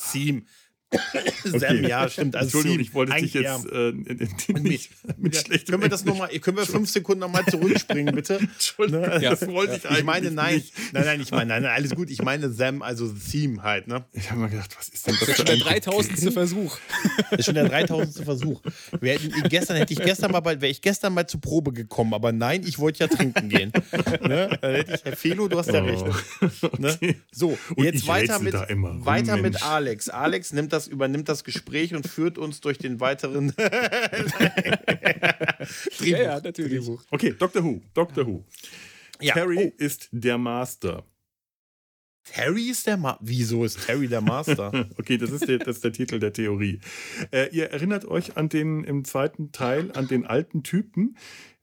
[0.92, 1.54] Theme.
[1.54, 1.88] Okay.
[1.88, 2.36] ja, stimmt.
[2.36, 5.90] Also Entschuldigung, ich wollte dich jetzt äh, in, in, nicht mit ja, schlechtem Können wir
[5.90, 8.36] das nochmal, können wir fünf Sekunden nochmal zurückspringen, bitte?
[8.40, 9.20] Entschuldigung, ne?
[9.22, 10.74] das wollte ich eigentlich Ich meine, nein, nicht.
[10.94, 12.10] nein, nein, ich meine, nein, nein, alles gut.
[12.10, 14.04] Ich meine Them, also Theme halt, ne?
[14.14, 15.28] Ich habe mal gedacht, was ist denn das?
[15.28, 16.34] Das ist schon der 3000.
[16.34, 16.78] Versuch.
[17.30, 18.26] Das ist schon der 3000.
[18.26, 18.62] Versuch.
[19.00, 22.32] Wir hätten, gestern hätte ich gestern mal, wäre ich gestern mal zur Probe gekommen, aber
[22.32, 23.72] nein, ich wollte ja trinken gehen.
[24.22, 24.58] ne?
[24.62, 25.86] Dann hätte ich, Herr Felo, du hast ja oh.
[25.86, 26.80] recht.
[26.80, 27.16] Ne?
[27.32, 30.10] So, Und jetzt weiter mit, weiter mit Alex.
[30.10, 34.40] Alex nimmt das, übernimmt das Gespräch und führt uns durch den weiteren Drehbuch.
[36.00, 36.86] Ja, ja, natürlich.
[36.86, 37.04] Drehbuch.
[37.12, 37.82] Okay, Doctor Who.
[37.94, 38.46] Doctor Who.
[39.20, 39.34] Ja.
[39.34, 39.74] Terry oh.
[39.78, 41.06] ist der Master.
[42.24, 43.20] Terry ist der Master.
[43.24, 44.90] Wieso ist Terry der Master?
[44.98, 46.80] okay, das ist, der, das ist der Titel der Theorie.
[47.32, 51.18] Äh, ihr erinnert euch an den im zweiten Teil an den alten Typen.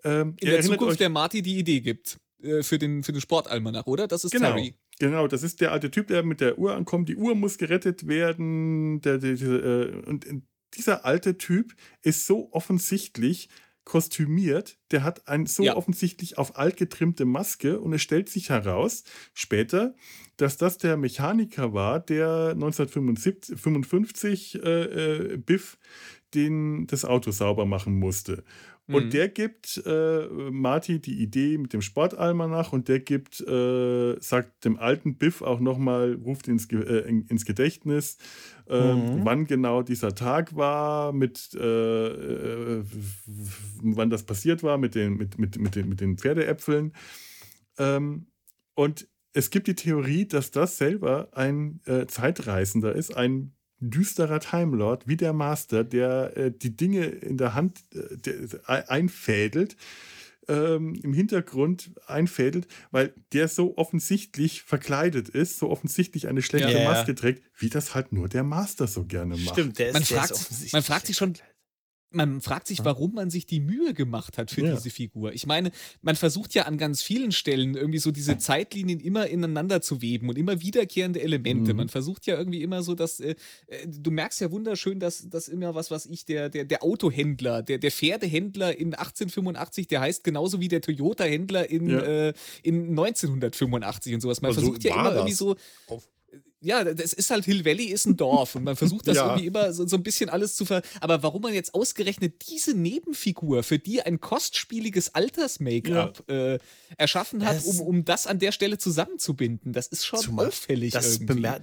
[0.04, 3.20] Ähm, In der Zukunft, euch, der Marty die Idee gibt äh, für den, für den
[3.20, 4.08] Sportalmanach, oder?
[4.08, 4.48] Das ist genau.
[4.48, 4.74] Terry.
[4.98, 7.08] Genau, das ist der alte Typ, der mit der Uhr ankommt.
[7.08, 9.00] Die Uhr muss gerettet werden.
[9.02, 10.26] Der, der, der, äh, und
[10.74, 13.48] dieser alte Typ ist so offensichtlich
[13.84, 14.78] kostümiert.
[14.90, 15.76] Der hat ein so ja.
[15.76, 19.94] offensichtlich auf alt getrimmte Maske und es stellt sich heraus später,
[20.36, 25.78] dass das der Mechaniker war, der 1955 äh, äh, Biff
[26.34, 28.44] den, das Auto sauber machen musste.
[28.88, 29.10] Und mhm.
[29.10, 34.78] der gibt äh, Marty die Idee mit dem Sportalmanach und der gibt, äh, sagt dem
[34.78, 38.16] alten Biff auch nochmal, ruft ins, äh, ins Gedächtnis,
[38.66, 39.26] äh, mhm.
[39.26, 42.82] wann genau dieser Tag war, mit äh, äh,
[43.82, 46.94] wann das passiert war mit den, mit, mit, mit den, mit den Pferdeäpfeln.
[47.76, 48.28] Ähm,
[48.74, 55.06] und es gibt die Theorie, dass das selber ein Zeitreisender ist, ein düsterer Time Lord
[55.06, 59.76] wie der Master, der äh, die Dinge in der Hand äh, der, einfädelt,
[60.48, 66.84] ähm, im Hintergrund einfädelt, weil der so offensichtlich verkleidet ist, so offensichtlich eine schlechte ja,
[66.84, 69.54] Maske trägt, wie das halt nur der Master so gerne macht.
[69.54, 71.34] Stimmt, der ist, man, der fragt, ist man fragt sich schon,
[72.10, 74.74] man fragt sich, warum man sich die Mühe gemacht hat für ja.
[74.74, 75.32] diese Figur.
[75.32, 75.70] Ich meine,
[76.00, 80.28] man versucht ja an ganz vielen Stellen irgendwie so diese Zeitlinien immer ineinander zu weben
[80.28, 81.72] und immer wiederkehrende Elemente.
[81.72, 81.78] Mhm.
[81.78, 83.34] Man versucht ja irgendwie immer so, dass äh,
[83.66, 87.62] äh du merkst ja wunderschön, dass das immer was, was ich, der, der, der Autohändler,
[87.62, 92.00] der, der Pferdehändler in 1885, der heißt genauso wie der Toyota-Händler in, ja.
[92.00, 92.32] äh,
[92.62, 94.40] in 1985 und sowas.
[94.40, 95.56] Man also versucht ja immer irgendwie so.
[95.88, 96.08] Auf
[96.60, 99.26] ja, das ist halt Hill Valley ist ein Dorf und man versucht das Ja.
[99.28, 100.82] irgendwie immer so, so ein bisschen alles zu ver.
[101.00, 106.58] Aber warum man jetzt ausgerechnet diese Nebenfigur, für die ein kostspieliges Alters-Make-up äh,
[106.96, 110.92] erschaffen hat, Das- um, um das an der Stelle zusammenzubinden, das ist schon Zumal auffällig.
[110.92, 111.34] Das, irgendwie.
[111.34, 111.60] bemer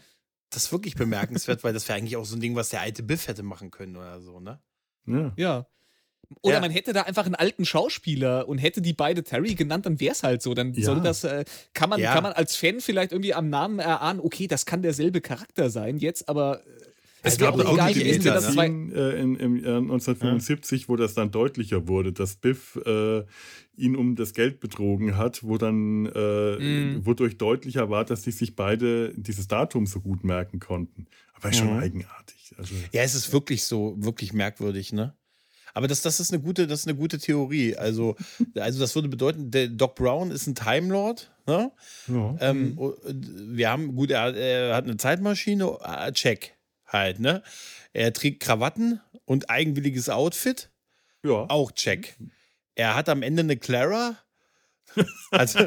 [0.51, 3.03] das ist wirklich bemerkenswert, weil das wäre eigentlich auch so ein Ding, was der alte
[3.03, 4.61] Biff hätte machen können oder so, ne?
[5.07, 5.33] Ja.
[5.35, 5.67] Ja.
[6.41, 6.61] Oder Ja.
[6.61, 10.13] man hätte da einfach einen alten Schauspieler und hätte die beide Terry genannt, dann wäre
[10.13, 10.53] es halt so.
[10.53, 10.85] Dann Ja.
[10.85, 12.13] soll das, äh, kann, man, Ja.
[12.13, 15.97] kann man als Fan vielleicht irgendwie am Namen erahnen, okay, das kann derselbe Charakter sein
[15.97, 16.69] jetzt, aber äh,
[17.27, 18.65] es gab auch egal die gewesen, wenn das zwei.
[18.67, 23.23] Szenen äh, in, im Jahr 1975, wo das dann deutlicher wurde, dass Biff äh,
[23.77, 27.05] ihn um das Geld betrogen hat, wo dann äh, Mm.
[27.05, 31.07] wodurch deutlicher war, dass sie sich beide dieses Datum so gut merken konnten.
[31.33, 31.79] Aber ist schon Mhm.
[31.79, 32.53] eigenartig.
[32.57, 35.15] Also, Ja, es ist wirklich so, wirklich merkwürdig, ne?
[35.75, 37.75] Aber das, das, ist eine gute, das ist eine gute Theorie.
[37.75, 38.15] Also,
[38.55, 41.31] also das würde bedeuten, der Doc Brown ist ein Time Lord.
[41.45, 41.71] Ne?
[42.07, 42.35] ja.
[42.39, 42.97] Ähm, und
[43.57, 46.55] wir haben, gut, er, hat- er hat eine Zeitmaschine, äh, check
[46.87, 47.43] halt, ne?
[47.93, 50.71] Er trägt Krawatten und eigenwilliges Outfit,
[51.23, 51.45] ja.
[51.49, 52.17] auch check.
[52.75, 54.17] Er hat am Ende eine Clara.
[55.31, 55.59] Also,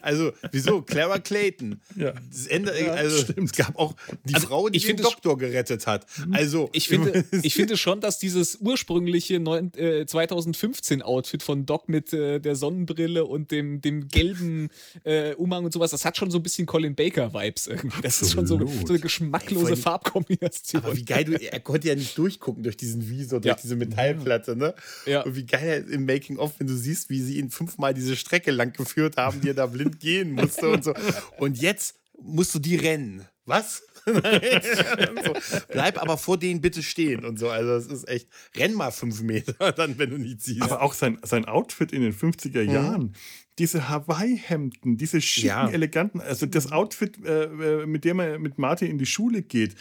[0.00, 0.82] also wieso?
[0.82, 1.80] Clara Clayton.
[1.96, 2.14] Ja.
[2.30, 3.50] Das Ende, Ja, also, stimmt.
[3.50, 6.06] es gab auch die Also, Frau, die den Doktor gerettet hat.
[6.32, 11.88] Also, Ich finde, ich finde schon, dass dieses ursprüngliche neun, äh, 2015 Outfit von Doc
[11.88, 14.68] mit äh, der Sonnenbrille und dem, dem gelben
[15.04, 18.00] äh, Umhang und sowas, das hat schon so ein bisschen Colin Baker Vibes irgendwie.
[18.02, 18.86] Das ist schon so, Absolut.
[18.86, 20.84] so eine geschmacklose Ey, Farbkombination.
[20.84, 23.58] Aber wie geil du, er konnte ja nicht durchgucken durch diesen Visor, durch Ja.
[23.62, 24.74] diese Metallplatte, ne?
[25.06, 25.22] Ja.
[25.22, 28.45] Und wie geil er im Making-of, wenn du siehst, wie sie ihn fünfmal diese Strecke
[28.52, 30.94] lang geführt haben, die er da blind gehen musste und so.
[31.38, 33.26] Und jetzt musst du die rennen.
[33.44, 33.82] Was?
[34.06, 35.34] so,
[35.68, 37.48] bleib aber vor denen bitte stehen und so.
[37.50, 40.62] Also, das ist echt, renn mal fünf Meter, dann, wenn du nicht siehst.
[40.62, 43.14] Aber auch sein, sein Outfit in den 50er Jahren,
[43.58, 45.68] diese Hawaii-Hemden, diese schicken, Ja.
[45.68, 49.74] eleganten, also das Outfit, äh, äh, mit dem er mit Martin in die Schule geht,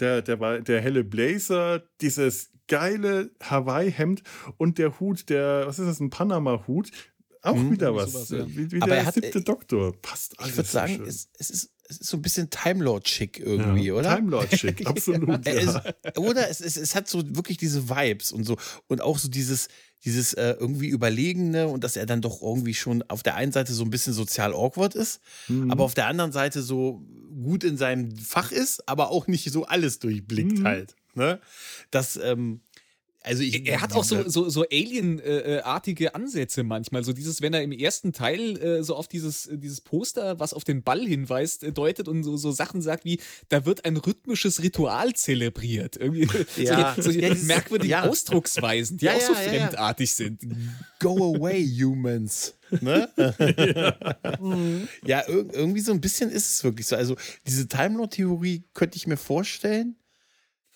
[0.00, 4.22] der, der, der helle Blazer, dieses geile Hawaii-Hemd
[4.56, 6.90] und der Hut, der, was ist das, ein Panama-Hut,
[7.42, 8.12] auch wieder irgendwie was.
[8.12, 8.46] sowas, ja.
[8.48, 9.92] Wie, wie Aber der er hat- siebte Doktor.
[10.00, 10.50] Passt alles.
[10.52, 13.94] ich würde sagen, es, es, ist, es ist so ein bisschen Time Lord-Chick irgendwie, ja.
[13.94, 14.16] oder?
[14.16, 15.44] Time Lord-Schick, absolut.
[15.46, 15.52] Ja.
[15.52, 18.56] ist, oder es, es, es hat so wirklich diese Vibes und so
[18.88, 19.68] und auch so dieses
[20.04, 23.72] dieses äh, irgendwie überlegene und dass er dann doch irgendwie schon auf der einen Seite
[23.72, 25.70] so ein bisschen sozial awkward ist, Mhm.
[25.70, 27.04] aber auf der anderen Seite so
[27.42, 30.64] gut in seinem Fach ist, aber auch nicht so alles durchblickt Mhm.
[30.66, 30.96] halt.
[31.14, 31.40] Ne?
[31.92, 32.62] Das ähm,
[33.24, 37.04] also ich, Er hat auch so, so, so Alien-artige Ansätze manchmal.
[37.04, 40.52] So dieses, wenn er im ersten Teil äh, so auf dieses, äh, dieses Poster, was
[40.54, 43.96] auf den Ball hinweist, äh, deutet und so, so Sachen sagt wie, da wird ein
[43.96, 45.96] rhythmisches Ritual zelebriert.
[45.96, 46.94] Irgendwie Ja.
[46.96, 48.02] so, so Ja, merkwürdige ja.
[48.08, 50.40] Ausdrucksweisen, die Ja, auch so fremdartig sind.
[50.98, 52.54] Go away, humans.
[52.80, 53.08] Ne?
[55.04, 56.96] ja, ir irgendwie so ein bisschen ist es wirklich so.
[56.96, 57.16] Also,
[57.46, 59.96] diese Time Lord-Theorie könnte ich mir vorstellen.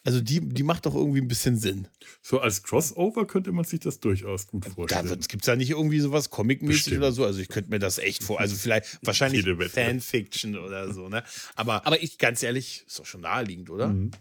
[0.07, 1.89] Also, die, die macht doch irgendwie ein bisschen Sinn.
[2.23, 5.21] So als Crossover könnte man sich das durchaus gut Da vorstellen.
[5.29, 7.25] gibt es ja nicht irgendwie sowas Comic-mäßig oder so.
[7.25, 8.41] Also, ich könnte mir das echt vor.
[8.41, 9.45] Also, vielleicht wahrscheinlich.
[9.71, 11.23] Fanfiction oder so, ne?
[11.55, 13.89] Aber, Aber ich- ganz ehrlich, ist doch schon naheliegend, oder?
[13.89, 14.13] Mhm.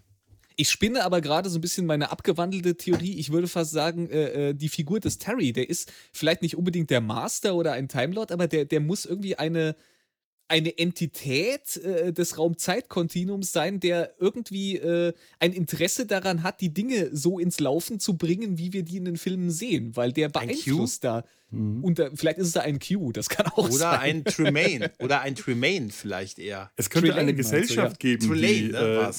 [0.58, 3.18] Ich spinne aber gerade so ein bisschen meine abgewandelte Theorie.
[3.18, 6.88] Ich würde fast sagen, äh, äh, die Figur des Terry, der ist vielleicht nicht unbedingt
[6.88, 9.76] der Master oder ein Time Lord, aber der, der muss irgendwie eine,
[10.48, 17.10] eine Entität äh, des Raumzeitkontinuums sein, der irgendwie äh, ein Interesse daran hat, die Dinge
[17.12, 21.04] so ins Laufen zu bringen, wie wir die in den Filmen sehen, weil der beeinflusst
[21.04, 21.24] da.
[21.52, 24.00] Und da, vielleicht ist es da ein Q, das kann auch Oder sein.
[24.00, 24.90] ein Tremaine.
[25.00, 26.70] Oder ein Tremaine vielleicht eher.
[26.76, 28.78] Es könnte Trelane eine meinst du, Gesellschaft geben, Trelane, die, ne,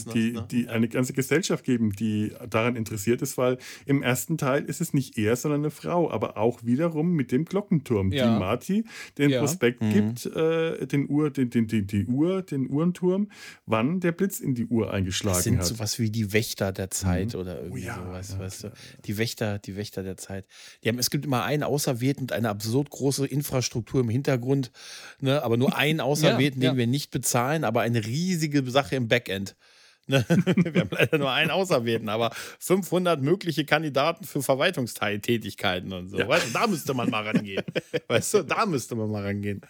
[0.09, 0.47] äh, die, ne?
[0.51, 4.93] die eine ganze Gesellschaft geben, die daran interessiert ist, weil im ersten Teil ist es
[4.93, 8.33] nicht er, sondern eine Frau, aber auch wiederum mit dem Glockenturm, Ja.
[8.33, 8.83] die Marty
[9.17, 9.39] den Ja.
[9.39, 9.91] Prospekt Mhm.
[9.93, 13.31] gibt, äh, den Uhr, den, den, den, die Uhr, den Uhrenturm,
[13.65, 15.65] wann der Blitz in die Uhr eingeschlagen Das sind hat.
[15.65, 18.67] sowas wie die Wächter der Zeit oder irgendwie Oh ja, sowas, ja, weißt du?
[18.67, 18.73] ja,
[19.05, 20.45] Die Wächter, die Wächter der Zeit.
[20.83, 24.71] Die haben, es gibt immer einen Auserwählten und eine absurd große Infrastruktur im Hintergrund,
[25.19, 25.43] ne?
[25.43, 26.77] aber nur einen Auserwählten, Ja, den ja.
[26.77, 29.55] wir nicht bezahlen, aber eine riesige Sache im Backend.
[30.07, 30.25] Ne?
[30.55, 36.17] Wir haben leider nur einen Auserwählten, aber 500 mögliche Kandidaten für Verwaltungstätigkeiten und so.
[36.17, 37.63] Weißt du, da müsste man mal rangehen.
[38.07, 39.61] Weißt du, da müsste man mal rangehen.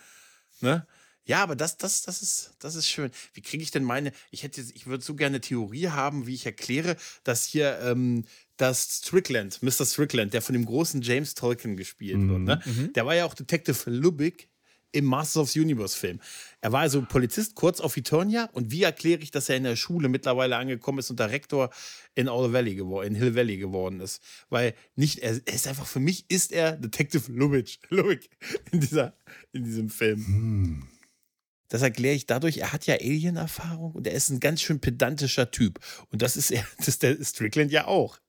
[0.61, 0.85] Ne?
[1.25, 3.11] Ja, aber das, das, das, ist, das ist schön.
[3.33, 4.11] Wie kriege ich denn meine?
[4.31, 8.23] Ich hätte, ich würde so gerne Theorie haben, wie ich erkläre, dass hier ähm,
[8.57, 9.85] das Strickland, Mr.
[9.85, 12.91] Strickland, der von dem großen James Tolkien gespielt wird, ne?
[12.95, 14.47] der war ja auch Detective Lubbock
[14.91, 16.19] im Masters of the Universe Film.
[16.61, 19.75] Er war also Polizist kurz auf Eternia und wie erkläre ich, dass er in der
[19.75, 21.69] Schule mittlerweile angekommen ist und der Rektor
[22.15, 24.21] in All Valley geworden, in Hill Valley geworden ist?
[24.49, 28.19] Weil nicht, er, ist einfach, für mich ist er Detective Lubbock, Lubbock
[28.71, 29.15] in, dieser,
[29.51, 30.87] in diesem Film.
[31.69, 35.51] Das erkläre ich dadurch, er hat ja Alien-Erfahrung und er ist ein ganz schön pedantischer
[35.51, 35.79] Typ.
[36.11, 38.19] Und das ist, er, das ist der Strickland ja auch.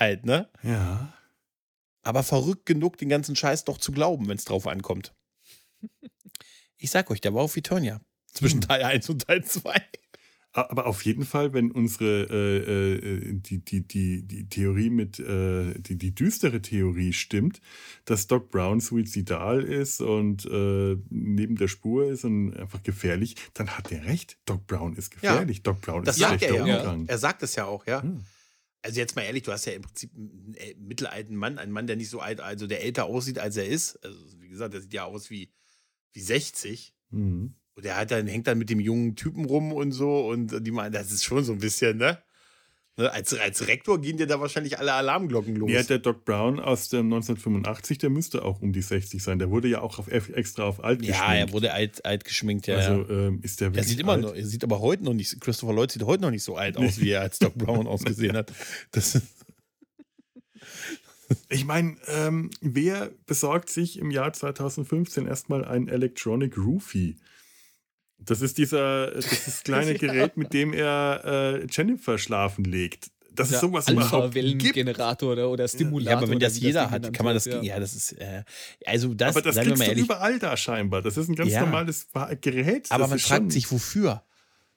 [0.00, 0.48] Halt, ne?
[0.62, 1.12] Ja.
[2.02, 5.14] Aber verrückt genug, den ganzen Scheiß doch zu glauben, wenn es drauf ankommt.
[6.82, 8.00] Ich sag euch, der war auf Eternia.
[8.32, 8.68] Zwischen Hm.
[8.68, 9.74] Teil 1 und Teil 2.
[10.52, 15.74] Aber auf jeden Fall, wenn unsere äh, äh, die, die, die, die Theorie mit äh,
[15.78, 17.60] die, die düstere Theorie stimmt,
[18.06, 23.76] dass Doc Brown suizidal ist und äh, neben der Spur ist und einfach gefährlich, dann
[23.76, 24.38] hat er recht.
[24.46, 25.62] Doc Brown ist gefährlich.
[25.62, 26.78] Doc Brown Das ist sagt er schlechter ja.
[26.78, 27.06] Umgang.
[27.08, 28.02] Er sagt es ja auch, ja.
[28.02, 28.24] Hm.
[28.82, 31.86] Also jetzt mal ehrlich, du hast ja im Prinzip einen äh, mittelalten Mann, einen Mann,
[31.86, 34.02] der nicht so alt, also der älter aussieht, als er ist.
[34.04, 35.52] Also wie gesagt, der sieht ja aus wie,
[36.12, 36.94] wie 60.
[37.10, 37.54] Mhm.
[37.74, 40.26] Und der hat dann, hängt dann mit dem jungen Typen rum und so.
[40.26, 42.22] Und die meinen, das ist schon so ein bisschen, ne?
[43.00, 43.12] Ne?
[43.12, 45.70] Als, als Rektor gehen dir da wahrscheinlich alle Alarmglocken los.
[45.70, 49.38] Ja, der Doc Brown aus dem 1985, der müsste auch um die 60 sein.
[49.38, 51.48] Der wurde ja auch auf, extra auf alt ja, geschminkt.
[51.48, 52.76] er wurde alt, alt geschminkt, ja.
[52.76, 53.26] also ja.
[53.26, 54.22] ähm, ist der Er wirklich sieht immer alt?
[54.22, 56.76] noch, er sieht aber heute noch nicht, Christopher Lloyd sieht heute noch nicht so alt
[56.76, 58.52] aus, wie er als Doc Brown ausgesehen hat.
[58.92, 59.20] Das,
[61.48, 67.16] Ich meine, ähm, wer besorgt sich im Jahr 2015 erstmal ein Electronic Roofie?
[68.24, 69.98] Das ist dieser, das ist das kleine Ja.
[69.98, 71.22] Gerät, mit dem er
[71.62, 73.10] äh, Jennifer schlafen legt.
[73.32, 74.44] Dass es Ja, sowas überhaupt gibt.
[74.44, 76.10] Alpha-Wellengenerator oder, oder Stimulator.
[76.12, 78.42] ja, aber wenn das jeder hat, kann man das, wird, ja, das ist, äh,
[78.84, 81.00] also das, Aber das sagen wir mal du ehrlich, überall da scheinbar.
[81.00, 81.60] Das ist ein ganz Ja.
[81.60, 82.08] normales
[82.40, 82.86] Gerät.
[82.90, 84.22] aber das man ist fragt sich, wofür?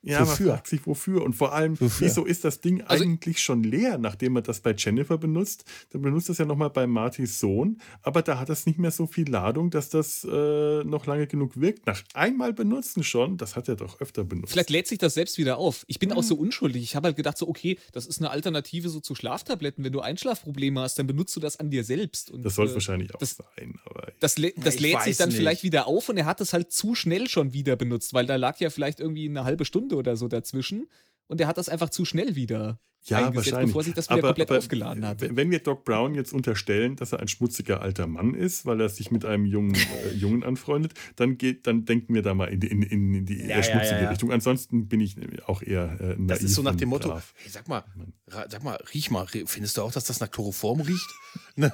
[0.06, 0.46] Ja, Wofür?
[0.46, 1.22] man fragt sich wofür.
[1.22, 2.06] Und vor allem, Wofür?
[2.06, 5.64] wieso ist das Ding Also- eigentlich schon leer, nachdem man das bei Jennifer benutzt?
[5.90, 9.06] Dann benutzt das ja nochmal bei Martys Sohn, aber da hat das nicht mehr so
[9.06, 11.86] viel Ladung, dass das äh, noch lange genug wirkt.
[11.86, 14.52] Nach einmal benutzen schon, das hat er doch öfter benutzt.
[14.52, 15.84] Vielleicht lädt sich das selbst wieder auf.
[15.88, 16.26] Ich bin auch Mhm.
[16.26, 16.82] so unschuldig.
[16.82, 19.82] Ich habe halt gedacht, so, okay, das ist eine Alternative so zu Schlaftabletten.
[19.84, 22.30] Wenn du Einschlafprobleme hast, dann benutzt du das an dir selbst.
[22.30, 23.78] Und, das soll äh, wahrscheinlich auch das- sein.
[23.86, 25.38] Aber Das, lä das lädt sich dann nicht.
[25.38, 28.36] vielleicht wieder auf und er hat es halt zu schnell schon wieder benutzt, weil da
[28.36, 30.88] lag ja vielleicht irgendwie eine halbe Stunde oder so dazwischen.
[31.26, 32.78] Und er hat das einfach zu schnell wieder
[33.10, 33.70] ja, eingesetzt, wahrscheinlich.
[33.70, 35.36] bevor sich das wieder komplett aufgeladen hat.
[35.36, 38.88] Wenn wir Doc Brown jetzt unterstellen, dass er ein schmutziger alter Mann ist, weil er
[38.88, 42.60] sich mit einem jungen äh, Jungen anfreundet, dann geht, dann denken wir da mal in
[42.60, 44.08] die, in, in die Ja, schmutzige ja, ja.
[44.10, 44.32] Richtung.
[44.32, 45.16] Ansonsten bin ich
[45.46, 47.34] auch eher äh, naiv Das ist so nach dem Motto, brav.
[47.36, 47.84] hey, sag mal,
[48.26, 51.10] sag mal, riech mal, findest du auch, dass das nach Chloroform riecht?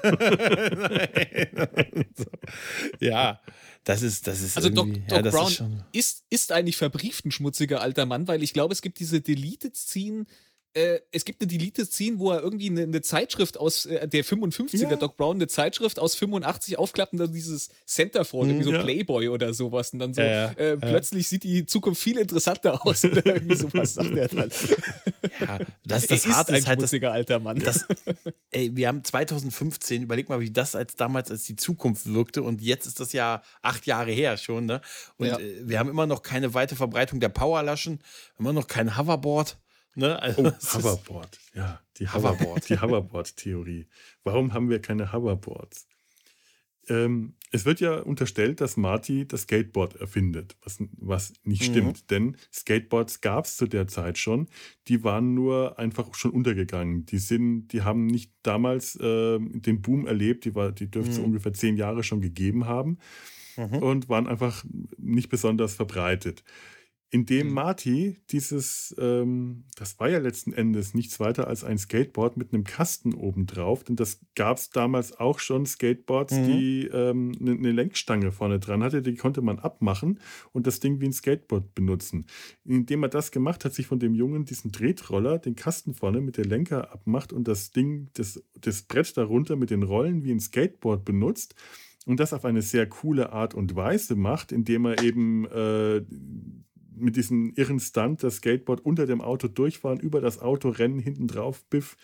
[3.01, 3.41] Ja,
[3.85, 6.77] das ist, das ist Also Doc, Doc ja, das Brown ist schon, ist, ist eigentlich
[6.77, 10.27] verbrieft ein schmutziger alter Mann, weil ich glaube, es gibt diese Deleted Scene.
[10.73, 14.25] Äh, es gibt eine Deleted Scene, wo er irgendwie eine, eine Zeitschrift aus äh, der
[14.25, 14.97] 55er Ja.
[14.97, 18.83] Doc Brown, eine Zeitschrift aus 85 aufklappt und dann dieses Centerfold, irgendwie so ja.
[18.83, 19.93] Playboy oder sowas.
[19.93, 23.95] Und dann so, Ja, äh, plötzlich sieht die Zukunft viel interessanter aus oder irgendwie sowas
[23.95, 24.51] sagt er dann.
[25.41, 27.59] ja, das, das ist Harte ein ist halt, das, alter Mann.
[27.59, 27.87] das,
[28.53, 32.63] ey, wir haben 2015, überleg mal, wie das als damals als die Zukunft wirkte und
[32.63, 34.81] jetzt ist das ja acht Jahre her schon, ne?
[35.17, 38.01] Und äh, wir haben immer noch keine weite Verbreitung der Powerlaschen,
[38.39, 39.59] immer noch kein Hoverboard,
[39.95, 40.21] ne?
[40.21, 42.69] Also, Oh, Hoverboard, ja, die Hoverboard.
[42.69, 43.87] Die Hoverboard-Theorie.
[44.25, 45.87] Warum haben wir keine Hoverboards?
[46.89, 51.65] Ähm, es wird ja unterstellt, dass Marty das Skateboard erfindet, was, was nicht Mhm.
[51.65, 54.49] stimmt, denn Skateboards gab es zu der Zeit schon.
[54.89, 57.05] Die waren nur einfach schon untergegangen.
[57.07, 60.45] Die sind, die haben nicht damals äh, den Boom erlebt.
[60.45, 61.25] Die war, die dürfte es Mhm.
[61.25, 62.99] ungefähr zehn Jahre schon gegeben haben
[63.57, 63.79] Mhm.
[63.79, 64.65] und waren einfach
[64.97, 66.45] nicht besonders verbreitet.
[67.13, 67.55] Indem Mhm.
[67.55, 72.63] Marty dieses, ähm, das war ja letzten Endes nichts weiter als ein Skateboard mit einem
[72.63, 76.45] Kasten obendrauf, denn das gab es damals auch schon Skateboards, Mhm.
[76.47, 80.21] die ähm, eine eine Lenkstange vorne dran hatte, die konnte man abmachen
[80.53, 82.27] und das Ding wie ein Skateboard benutzen.
[82.65, 86.37] Indem er das gemacht hat, sich von dem Jungen diesen Tretroller, den Kasten vorne mit
[86.37, 90.39] der Lenker abmacht und das Ding, das, das Brett darunter mit den Rollen wie ein
[90.41, 91.57] Skateboard benutzt,
[92.07, 96.03] und das auf eine sehr coole Art und Weise macht, indem er eben äh,
[97.01, 101.27] mit diesem irren Stunt das Skateboard unter dem Auto durchfahren, über das Auto rennen, hinten
[101.27, 101.97] drauf, Biff,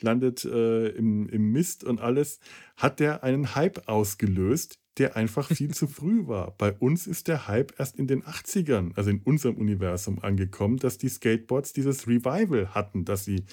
[0.00, 2.40] landet äh, im, im Mist und alles,
[2.76, 6.54] hat der einen Hype ausgelöst, der einfach viel zu früh war.
[6.56, 10.98] Bei uns ist der Hype erst in den 80ern, also in unserem Universum angekommen, dass
[10.98, 13.44] die Skateboards dieses Revival hatten, dass sie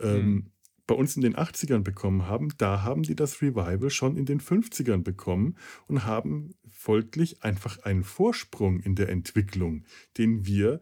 [0.00, 0.46] ähm, Hm.
[0.86, 2.48] bei uns in den 80ern bekommen haben.
[2.58, 5.56] Da haben die das Revival schon in den 50ern bekommen
[5.86, 9.84] und haben folglich einfach einen Vorsprung in der Entwicklung,
[10.18, 10.80] den wir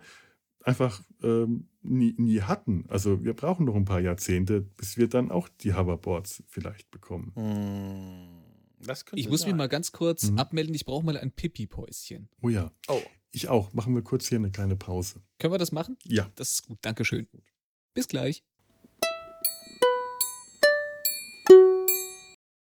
[0.65, 2.85] einfach ähm, nie, nie hatten.
[2.89, 7.33] Also wir brauchen noch ein paar Jahrzehnte, bis wir dann auch die Hoverboards vielleicht bekommen.
[7.35, 9.51] Hm, ich muss sein.
[9.51, 10.39] mich mal ganz kurz Mhm.
[10.39, 12.31] abmelden, ich brauche mal ein Pipi-Päuschen.
[12.41, 13.01] Oh ja, Oh,
[13.31, 13.73] ich auch.
[13.75, 15.21] Machen wir kurz hier eine kleine Pause.
[15.39, 15.99] Können wir das machen?
[16.05, 16.31] Ja.
[16.37, 17.29] Das ist gut, Dankeschön.
[17.93, 18.43] Bis gleich.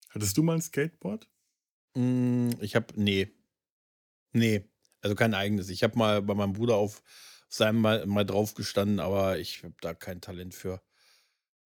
[0.09, 1.27] Hattest du mal ein Skateboard?
[1.95, 3.29] Mm, ich habe nee,
[4.33, 4.65] nee.
[5.01, 5.69] Also kein eigenes.
[5.69, 7.01] Ich habe mal bei meinem Bruder auf
[7.49, 10.81] seinem mal, mal drauf gestanden, aber ich habe da kein Talent für.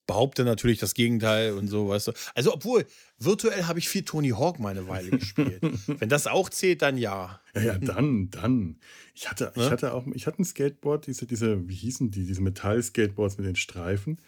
[0.07, 2.11] Behaupte natürlich das Gegenteil und so, weißt du.
[2.35, 2.85] Also, obwohl,
[3.17, 5.61] virtuell habe ich viel Tony Hawk mal eine Weile gespielt.
[5.87, 7.41] Wenn das auch zählt, dann ja.
[7.55, 8.79] Ja, ja, dann, dann.
[9.15, 9.71] Ich hatte, ich Ne?
[9.71, 13.55] hatte auch, ich hatte ein Skateboard, diese, diese, wie hießen die, diese Metall-Skateboards mit den
[13.55, 14.21] Streifen.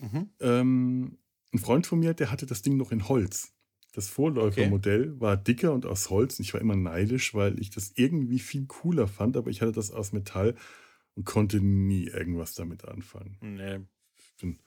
[0.00, 0.30] Mhm.
[0.40, 1.18] Ähm,
[1.52, 3.51] ein Freund von mir, der hatte das Ding noch in Holz.
[3.92, 6.38] Das Vorläufermodell war dicker und aus Holz.
[6.38, 9.72] Und ich war immer neidisch, weil ich das irgendwie viel cooler fand, aber ich hatte
[9.72, 10.56] das aus Metall
[11.14, 13.36] und konnte nie irgendwas damit anfangen.
[13.42, 13.80] Nee.
[14.16, 14.58] Ich bin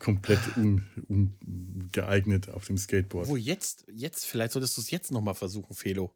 [0.00, 3.28] komplett un, ungeeignet auf dem Skateboard.
[3.28, 6.12] Wo jetzt, jetzt, vielleicht solltest du es jetzt nochmal versuchen, Felo.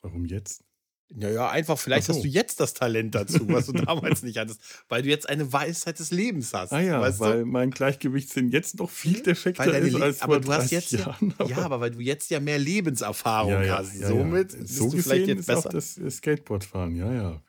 [0.00, 0.64] Warum jetzt?
[1.12, 2.14] Naja, einfach, vielleicht so.
[2.14, 5.52] hast du jetzt das Talent dazu, was du damals nicht hattest, weil du jetzt eine
[5.52, 6.72] Weisheit des Lebens hast.
[6.72, 7.46] Ah ja, weißt weil du?
[7.46, 10.72] mein Gleichgewichtssinn jetzt noch viel defekter Weil deine ist als aber vor du hast 30
[10.72, 11.34] jetzt ja, Jahren.
[11.48, 13.94] ja, aber weil du jetzt ja mehr Lebenserfahrung Ja, ja, hast.
[13.98, 14.58] ja, Somit ja.
[14.60, 15.68] bist so du vielleicht jetzt ist auch besser.
[15.70, 17.42] das Skateboardfahren, ja, ja,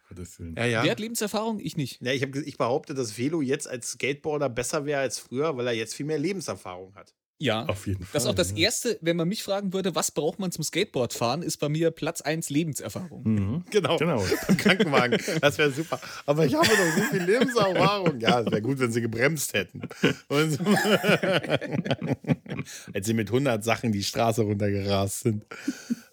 [0.55, 0.83] ja, ja.
[0.83, 1.59] Wer hat Lebenserfahrung?
[1.59, 2.01] Ich nicht.
[2.01, 5.67] ja ich, hab, ich behaupte, dass Velo jetzt als Skateboarder besser wäre als früher, weil
[5.67, 7.13] er jetzt viel mehr Lebenserfahrung hat.
[7.41, 7.65] Ja.
[7.65, 8.11] Auf jeden Fall.
[8.13, 8.57] Das ist auch das ja.
[8.57, 12.22] Erste, wenn man mich fragen würde, was braucht man zum Skateboardfahren, ist bei mir Platz
[12.22, 13.23] 1 Lebenserfahrung.
[13.23, 13.63] Mhm.
[13.72, 13.97] Genau.
[13.97, 14.23] Genau.
[14.47, 15.19] Im Krankenwagen.
[15.41, 15.99] Das wäre super.
[16.26, 18.19] Aber ich habe doch so viel Lebenserfahrung.
[18.19, 19.81] Ja, es wäre gut, wenn sie gebremst hätten.
[20.27, 20.59] Und.
[22.93, 25.45] Als sie mit 100 Sachen die Straße runtergerast sind.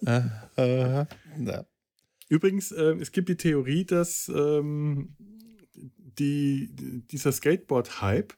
[0.06, 0.20] Äh,
[0.56, 1.04] äh.
[2.28, 5.14] Übrigens, äh, es gibt die Theorie, dass ähm,
[5.74, 6.70] die,
[7.10, 8.32] dieser Skateboard-Hype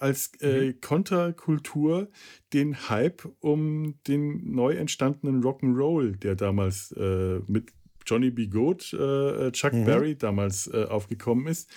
[0.00, 2.10] als äh, Konterkultur
[2.52, 7.72] den Hype um den neu entstandenen Rock'n'Roll, der damals äh, mit
[8.06, 8.46] Johnny B.
[8.46, 9.84] Good, äh, Chuck Mhm.
[9.84, 11.70] Berry damals äh, aufgekommen ist,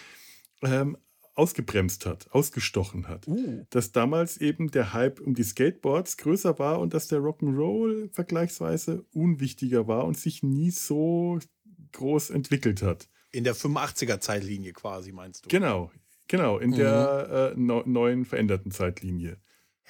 [0.62, 0.98] ähm,
[1.36, 3.28] ausgebremst hat, ausgestochen hat.
[3.28, 3.66] Uh.
[3.72, 9.06] Dass damals eben der Hype um die Skateboards größer war und dass der Rock'n'Roll vergleichsweise
[9.12, 11.40] unwichtiger war und sich nie so
[11.92, 13.10] groß entwickelt hat.
[13.32, 15.50] In der 85er-Zeitlinie quasi, meinst du?
[15.50, 15.92] Genau,
[16.28, 16.76] genau, in Mhm.
[16.76, 19.38] der äh, neu- neuen veränderten Zeitlinie.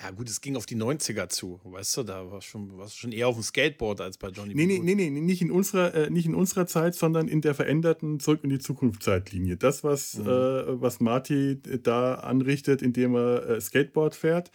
[0.01, 1.61] Ja, gut, es ging auf die 90er zu.
[1.63, 4.55] Weißt du, da war schon, warst du schon eher auf dem Skateboard als bei Johnny
[4.55, 7.53] Nee, nee, nee, nee, nicht in unserer, äh, nicht in unserer Zeit, sondern in der
[7.53, 9.55] veränderten Zurück in die Zukunft Zeitlinie.
[9.55, 10.25] Das, was, Mhm.
[10.27, 14.49] äh, was Marty da anrichtet, indem er äh, Skateboard fährt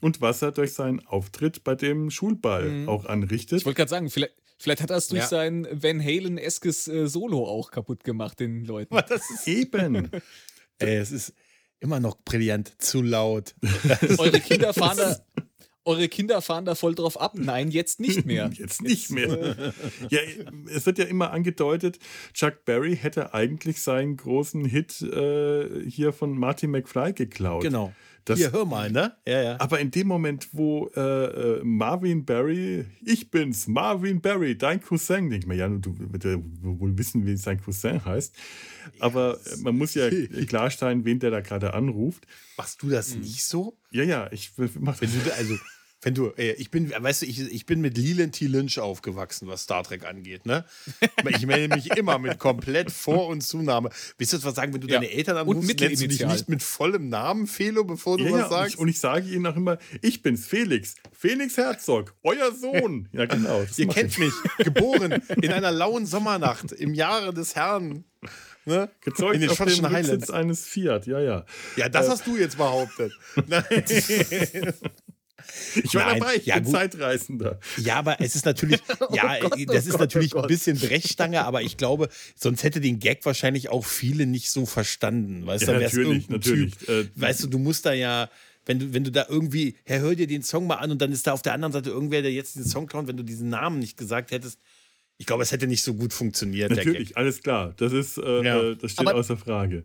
[0.00, 2.88] und was er durch seinen Auftritt bei dem Schulball Mhm.
[2.88, 3.60] auch anrichtet.
[3.60, 5.28] Ich wollte gerade sagen, vielleicht, vielleicht hat er es durch Ja.
[5.28, 8.92] sein Van Halen-eskes äh, Solo auch kaputt gemacht, den Leuten.
[8.92, 10.10] Aber das ist, Eben.
[10.80, 11.34] ey, es ist
[11.80, 13.54] immer noch brillant, zu laut.
[14.18, 15.16] Eure Kinder fahren da.
[15.86, 17.32] Eure Kinder fahren da voll drauf ab.
[17.36, 18.50] Nein, jetzt nicht mehr.
[18.54, 19.72] Jetzt nicht mehr.
[20.10, 20.20] ja,
[20.70, 21.98] es wird ja immer angedeutet,
[22.34, 27.62] Chuck Berry hätte eigentlich seinen großen Hit äh, hier von Marty McFly geklaut.
[27.62, 27.94] Genau.
[28.24, 29.16] Das- Hier, hör mal, ne?
[29.26, 29.60] Ja, ja.
[29.60, 35.30] Aber in dem Moment, wo äh, äh, Marvin Berry, ich bin's, Marvin Berry, dein Cousin,
[35.30, 38.34] denke ich mir, ja, du wirst ja wohl wissen, wie sein Cousin heißt.
[38.98, 40.08] Aber äh, man muss ja
[40.46, 42.26] klarstellen, wen der da gerade anruft.
[42.56, 43.76] Machst du das nicht so?
[43.90, 45.06] Ja, ja, ich mach du,
[45.36, 45.54] also,
[46.02, 48.46] wenn du, ey, ich bin, weißt du, ich, ich bin mit Leland T.
[48.46, 50.64] Lynch aufgewachsen, was Star Trek angeht, ne?
[51.28, 53.90] Ich melde mich immer mit komplett Vor- und Zunahme.
[54.16, 54.94] Willst du jetzt was sagen, wenn du Ja.
[54.94, 58.38] deine Eltern anrufst, nennst du dich nicht mit vollem Namen, Felo, bevor du Ja, was
[58.40, 58.74] ja, und sagst?
[58.74, 60.94] ich, und ich sage ihnen auch immer, ich bin's, Felix.
[61.12, 63.08] Felix Herzog, euer Sohn.
[63.12, 63.64] Ja, genau.
[63.76, 64.18] Ihr kennt ich.
[64.18, 65.12] mich, geboren
[65.42, 68.04] in einer lauen Sommernacht im Jahre des Herrn.
[68.64, 68.90] Ne?
[69.00, 70.30] Gezeugt in den auf dem Highlands.
[70.30, 71.44] eines Fiat, ja, ja.
[71.76, 73.12] Ja, das hast du jetzt behauptet.
[73.48, 73.64] Nein.
[75.82, 76.72] Ich war Nein, dabei, ich ja, bin gut.
[76.74, 77.60] Zeitreisender.
[77.78, 78.80] Ja, aber es ist natürlich,
[79.12, 82.62] ja, Gott, oh das ist Gott, natürlich oh ein bisschen Brechstange, aber ich glaube, sonst
[82.62, 85.46] hätte den Gag wahrscheinlich auch viele nicht so verstanden.
[85.46, 86.76] Weißt du, Ja, wär's natürlich, natürlich.
[86.76, 86.88] Typ.
[86.88, 88.28] Äh, weißt du, du musst da ja,
[88.66, 91.12] wenn du, wenn du da irgendwie, Herr, hör dir den Song mal an und dann
[91.12, 93.48] ist da auf der anderen Seite irgendwer, der jetzt den Song klaut, wenn du diesen
[93.48, 94.58] Namen nicht gesagt hättest.
[95.18, 97.74] Ich glaube, es hätte nicht so gut funktioniert, Natürlich, alles klar.
[97.76, 98.62] Das ist, äh, Ja.
[98.70, 99.84] äh, das steht Aber- außer Frage.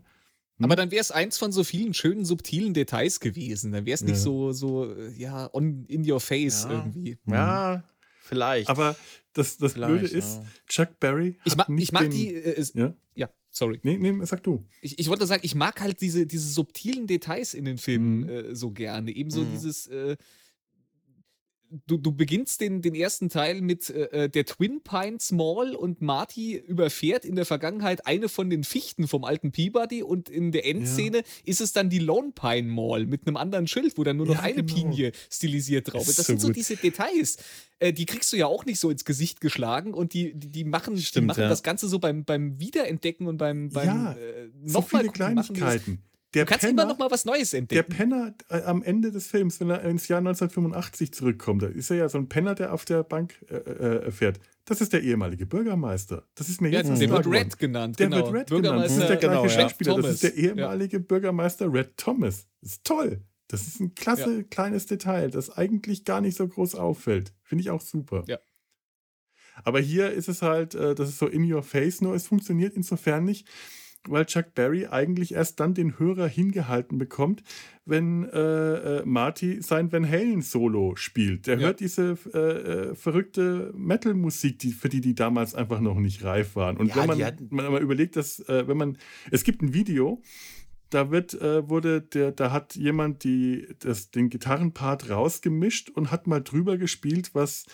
[0.60, 3.72] Aber dann wäre es eins von so vielen schönen, subtilen Details gewesen.
[3.74, 4.18] Dann wäre es nicht Ja.
[4.18, 6.72] so, so, ja, on in your face Ja.
[6.72, 7.12] irgendwie.
[7.26, 7.34] Gag.
[7.34, 7.84] Ja,
[8.22, 8.70] vielleicht.
[8.70, 8.96] Aber
[9.34, 10.46] das, das Vielleicht, Blöde ist, ja.
[10.68, 12.94] Chuck Berry Ich, nicht ich mag den, die, äh, es- Ja?
[13.16, 13.80] ja, sorry.
[13.84, 14.64] Nee, nee, sag du.
[14.82, 18.30] Ich, ich wollte sagen, ich mag halt diese, diese subtilen Details in den Filmen Mhm.
[18.30, 19.12] äh, so gerne.
[19.12, 19.52] Ebenso Mhm.
[19.52, 20.16] dieses, äh,
[21.88, 26.56] du, du beginnst den, den ersten Teil mit äh, der Twin Pines Mall und Marty
[26.56, 31.24] überfährt in der Vergangenheit eine von den Fichten vom alten Peabody und in der Endszene
[31.46, 34.36] ist es dann die Lone Pine Mall mit einem anderen Schild, wo dann nur noch
[34.36, 34.74] Ja, eine genau.
[34.74, 36.20] Pinie stilisiert drauf ist.
[36.20, 36.56] Das so sind so gut.
[36.56, 37.38] diese Details.
[37.80, 40.64] Äh, die kriegst du ja auch nicht so ins Gesicht geschlagen und die, die, die
[40.64, 41.50] machen, die Stimmt, machen ja.
[41.50, 45.36] das Ganze so beim, beim Wiederentdecken und beim, beim Ja, äh, So nochmal viele gucken,
[45.36, 46.04] machen die Kleinigkeiten.
[46.36, 47.90] Der du kannst Penner, immer noch mal was Neues entdecken.
[47.90, 51.90] Der Penner äh, am Ende des Films, wenn er ins Jahr 1985 zurückkommt, da ist
[51.90, 54.40] er ja so ein Penner, der auf der Bank äh, äh, fährt.
[54.66, 56.24] Das ist der ehemalige Bürgermeister.
[56.36, 58.00] Das ist mir jetzt ja, Der wird Red genannt.
[58.00, 58.32] Der genau.
[58.32, 58.86] wird Red genannt.
[58.86, 59.96] Das ist der gleiche genau, Schauspieler.
[59.96, 60.02] Ja.
[60.02, 61.04] Das ist der ehemalige ja.
[61.04, 62.48] Bürgermeister Red Thomas.
[62.62, 63.22] Das ist toll.
[63.48, 67.32] Das ist ein klasse kleines Detail, das eigentlich gar nicht so groß auffällt.
[67.44, 68.24] Finde ich auch super.
[68.28, 68.40] Ja.
[69.64, 72.76] Aber hier ist es halt, äh, das ist so in your face, nur es funktioniert
[72.76, 73.48] insofern nicht,
[74.10, 77.44] weil Chuck Berry eigentlich erst dann den Hörer hingehalten bekommt,
[77.86, 78.40] wenn äh,
[79.00, 81.48] äh, Marty sein Van Halen Solo spielt.
[81.48, 81.68] Der ja.
[81.68, 86.56] hört diese äh, äh, verrückte Metal-Musik, die, für die die damals einfach noch nicht reif
[86.56, 86.78] waren.
[86.78, 88.98] Und ja, wenn man, man mal überlegt, dass äh, wenn man,
[89.32, 90.22] es gibt ein Video,
[90.90, 96.28] da wird, äh, wurde der, da hat jemand die, das, den Gitarrenpart rausgemischt und hat
[96.28, 97.66] mal drüber gespielt, was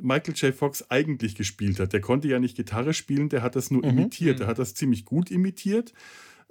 [0.00, 0.54] Michael J.
[0.54, 1.92] Fox eigentlich gespielt hat.
[1.92, 3.90] Der konnte ja nicht Gitarre spielen, der hat das nur mhm.
[3.90, 4.36] imitiert.
[4.36, 4.38] Mhm.
[4.40, 5.92] Der hat das ziemlich gut imitiert.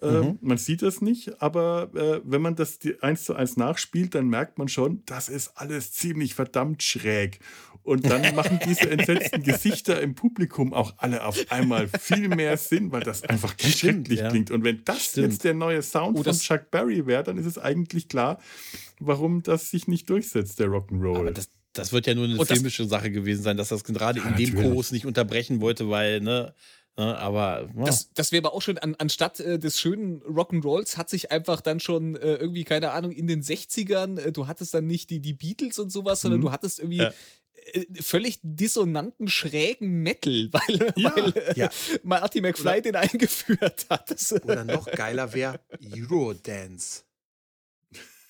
[0.02, 0.38] Äh, mhm.
[0.42, 4.60] Man sieht das nicht, aber äh, wenn man das eins zu eins nachspielt, dann merkt
[4.60, 7.40] man schon, das ist alles ziemlich verdammt schräg.
[7.82, 12.92] Und dann machen diese entsetzten Gesichter im Publikum auch alle auf einmal viel mehr Sinn,
[12.92, 14.30] weil das einfach schrecklich ja.
[14.30, 14.52] klingt.
[14.52, 15.28] Und wenn das Stimmt.
[15.28, 18.40] jetzt der neue Sound oh, von Chuck Berry wäre, dann ist es eigentlich klar,
[19.00, 21.18] warum das sich nicht durchsetzt, der Rock'n'Roll.
[21.18, 24.30] Aber das, das wird ja nur eine filmische Sache gewesen sein, dass das gerade ja,
[24.30, 26.54] in dem Chorus nicht unterbrechen wollte, weil, ne,
[26.98, 27.70] ne aber.
[27.76, 27.86] Ja.
[27.86, 31.62] Das, das wäre aber auch schon, an, anstatt äh, des schönen Rock'n'Rolls hat sich einfach
[31.62, 35.20] dann schon äh, irgendwie, keine Ahnung, in den 60ern, äh, du hattest dann nicht die,
[35.20, 36.46] die Beatles und sowas, sondern mhm.
[36.46, 37.14] du hattest irgendwie ja
[37.74, 41.70] äh, völlig dissonanten, schrägen Metal, weil, ja, weil äh, ja.
[42.04, 44.16] Marty McFly Oder, den eingeführt hat.
[44.44, 45.60] Oder noch geiler wäre
[45.94, 47.04] Eurodance.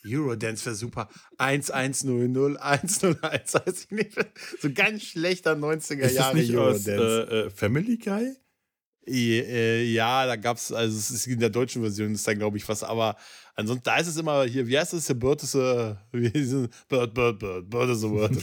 [0.07, 1.09] Eurodance wäre super.
[1.37, 4.17] 1100, 101, weiß ich nicht.
[4.61, 6.61] So ganz schlechter 90er Jahre Eurodance.
[6.61, 8.35] Aus, äh, äh, Family Guy?
[9.07, 12.57] Äh, ja, da gab es, also es ist in der deutschen Version ist da, glaube
[12.57, 13.15] ich, was, aber
[13.57, 17.89] ansonsten, da ist es immer hier, wie heißt es, der Bird Bird, Bird, Bird, Bird
[17.89, 18.35] is a Word.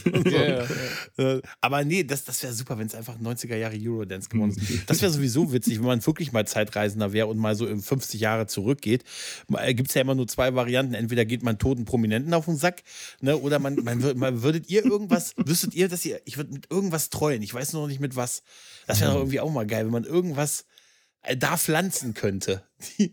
[1.17, 1.41] so.
[1.61, 4.89] Aber nee, das, das wäre super, wenn es einfach 90er Jahre Eurodance geworden ist.
[4.89, 8.19] Das wäre sowieso witzig, wenn man wirklich mal Zeitreisender wäre und mal so in 50
[8.19, 9.03] Jahre zurückgeht.
[9.57, 10.93] Äh, Gibt es ja immer nur zwei Varianten.
[10.93, 12.83] Entweder geht man toten Prominenten auf den Sack,
[13.21, 16.69] ne, oder man, man, man würdet ihr irgendwas, wüsstet ihr, dass ihr, ich würde mit
[16.69, 18.43] irgendwas treuen, ich weiß noch nicht mit was.
[18.85, 20.65] Das wäre doch irgendwie auch mal geil, wenn man irgendwas
[21.37, 22.63] da pflanzen könnte.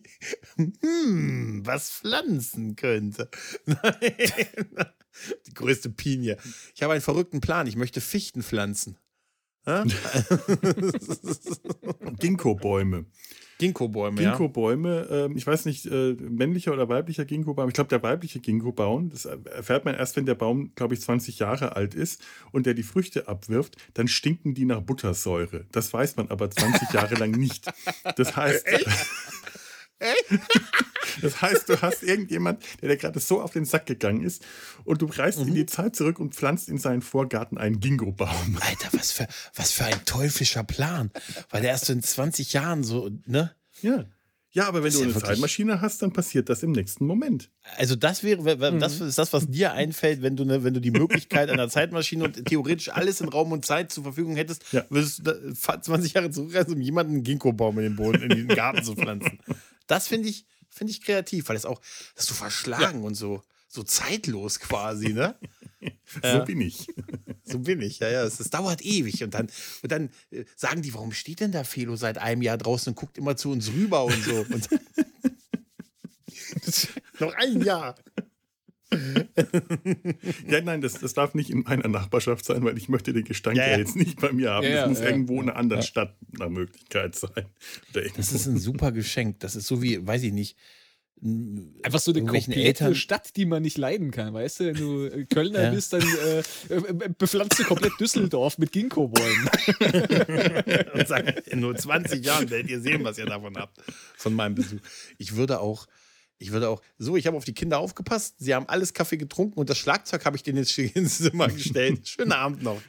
[0.56, 3.30] Hm, was pflanzen könnte.
[5.46, 6.36] Die größte Pinie.
[6.74, 7.66] Ich habe einen verrückten Plan.
[7.66, 8.98] Ich möchte Fichten pflanzen.
[12.18, 13.06] Ginkgo-Bäume.
[13.62, 15.26] Ginkgo-Bäume, Ginkgo-Bäume, ja.
[15.26, 17.68] äh, ich weiß nicht, äh, männlicher oder weiblicher Ginkgo-Baum.
[17.68, 21.38] Ich glaube, der weibliche Ginkgo-Baum, das erfährt man erst, wenn der Baum, glaube ich, 20
[21.38, 25.64] Jahre alt ist und der die Früchte abwirft, dann stinken die nach Buttersäure.
[25.72, 27.70] Das weiß man aber 20 Jahre lang nicht.
[28.16, 28.66] Das heißt.
[31.20, 34.44] Das heißt, du hast irgendjemand, der dir gerade so auf den Sack gegangen ist
[34.84, 35.48] und du reist mhm.
[35.48, 38.58] in die Zeit zurück und pflanzt in seinen Vorgarten einen Gingo-Baum.
[38.60, 41.10] Alter, was für, was für ein teuflischer Plan.
[41.50, 43.54] Weil der erst in 20 Jahren so, ne?
[43.82, 44.06] Ja.
[44.54, 47.50] Ja, aber wenn du eine Zeitmaschine hast, dann passiert das im nächsten Moment.
[47.78, 49.08] Also das wäre, das mhm.
[49.08, 52.44] ist das, was dir einfällt, wenn du, ne, wenn du die Möglichkeit einer Zeitmaschine und
[52.44, 54.84] theoretisch alles in Raum und Zeit zur Verfügung hättest, ja.
[54.90, 58.84] würdest du 20 Jahre zurückreisen, um jemanden einen Ginkgo-Baum in den Boden, in den Garten
[58.84, 59.38] zu pflanzen.
[59.92, 61.78] Das finde ich, finde ich kreativ, weil es auch,
[62.14, 63.06] das so verschlagen ja.
[63.06, 65.38] und so, so zeitlos quasi, ne?
[66.22, 66.86] so bin ich.
[67.44, 68.22] So bin ich, ja, ja.
[68.22, 69.24] Es, es dauert ewig.
[69.24, 69.50] Und dann,
[69.82, 72.94] und dann äh, sagen die, warum steht denn da Felo seit einem Jahr draußen und
[72.94, 74.46] guckt immer zu uns rüber und so.
[74.48, 74.68] Und
[77.20, 77.96] noch ein Jahr.
[80.48, 83.56] ja, nein, das, das darf nicht in meiner Nachbarschaft sein, weil ich möchte den Gestank
[83.56, 83.78] ja, ja.
[83.78, 84.66] jetzt nicht bei mir haben.
[84.66, 87.46] Ja, das muss irgendwo in einer anderen Stadt nach Möglichkeit sein.
[88.16, 89.40] Das ist ein super Geschenk.
[89.40, 90.56] Das ist so wie, weiß ich nicht,
[91.84, 92.96] Einfach so eine komplette Eltern.
[92.96, 94.64] Stadt, die man nicht leiden kann, weißt du?
[94.66, 95.70] Wenn du äh, Kölner ja.
[95.70, 99.48] bist, dann äh, äh, bepflanzt du komplett Düsseldorf mit Ginkgo-Bäumen.
[100.94, 103.78] Und sag, in nur 20 Jahren werdet ihr sehen, was ihr davon habt,
[104.16, 104.80] von meinem Besuch.
[105.16, 105.86] Ich würde auch,
[106.42, 109.58] ich würde auch, so, ich habe auf die Kinder aufgepasst, sie haben alles Kaffee getrunken
[109.58, 112.08] und das Schlagzeug habe ich denen jetzt ins Zimmer gestellt.
[112.08, 112.80] Schönen Abend noch.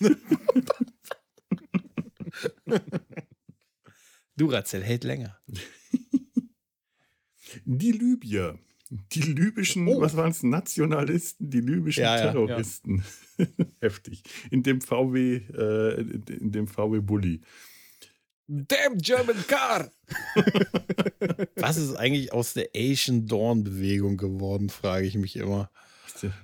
[4.36, 5.38] Duracell hält länger.
[7.64, 8.58] Die Libyer.
[8.90, 10.00] Die libyschen, oh.
[10.00, 13.02] was waren es, Nationalisten, die libyschen ja, Terroristen.
[13.38, 13.66] Ja, ja.
[13.80, 14.22] Heftig.
[14.50, 17.40] In dem VW, äh, in dem VW Bulli.
[18.48, 19.90] Damn German Car!
[21.56, 25.70] was ist eigentlich aus der Asian Dawn Bewegung geworden, frage ich mich immer.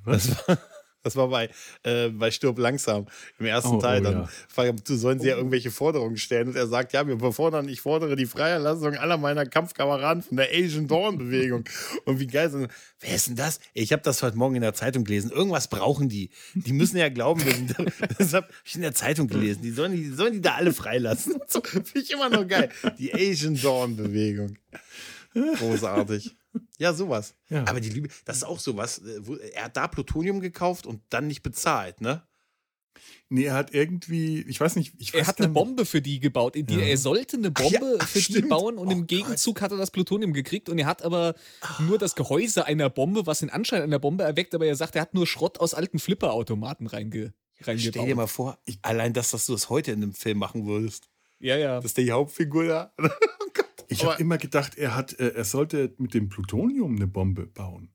[0.05, 0.27] Was?
[0.27, 0.59] Das war
[1.03, 1.51] bei,
[1.83, 3.07] äh, bei Stirb langsam
[3.39, 4.01] im ersten Oh, Teil.
[4.01, 4.65] oh, Dann ja.
[4.65, 4.75] ja.
[4.97, 6.49] sollen sie ja irgendwelche Forderungen stellen.
[6.49, 10.49] Und er sagt, ja, wir befordern, ich fordere die Freilassung aller meiner Kampfkameraden von der
[10.53, 11.65] Asian Dawn-Bewegung.
[12.05, 12.69] Und wie geil sind.
[13.01, 13.59] Wer ist denn das?
[13.75, 15.31] Ich habe das heute Morgen in der Zeitung gelesen.
[15.31, 16.31] Irgendwas brauchen die.
[16.55, 17.75] Die müssen ja glauben, wir sind.
[18.19, 19.63] Das habe ich in der Zeitung gelesen.
[19.63, 21.35] Die sollen die, sollen die da alle freilassen.
[21.49, 22.71] So, Finde ich immer noch geil.
[22.99, 24.57] Die Asian Dawn-Bewegung.
[25.35, 26.37] Großartig.
[26.79, 27.35] Ja, sowas.
[27.49, 27.65] Ja.
[27.67, 28.99] Aber die Liebe, das ist auch sowas.
[28.99, 32.23] äh, wo- Er hat da Plutonium gekauft und dann nicht bezahlt, ne?
[33.31, 36.21] Nee, er hat irgendwie, ich weiß nicht, ich weiß Er hat eine Bombe für die
[36.21, 36.55] gebaut.
[36.55, 36.81] In die, Ja.
[36.83, 38.51] Er sollte eine Ach ja, Bombe ach, für die stimmt.
[38.51, 41.35] bauen und Oh im Gegenzug hat er das Plutonium gekriegt und er hat aber
[41.81, 45.03] nur das Gehäuse einer Bombe, was den Anschein einer Bombe erweckt, aber er sagt, er
[45.03, 47.33] hat nur Schrott aus alten Flipperautomaten reinge
[47.63, 47.95] reingebaut.
[47.95, 51.09] Stell dir mal vor, allein das, dass du das heute in einem Film machen würdest.
[51.41, 51.77] ja, ja.
[51.77, 52.93] Das ist die Hauptfigur da.
[53.93, 57.93] Ich habe immer gedacht, er hat, äh, er sollte mit dem Plutonium eine Bombe bauen.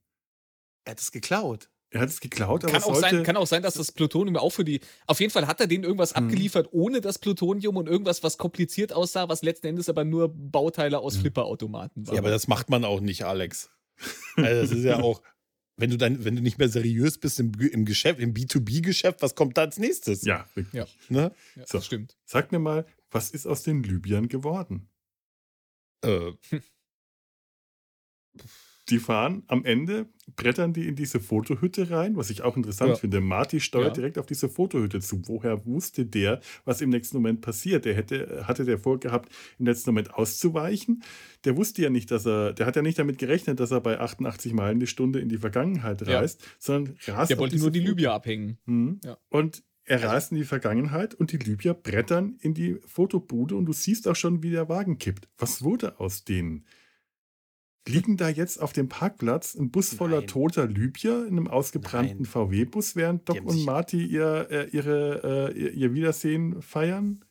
[0.85, 1.69] er hat es geklaut.
[1.89, 4.49] Er hat es geklaut, aber Kann auch, sein, kann auch sein, dass das Plutonium auch
[4.49, 4.81] für die.
[5.05, 6.17] Auf jeden Fall hat er denen irgendwas Mhm.
[6.25, 10.99] abgeliefert ohne das Plutonium und irgendwas, was kompliziert aussah, was letzten Endes aber nur Bauteile
[10.99, 11.21] aus Mhm.
[11.21, 12.15] Flipperautomaten waren.
[12.15, 13.69] Ja, aber das macht man auch nicht, Alex.
[14.37, 15.21] Also das ist ja auch,
[15.77, 19.33] wenn du dann, wenn du nicht mehr seriös bist im, im Geschäft, im B2B-Geschäft, was
[19.35, 20.23] kommt da als nächstes?
[20.23, 20.73] ja, wirklich.
[20.73, 20.87] Ja.
[21.09, 21.31] Ne?
[21.55, 21.77] ja, So.
[21.77, 22.17] das stimmt.
[22.25, 24.89] Sag mir mal, was ist aus den Libyern geworden?
[26.03, 26.31] Äh,
[28.89, 30.05] Die fahren am Ende,
[30.37, 32.95] brettern die in diese Fotohütte rein, was ich auch interessant Ja.
[32.95, 33.19] finde.
[33.19, 33.93] Marty steuert Ja.
[33.95, 35.21] direkt auf diese Fotohütte zu.
[35.27, 37.83] Woher wusste der, was im nächsten Moment passiert?
[37.83, 39.29] Der hätte, hatte der vorgehabt,
[39.59, 41.03] im letzten Moment auszuweichen.
[41.43, 43.99] Der wusste ja nicht, dass er, der hat ja nicht damit gerechnet, dass er bei
[43.99, 46.19] 88 Meilen die Stunde in die Vergangenheit Ja.
[46.19, 48.57] reist, sondern rast Der wollte nur die Libyer abhängen.
[48.67, 49.01] Mhm.
[49.03, 49.17] Ja.
[49.27, 53.73] Und er reist in die Vergangenheit und die Libyer brettern in die Fotobude und du
[53.73, 55.27] siehst auch schon, wie der Wagen kippt.
[55.37, 56.65] Was wurde aus denen?
[57.87, 60.27] Liegen da jetzt auf dem Parkplatz ein Bus voller Nein.
[60.27, 62.25] toter Libyer in einem ausgebrannten.
[62.25, 67.23] VW-Bus, während Doc und Marty ihr, äh, ihre, äh, ihr- Wiedersehen feiern?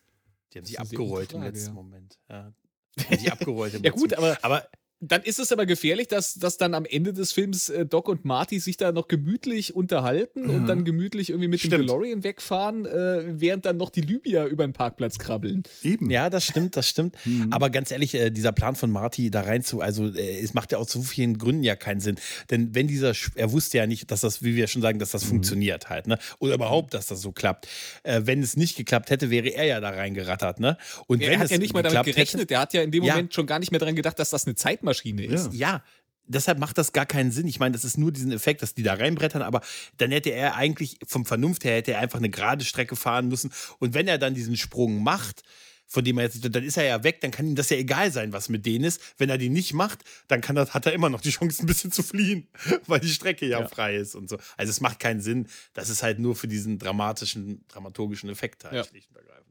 [0.55, 1.75] die haben sich abgerollt im letzten ja.
[1.75, 2.19] Moment.
[2.31, 2.55] Ja.
[2.99, 4.67] Die haben sich abgerollt im Ja, gut, aber- aber
[5.01, 8.25] Dann ist es aber gefährlich, dass, dass dann am Ende des Films äh, Doc und
[8.25, 10.67] Marty sich da noch gemütlich unterhalten und Ja.
[10.67, 11.71] dann gemütlich irgendwie mit dem.
[11.71, 15.65] DeLorean wegfahren, äh, während dann noch die Libyer über den Parkplatz krabbeln.
[15.83, 16.09] Eben.
[16.11, 17.15] Ja, das stimmt, das stimmt.
[17.27, 17.53] Mhm.
[17.53, 20.73] Aber ganz ehrlich, äh, dieser Plan von Marty da rein zu, also äh, es macht
[20.73, 22.17] ja aus so vielen Gründen ja keinen Sinn.
[22.51, 25.25] Denn wenn dieser, er wusste ja nicht, dass das, wie wir schon sagen, dass das
[25.25, 25.29] Mhm.
[25.29, 26.19] funktioniert halt, ne?
[26.39, 27.69] Oder überhaupt, dass das so klappt.
[28.03, 30.79] Äh, wenn es nicht geklappt hätte, wäre er ja da reingerattert, ne?
[31.07, 32.91] Und Er wenn hat es ja nicht mal damit gerechnet, Hätte, er hat ja in
[32.93, 33.13] dem Ja.
[33.15, 34.55] Moment schon gar nicht mehr daran gedacht, dass das eine
[34.95, 35.53] Zeitmaschine ist.
[35.53, 35.71] Ja.
[35.75, 35.85] ja,
[36.27, 37.47] deshalb macht das gar keinen Sinn.
[37.47, 39.61] Ich meine, das ist nur diesen Effekt, dass die da reinbrettern, aber
[39.97, 43.53] dann hätte er eigentlich, vom Vernunft her, hätte er einfach eine gerade Strecke fahren müssen.
[43.79, 45.43] Und wenn er dann diesen Sprung macht,
[45.89, 48.11] von dem er jetzt, dann ist er ja weg, dann kann ihm das ja egal
[48.11, 49.01] sein, was mit denen ist.
[49.19, 51.67] Wenn er die nicht macht, dann kann er, hat er immer noch die Chance, ein
[51.67, 52.49] bisschen zu fliehen,
[52.89, 53.69] weil die Strecke ja, Ja.
[53.69, 54.37] frei ist und so.
[54.57, 55.47] Also es macht keinen Sinn.
[55.75, 58.83] Das ist halt nur für diesen dramatischen, dramaturgischen Effekt halt Ja.
[58.85, 59.46] schlicht und ergreifend.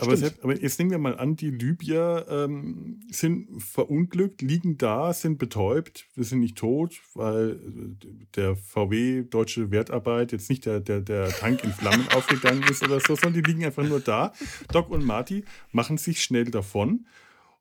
[0.00, 5.12] Aber, selbst, aber jetzt nehmen wir mal an, die Libyer ähm, sind verunglückt, liegen da,
[5.12, 10.80] sind betäubt, wir sind nicht tot, weil äh, der VW Deutsche Wertarbeit jetzt nicht der,
[10.80, 14.32] der, der Tank in Flammen aufgegangen ist oder so, sondern die liegen einfach nur da.
[14.72, 17.06] Doc und Marty machen sich schnell davon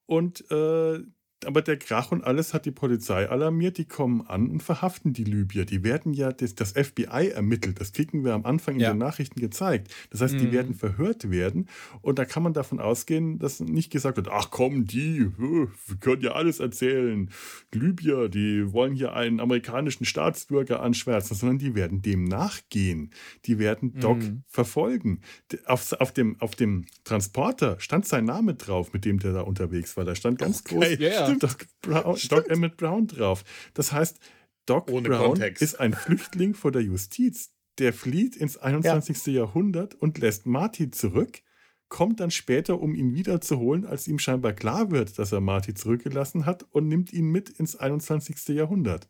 [0.05, 0.99] und äh,
[1.45, 5.23] aber der Krach und alles hat die Polizei alarmiert, die kommen an und verhaften die
[5.23, 5.65] Libyer.
[5.65, 8.93] Die werden ja, das, das FBI ermittelt, das kriegen wir am Anfang in Ja.
[8.93, 9.93] den Nachrichten gezeigt.
[10.09, 10.51] Das heißt, die Mhm.
[10.51, 11.67] werden verhört werden
[12.01, 16.21] und da kann man davon ausgehen, dass nicht gesagt wird, ach komm, die, wir können
[16.21, 17.29] ja alles erzählen.
[17.73, 23.11] Libyer, die wollen hier einen amerikanischen Staatsbürger anschwärzen, sondern die werden dem nachgehen.
[23.45, 24.43] Die werden Doc Mhm.
[24.47, 25.21] verfolgen.
[25.65, 29.95] Auf, auf, dem, auf dem Transporter stand sein Name drauf, mit dem der da unterwegs
[29.97, 30.05] war.
[30.05, 30.97] Da stand ganz Oh, groß geil.
[31.29, 31.47] Ja, ja.
[31.47, 33.43] Doc, Brown, Doc Emmett Brown drauf.
[33.73, 34.19] Das heißt,
[34.65, 35.61] Doc Ohne Brown Kontext.
[35.61, 37.51] ist ein Flüchtling vor der Justiz.
[37.79, 39.27] Der flieht ins 21.
[39.33, 41.41] Jahrhundert und lässt Marty zurück,
[41.87, 46.45] kommt dann später, um ihn wiederzuholen, als ihm scheinbar klar wird, dass er Marty zurückgelassen
[46.45, 48.49] hat und nimmt ihn mit ins 21.
[48.49, 49.07] Jahrhundert.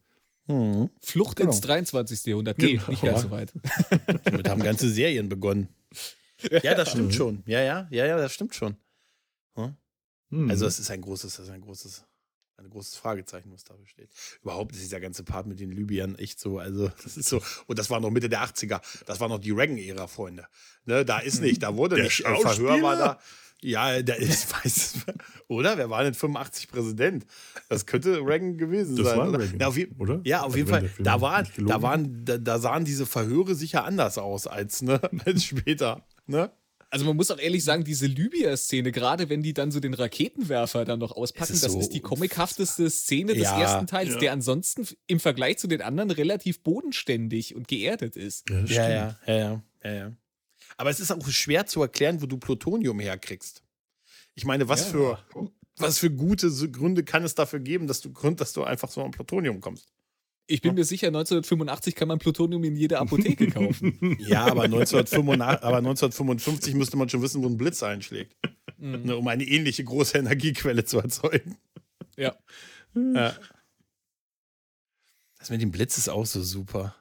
[0.48, 0.90] Mhm.
[1.02, 1.50] Flucht Genau.
[1.52, 2.26] ins 23.
[2.28, 2.58] Jahrhundert.
[2.60, 2.90] Nee, Genau.
[2.90, 3.52] nicht ganz so weit.
[4.24, 5.68] Damit haben ganze Serien begonnen.
[6.64, 7.44] Ja, das stimmt schon.
[7.48, 8.78] Ja, ja, ja, ja, das stimmt schon.
[9.56, 10.48] Hm.
[10.50, 12.06] Also es ist ein großes, das ist ein großes,
[12.60, 14.10] ein großes Fragezeichen, was da besteht.
[14.41, 17.80] Überhaupt ist dieser ganze Part mit den Libyern echt so, also das ist so, und
[17.80, 20.45] das war noch Mitte der 80er, das war noch die Reagan-Ära, Freunde.
[20.86, 23.19] Ne, da ist nicht, da wurde Der nicht, äh, Verhör war da.
[23.61, 24.94] Ja, der ist, weiß,
[25.49, 25.77] oder?
[25.77, 27.26] Wer war denn 85 Präsident?
[27.68, 29.18] Das könnte Reagan gewesen das sein.
[29.18, 29.40] war oder?
[29.40, 30.22] Reagan, Na, auf je, oder?
[30.23, 30.90] ja, auf Also jeden Fall.
[30.99, 35.44] Da, war, da, waren, da, da sahen diese Verhöre sicher anders aus als, ne, als
[35.44, 36.06] später.
[36.26, 36.52] Ne?
[36.91, 40.86] Also man muss auch ehrlich sagen, diese Libya-Szene, gerade wenn die dann so den Raketenwerfer
[40.86, 43.60] dann noch auspacken, ist das so ist die comichafteste Szene des Ja.
[43.61, 44.18] ersten Teils, Ja.
[44.18, 48.49] der ansonsten im Vergleich zu den anderen relativ bodenständig und geerdet ist.
[48.49, 48.78] Ja, Ja, stimmt.
[48.80, 50.14] ja, ja, ja, ja.
[50.78, 53.61] Aber es ist auch schwer zu erklären, wo du Plutonium herkriegst.
[54.34, 54.90] Ich meine, was Ja.
[54.91, 55.20] für
[55.78, 59.02] was für gute Gründe kann es dafür geben, dass du Grund, dass du einfach so
[59.03, 59.88] an Plutonium kommst?
[60.51, 64.17] Ich bin mir sicher, 1985 kann man Plutonium in jeder Apotheke kaufen.
[64.19, 68.35] Ja, aber 1985, aber 1955 müsste man schon wissen, wo ein Blitz einschlägt,
[68.77, 69.03] Mhm.
[69.03, 71.57] ne, um eine ähnliche große Energiequelle zu erzeugen.
[72.17, 72.35] Ja.
[72.95, 73.35] Ja.
[75.38, 76.95] Das mit dem Blitz ist auch so super.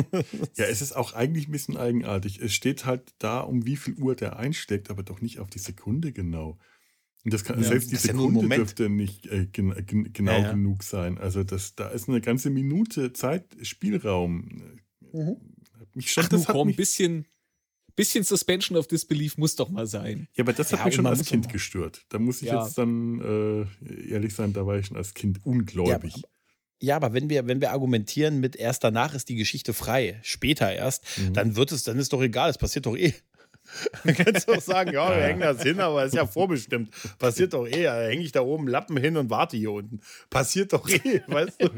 [0.57, 2.39] Ja, es ist auch eigentlich ein bisschen eigenartig.
[2.39, 5.59] Es steht halt da, um wie viel Uhr der einschlägt, aber doch nicht auf die
[5.59, 6.57] Sekunde genau.
[7.23, 8.57] Das kann, Ja, selbst die ja ein Sekunde Moment.
[8.59, 10.51] dürfte nicht äh, gen, gen, genau Ja, ja.
[10.53, 11.17] genug sein.
[11.19, 14.79] Also das, da ist eine ganze Minute Zeit, Spielraum.
[15.79, 17.27] Hat mich schon, Ach, das komm, mich, bisschen,
[17.95, 20.27] bisschen Suspension of Disbelief muss doch mal sein.
[20.35, 22.05] ja, aber das hat Ja, mich schon als Kind auch- gestört.
[22.09, 22.63] Da muss ich Ja.
[22.63, 26.15] jetzt dann äh, ehrlich sein, da war ich schon als Kind ungläubig.
[26.15, 26.23] Ja,
[26.83, 30.73] Ja, aber wenn wir, wenn wir argumentieren mit erst danach ist die Geschichte frei, später
[30.73, 31.33] erst, Mhm.
[31.33, 33.13] dann wird es, dann ist doch egal, es passiert doch eh.
[34.03, 36.89] Dann kannst du auch sagen, ja, wir hängen das hin, aber ist ja vorbestimmt.
[37.19, 37.83] Passiert doch eh.
[37.83, 40.01] Da hänge ich da oben Lappen hin und warte hier unten.
[40.29, 41.69] Passiert doch eh, weißt du?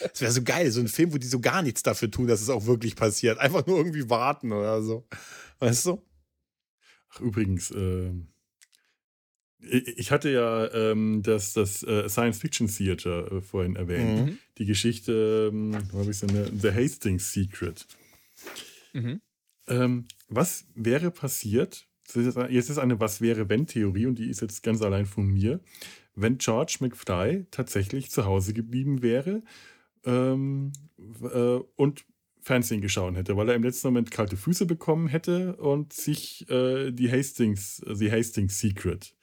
[0.00, 2.40] Das wäre so geil, so ein Film, wo die so gar nichts dafür tun, dass
[2.40, 3.38] es auch wirklich passiert.
[3.38, 5.06] Einfach nur irgendwie warten oder so.
[5.58, 6.02] Weißt du?
[7.10, 8.12] Ach, übrigens, äh,
[9.60, 14.26] ich hatte ja ähm, das, das äh, Science Fiction Theater äh, vorhin erwähnt.
[14.26, 14.38] Mhm.
[14.58, 17.86] Die Geschichte, ähm, wo habe ich so eine, The Hastings Secret.
[18.92, 19.20] Mhm.
[19.68, 21.88] Ähm, was wäre passiert?
[22.08, 25.60] das ist Jetzt jetzt ist eine Was-wäre-wenn-Theorie und die ist jetzt ganz allein von mir.
[26.14, 29.42] Wenn George McFly tatsächlich zu Hause geblieben wäre
[30.04, 30.72] ähm,
[31.22, 32.04] äh, und
[32.40, 36.90] Fernsehen geschaut hätte, weil er im letzten Moment kalte Füße bekommen hätte und sich äh,
[36.92, 39.14] die Hastings, die Hastings Secret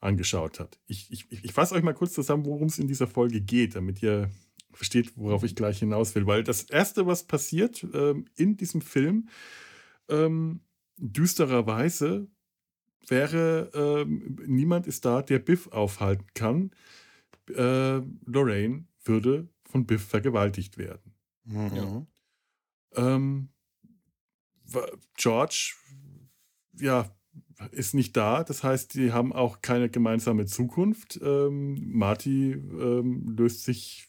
[0.00, 0.80] angeschaut hat.
[0.86, 4.02] Ich, ich, ich fasse euch mal kurz zusammen, worum es in dieser Folge geht, damit
[4.02, 4.30] ihr
[4.72, 6.26] versteht, worauf ich gleich hinaus will.
[6.26, 9.28] Weil das Erste, was passiert ähm, in diesem Film,
[10.08, 10.60] ähm,
[10.96, 12.28] düstererweise
[13.08, 16.70] wäre, ähm, niemand ist da, der Biff aufhalten kann.
[17.48, 21.14] Äh, Lorraine würde von Biff vergewaltigt werden.
[21.44, 22.06] Mhm.
[22.94, 23.48] Ähm,
[24.64, 25.74] wa- George,
[26.78, 27.10] ja,
[27.72, 28.44] ist nicht da.
[28.44, 31.18] Das heißt, die haben auch keine gemeinsame Zukunft.
[31.22, 34.06] Ähm, Marty ähm, löst sich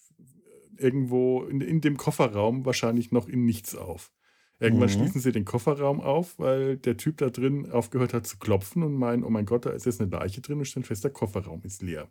[0.78, 4.12] irgendwo in, in dem Kofferraum wahrscheinlich noch in nichts auf.
[4.60, 4.94] Irgendwann Mhm.
[4.94, 8.94] schließen sie den Kofferraum auf, weil der Typ da drin aufgehört hat zu klopfen und
[8.94, 11.62] meinen, oh mein Gott, da ist jetzt eine Leiche drin und stellen fest, der Kofferraum
[11.64, 12.10] ist leer.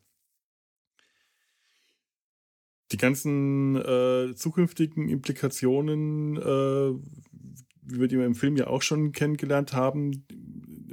[2.91, 6.93] Die ganzen äh, zukünftigen Implikationen, äh,
[7.85, 10.27] wie wir die im Film ja auch schon kennengelernt haben,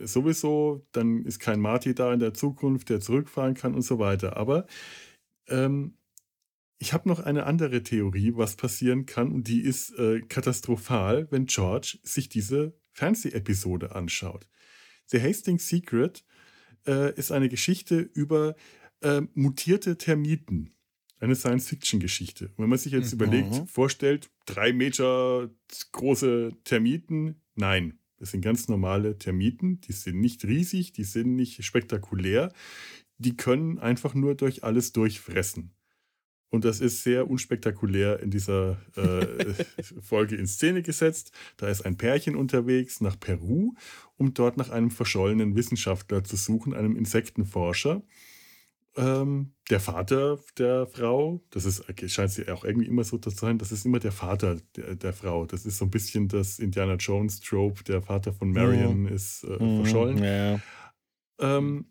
[0.03, 4.37] sowieso, dann ist kein Marty da in der Zukunft, der zurückfahren kann und so weiter.
[4.37, 4.65] Aber
[5.47, 5.95] ähm,
[6.79, 11.45] ich habe noch eine andere Theorie, was passieren kann, und die ist äh, katastrophal, wenn
[11.45, 14.47] George sich diese Fernsehepisode anschaut.
[15.07, 16.23] The Hastings Secret
[16.87, 18.55] äh, ist eine Geschichte über
[19.01, 20.73] äh, mutierte Termiten.
[21.19, 22.53] Eine Science-Fiction-Geschichte.
[22.55, 23.15] Wenn man sich jetzt Mhm.
[23.21, 25.49] überlegt, vorstellt, drei Meter
[25.91, 31.61] große Termiten, nein, das sind ganz normale Termiten, die sind nicht riesig, die sind nicht
[31.65, 32.53] spektakulär,
[33.17, 35.73] die können einfach nur durch alles durchfressen.
[36.51, 39.53] Und das ist sehr unspektakulär in dieser äh,
[40.01, 41.31] Folge in Szene gesetzt.
[41.57, 43.73] Da ist ein Pärchen unterwegs nach Peru,
[44.17, 48.01] um dort nach einem verschollenen Wissenschaftler zu suchen, einem Insektenforscher.
[48.97, 53.59] Ähm, der Vater der Frau, das ist, scheint sie auch irgendwie immer so zu sein,
[53.59, 55.45] das ist immer der Vater der, der Frau.
[55.45, 57.83] Das ist so ein bisschen das Indiana Jones-Trope.
[57.83, 60.17] Der Vater von Marion ist äh, verschollen.
[60.17, 60.23] Mhm.
[60.23, 60.59] Ja.
[61.39, 61.85] Ähm,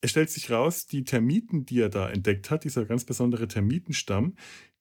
[0.00, 4.34] es stellt sich raus, die Termiten, die er da entdeckt hat, dieser ganz besondere Termitenstamm,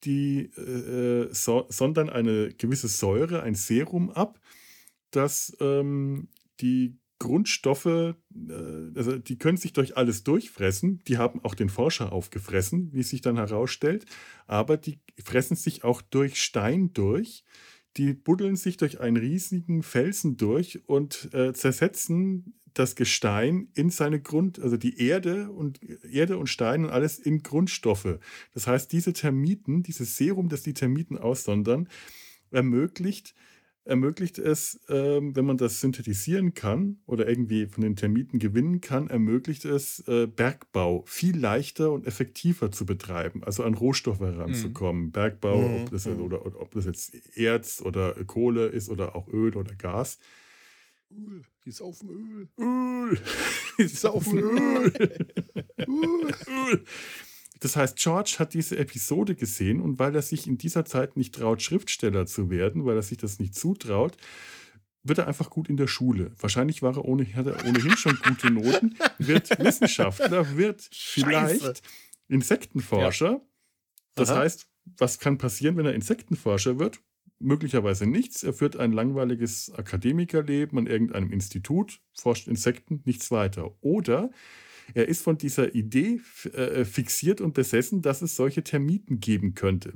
[0.04, 4.40] die äh, so, sondern eine gewisse Säure, ein Serum ab,
[5.12, 6.30] das ähm,
[6.62, 8.16] die Grundstoffe, äh,
[8.96, 11.04] also die können sich durch alles durchfressen.
[11.08, 14.06] Die haben auch den Forscher aufgefressen, wie sich dann herausstellt.
[14.48, 17.44] Aber die fressen sich auch durch Stein durch.
[17.98, 24.22] Die buddeln sich durch einen riesigen Felsen durch und äh, zersetzen das Gestein in seine
[24.22, 25.80] Grund, also die Erde und
[26.10, 28.20] Erde und Stein und alles in Grundstoffe.
[28.54, 31.90] Das heißt, diese Termiten, dieses Serum, das die Termiten aussondern,
[32.52, 33.36] ermöglicht,
[33.86, 39.08] ermöglicht es, ähm, wenn man das synthetisieren kann oder irgendwie von den Termiten gewinnen kann,
[39.10, 45.12] ermöglicht es, äh, Bergbau viel leichter und effektiver zu betreiben, also an Rohstoffe heranzukommen.
[45.12, 45.76] Bergbau, Mhm.
[45.84, 49.74] ob, das, oder, oder ob das jetzt Erz oder Kohle ist oder auch Öl oder
[49.76, 50.20] Gas.
[51.12, 51.42] Öl.
[51.66, 52.50] Die ist auf dem Öl.
[52.58, 53.20] Öl.
[53.78, 54.94] Die ist auf dem Öl.
[55.88, 56.86] Öl.
[57.60, 61.36] Das heißt, George hat diese Episode gesehen und weil er sich in dieser Zeit nicht
[61.36, 64.16] traut, Schriftsteller zu werden, weil er sich das nicht zutraut,
[65.04, 66.32] wird er einfach gut in der Schule.
[66.40, 71.82] Wahrscheinlich war er ohnehin, hat er ohnehin schon gute Noten, wird Wissenschaftler, wird vielleicht Scheiße.
[72.28, 73.42] Insektenforscher.
[74.16, 74.40] Das Aha.
[74.40, 77.00] heißt, was kann passieren, wenn er Insektenforscher wird?
[77.40, 78.44] Möglicherweise nichts.
[78.44, 83.76] Er führt ein langweiliges Akademikerleben an irgendeinem Institut, forscht Insekten, nichts weiter.
[83.82, 84.30] Oder
[84.94, 86.20] er ist von dieser Idee
[86.54, 89.94] äh, fixiert und besessen, dass es solche Termiten geben könnte.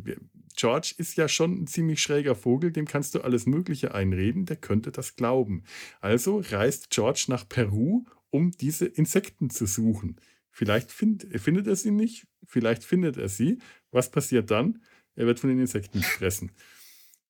[0.56, 4.58] George ist ja schon ein ziemlich schräger Vogel, dem kannst du alles Mögliche einreden, der
[4.58, 5.64] könnte das glauben.
[6.00, 10.18] Also reist George nach Peru, um diese Insekten zu suchen.
[10.52, 13.58] Vielleicht find, findet er sie nicht, vielleicht findet er sie.
[13.92, 14.84] Was passiert dann?
[15.16, 16.52] Er wird von den Insekten gefressen.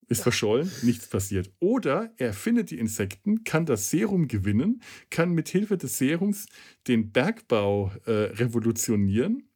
[0.07, 1.51] Ist verschollen, nichts passiert.
[1.59, 6.47] Oder er findet die Insekten, kann das Serum gewinnen, kann mit Hilfe des Serums
[6.88, 9.47] den Bergbau äh, revolutionieren.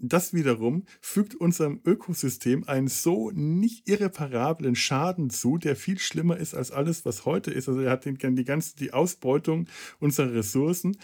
[0.00, 6.54] Das wiederum fügt unserem Ökosystem einen so nicht irreparablen Schaden zu, der viel schlimmer ist
[6.54, 7.68] als alles, was heute ist.
[7.68, 9.66] Also er hat den, die ganze die Ausbeutung
[9.98, 10.96] unserer Ressourcen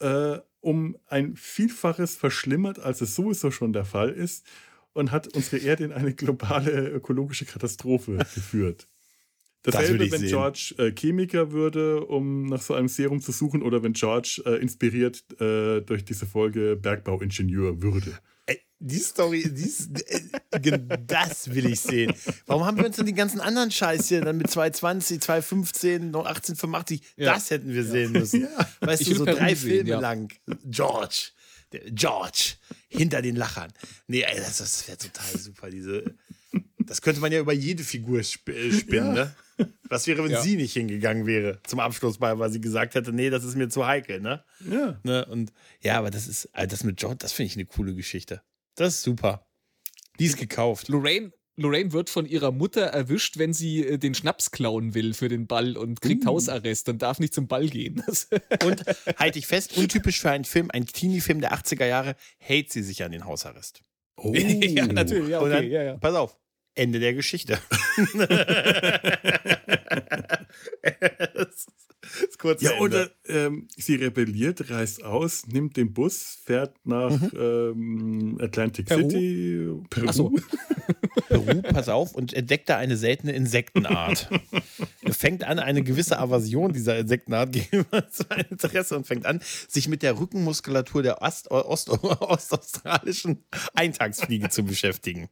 [0.00, 4.46] äh, um ein Vielfaches verschlimmert, als es sowieso schon der Fall ist,
[4.92, 8.86] und hat unsere Erde in eine globale ökologische Katastrophe geführt.
[9.62, 10.30] Das Dasselbe, will ich wenn sehen.
[10.30, 14.56] George äh, Chemiker würde, um nach so einem Serum zu suchen, oder wenn George äh,
[14.56, 18.18] inspiriert äh, durch diese Folge Bergbauingenieur würde.
[18.46, 22.14] Ey, die Story, die ist, äh, das will ich sehen.
[22.46, 26.24] Warum haben wir uns denn den ganzen anderen Scheiß hier dann mit 220, 215, noch
[26.24, 27.34] 1885, Ja.
[27.34, 28.48] das hätten wir sehen müssen.
[28.80, 30.00] Weißt Ich du, so drei sehen, Filme ja.
[30.00, 30.32] lang.
[30.64, 31.32] George,
[31.90, 32.54] George,
[32.88, 33.72] hinter den Lachern.
[34.06, 36.04] Nee, ey, das, das wäre total super, diese.
[36.78, 39.34] Das könnte man ja über jede Figur sp äh, spinnen, ne?
[39.88, 40.40] Was wäre, wenn Ja.
[40.42, 43.86] sie nicht hingegangen wäre zum Abschlussball, weil sie gesagt hätte, nee, das ist mir zu
[43.86, 44.42] heikel, ne?
[44.68, 44.98] Ja.
[45.04, 45.24] Ne?
[45.26, 45.52] Und
[45.82, 48.42] ja, aber das ist, also das mit George, das finde ich eine coole Geschichte.
[48.74, 49.46] Das ist super.
[50.18, 50.88] Die ist gekauft.
[50.88, 55.28] Lorraine, Lorraine wird von ihrer Mutter erwischt, wenn sie äh, den Schnaps klauen will für
[55.28, 58.02] den Ball und kriegt Hausarrest und darf nicht zum Ball gehen.
[58.64, 58.84] Und
[59.16, 63.02] halte ich fest, untypisch für einen Film, ein Teenie-Film der 80er Jahre, hält sie sich
[63.02, 63.82] an den Hausarrest.
[64.16, 64.32] Oh.
[64.34, 65.96] ja, natürlich, ja, okay, dann, ja, ja.
[65.96, 66.36] pass auf,
[66.74, 67.58] Ende der Geschichte.
[71.34, 71.89] das ist
[72.26, 78.38] das kurze Ja, oder ähm, sie rebelliert, reist aus, nimmt den Bus, fährt nach ähm,
[78.40, 79.10] Atlantic Peru?
[79.10, 80.06] City, Peru.
[80.08, 80.34] Ach so.
[81.28, 84.28] Peru, pass auf, und entdeckt da eine seltene Insektenart.
[85.12, 90.02] fängt an, eine gewisse Aversion dieser Insektenart gegenüber sein Interesse und fängt an, sich mit
[90.02, 95.28] der Rückenmuskulatur der Ost Ost ostaustralischen Eintagsfliege zu beschäftigen.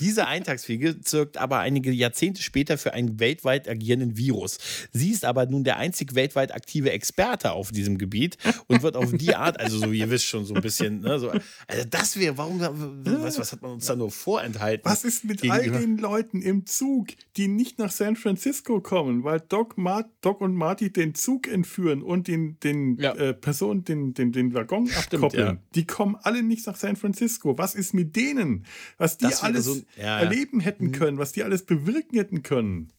[0.00, 4.58] Diese Eintagsfliege zirkt aber einige Jahrzehnte später für einen weltweit agierenden Virus.
[4.92, 5.76] Sie ist aber nun der
[6.12, 8.36] einzig weltweit aktive Experte auf diesem Gebiet
[8.66, 11.30] und wird auf die Art, also so, ihr wisst schon, so ein bisschen, ne, so,
[11.30, 14.88] also das wäre, warum, was, was hat man uns da nur vorenthalten?
[14.88, 19.40] Was ist mit all den Leuten im Zug, die nicht nach San Francisco kommen, weil
[19.40, 23.14] Doc, Mar Doc und Marty den Zug entführen und den, den Ja.
[23.14, 25.46] äh, Personen den, den, den Waggon abkoppeln?
[25.46, 25.56] ja.
[25.74, 27.58] Die kommen alle nicht nach San Francisco.
[27.58, 28.64] Was ist mit denen?
[28.98, 30.18] Was die Das alles so ja, ja.
[30.20, 32.92] erleben hätten können, was die alles bewirken hätten können.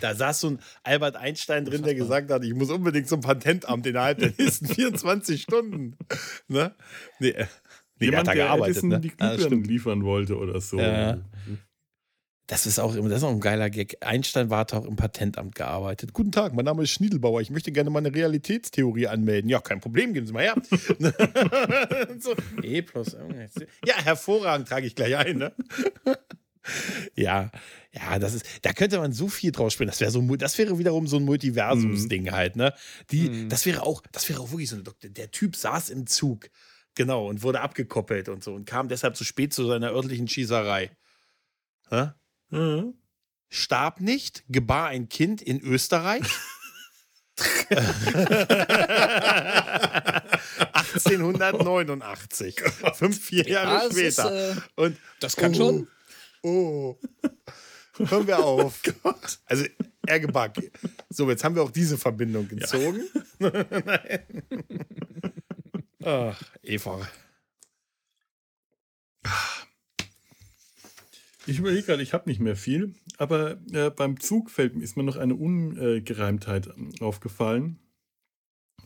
[0.00, 3.86] Da saß so ein Albert Einstein drin, der gesagt hat, ich muss unbedingt zum Patentamt
[3.86, 5.96] innerhalb der nächsten 24 Stunden.
[6.48, 6.74] Ne?
[7.18, 7.46] Nee, äh,
[7.98, 8.76] nee der hat Jemand, da der gearbeitet.
[8.76, 9.00] Edison Ne?
[9.00, 9.66] die das, Glühbirnen stimmt.
[9.66, 10.78] liefern wollte oder so.
[10.78, 11.18] Ja.
[12.46, 13.96] das ist auch immer, das ist auch ein geiler Gag.
[14.02, 16.12] Einstein war auch im Patentamt gearbeitet.
[16.12, 17.40] Guten Tag, mein Name ist Schniedelbauer.
[17.40, 19.50] Ich möchte gerne meine Realitätstheorie anmelden.
[19.50, 20.54] Ja, kein Problem, geben Sie mal her.
[22.20, 23.16] so, E plus.
[23.84, 25.38] Ja, hervorragend, trage ich gleich ein.
[25.38, 25.52] Ne?
[27.14, 27.50] Ja,
[27.96, 29.88] ja, das ist, da könnte man so viel draus spielen.
[29.88, 32.74] Das wäre so, das wäre wiederum so ein Multiversumsding halt, ne?
[33.10, 33.48] Die, Mhm.
[33.48, 34.84] das wäre auch, das wäre auch wirklich so eine.
[35.02, 36.50] Der Typ saß im Zug,
[36.94, 40.90] genau, und wurde abgekoppelt und so und kam deshalb zu spät zu seiner örtlichen Schießerei.
[41.90, 42.10] Hä?
[42.50, 42.94] Mhm.
[43.48, 46.24] Starb nicht, gebar ein Kind in Österreich.
[51.16, 52.56] 1889.
[52.94, 54.50] Fünf, vier Jahre Ja, später.
[54.50, 55.88] ist, äh, und das kann oh, schon.
[56.42, 56.96] Oh.
[57.98, 58.82] Hören wir auf.
[59.46, 59.64] Also,
[60.06, 60.70] er geback.
[61.08, 63.02] So, jetzt haben wir auch diese Verbindung gezogen.
[63.38, 64.20] Nein.
[66.04, 67.08] Ach, Eva.
[71.46, 75.04] Ich überlege gerade, ich habe nicht mehr viel, aber äh, beim Zug fällt, ist mir
[75.04, 76.70] noch eine Ungereimtheit
[77.00, 77.78] aufgefallen.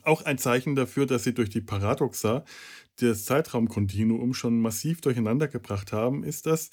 [0.03, 2.45] Auch ein Zeichen dafür, dass sie durch die Paradoxa
[2.99, 6.69] das Zeitraumkontinuum schon massiv durcheinander gebracht haben, ist, dass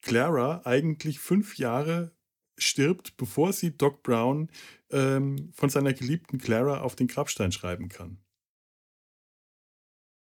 [0.00, 2.12] Clara eigentlich fünf Jahre
[2.56, 4.50] stirbt, bevor sie Doc Brown
[4.90, 8.18] ähm, von seiner geliebten Clara auf den Grabstein schreiben kann.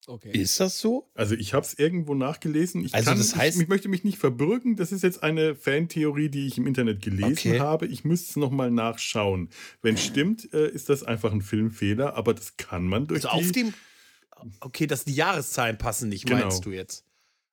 [0.10, 0.32] Okay.
[0.32, 1.12] Ist das so?
[1.16, 2.82] Also ich habe es irgendwo nachgelesen.
[2.86, 4.78] Ich also kann, das heißt, ich, ich, möchte mich nicht verbürgen.
[4.78, 7.60] Das ist jetzt eine Fantheorie, die ich im Internet gelesen okay.
[7.60, 7.88] habe.
[7.88, 9.50] Ich müsste es nochmal nachschauen.
[9.82, 13.52] Wenn stimmt, äh, ist das einfach ein Filmfehler, aber das kann man durch also auf
[13.52, 13.74] dem
[14.60, 16.42] Okay, dass die Jahreszahlen passen nicht, genau.
[16.42, 17.07] meinst du jetzt?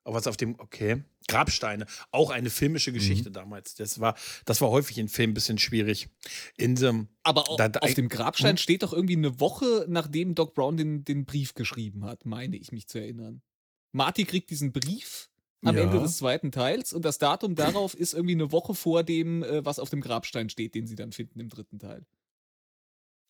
[0.04, 1.02] Aber was auf dem, okay.
[1.26, 2.94] Grabsteine, auch eine filmische mhm.
[2.94, 3.34] Geschichte mhm.
[3.34, 3.74] damals.
[3.74, 4.14] Das war,
[4.44, 6.08] das war häufig in Filmen ein bisschen schwierig.
[6.56, 8.56] In dem, Aber auch, da, da, auf dem Grabstein hm?
[8.58, 12.72] steht doch irgendwie eine Woche, nachdem Doc Brown den, den Brief geschrieben hat, meine ich
[12.72, 13.42] mich zu erinnern.
[13.92, 15.30] Marty kriegt diesen Brief
[15.62, 15.84] am ja.
[15.84, 19.64] Ende des zweiten Teils und das Datum darauf ist irgendwie eine Woche vor dem, äh,
[19.64, 22.04] was auf dem Grabstein steht, den sie dann finden im dritten Teil.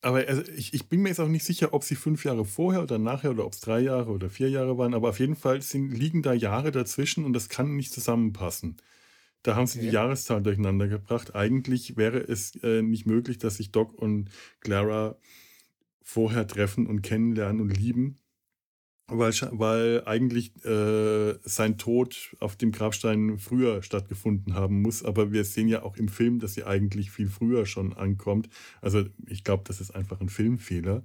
[0.04, 2.82] Aber also ich, ich, bin mir jetzt auch nicht sicher, ob sie fünf Jahre vorher
[2.82, 4.92] oder nachher oder ob es drei Jahre oder vier Jahre waren.
[4.92, 8.76] Aber auf jeden Fall sind, liegen da Jahre dazwischen und das kann nicht zusammenpassen.
[9.42, 9.88] Da haben sie okay.
[9.88, 11.34] die Jahreszahlen durcheinander gebracht.
[11.34, 14.28] Eigentlich wäre es äh, nicht möglich, dass sich Doc und
[14.60, 15.16] Clara
[16.02, 18.18] vorher treffen und kennenlernen und lieben
[19.06, 25.04] weil, weil eigentlich äh, sein Tod auf dem Grabstein früher stattgefunden haben muss.
[25.04, 28.48] Aber wir sehen ja auch im Film, dass sie eigentlich viel früher schon ankommt.
[28.80, 31.04] Also ich glaube, das ist einfach ein Filmfehler.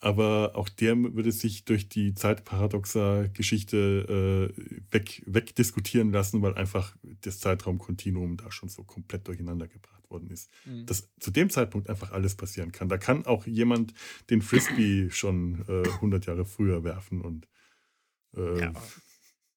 [0.00, 6.96] Aber auch der würde sich durch die zeitparadoxer Geschichte äh, weg, wegdiskutieren lassen, weil einfach
[7.20, 10.50] das Zeitraumkontinuum da schon so komplett durcheinander gebracht worden ist.
[10.64, 10.86] Mhm.
[10.86, 12.88] Dass zu dem Zeitpunkt einfach alles passieren kann.
[12.88, 13.92] Da kann auch jemand
[14.30, 17.48] den Frisbee schon äh, 100 Jahre früher werfen und.
[18.36, 18.72] Äh, ja.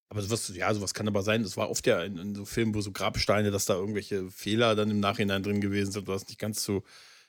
[0.09, 1.43] Aber sowas, ja, sowas kann aber sein.
[1.43, 4.75] Das war oft ja in, in, so Filmen, wo so Grabsteine, dass da irgendwelche Fehler
[4.75, 6.83] dann im Nachhinein drin gewesen sind, was nicht ganz so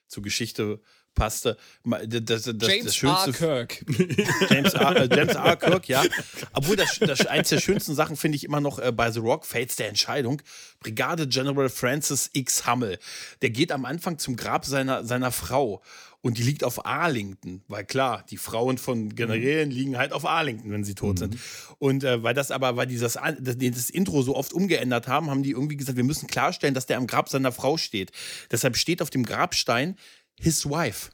[0.08, 0.80] zur Geschichte
[1.16, 1.56] passte.
[1.84, 3.32] Das, das, das, James R.
[3.32, 3.84] Kirk.
[4.50, 4.96] James R.
[4.96, 5.56] Äh, James R.
[5.56, 6.04] Kirk, ja.
[6.52, 9.44] Obwohl, das, das eins der schönsten Sachen finde ich immer noch äh, bei The Rock,
[9.44, 10.40] Fates der Entscheidung.
[10.78, 12.68] Brigade General Francis X.
[12.68, 12.98] Hummel.
[13.42, 15.82] Der geht am Anfang zum Grab seiner, seiner Frau.
[16.26, 19.74] Und die liegt auf Arlington, weil klar, die Frauen von Generälen mhm.
[19.74, 21.18] liegen halt auf Arlington, wenn sie tot mhm.
[21.18, 21.38] sind.
[21.78, 25.44] Und äh, weil das aber, weil dieses das, das Intro so oft umgeändert haben, haben
[25.44, 28.10] die irgendwie gesagt, wir müssen klarstellen, dass der am Grab seiner Frau steht.
[28.50, 29.96] Deshalb steht auf dem Grabstein
[30.38, 31.10] his wife.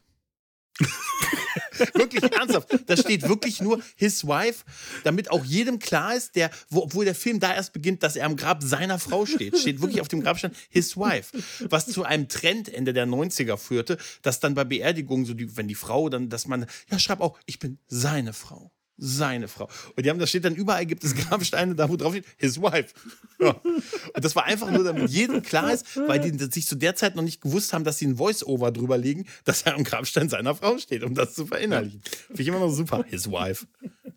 [1.94, 2.68] wirklich ernsthaft.
[2.86, 4.64] Da steht wirklich nur his wife,
[5.04, 8.26] damit auch jedem klar ist, der, wo, obwohl der Film da erst beginnt, dass er
[8.26, 9.58] am Grab seiner Frau steht.
[9.58, 11.36] Steht wirklich auf dem Grabstein his wife.
[11.68, 15.68] Was zu einem Trend Ende der 90er führte, dass dann bei Beerdigungen, so die, wenn
[15.68, 19.68] die Frau dann, dass man, ja, schreib auch, ich bin seine Frau seine Frau.
[19.96, 22.60] Und die haben, da steht dann überall, gibt es Grabsteine, da wo drauf steht, his
[22.60, 22.94] wife.
[23.40, 23.50] Ja.
[23.50, 27.16] Und das war einfach nur, damit jedem klar ist, weil die sich zu der Zeit
[27.16, 30.54] noch nicht gewusst haben, dass sie ein Voice-Over drüber legen, dass er am Grabstein seiner
[30.54, 32.00] Frau steht, um das zu verinnerlichen.
[32.28, 33.04] Finde ich immer noch super.
[33.08, 33.66] His wife.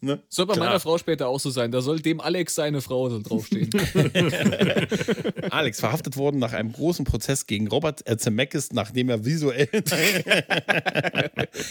[0.01, 0.21] Ne?
[0.29, 0.67] Soll bei klar.
[0.67, 1.71] meiner Frau später auch so sein.
[1.71, 3.69] Da soll dem Alex seine Frau so draufstehen.
[5.49, 9.67] Alex verhaftet worden nach einem großen Prozess gegen Robert Zemeckis, nachdem er visuell.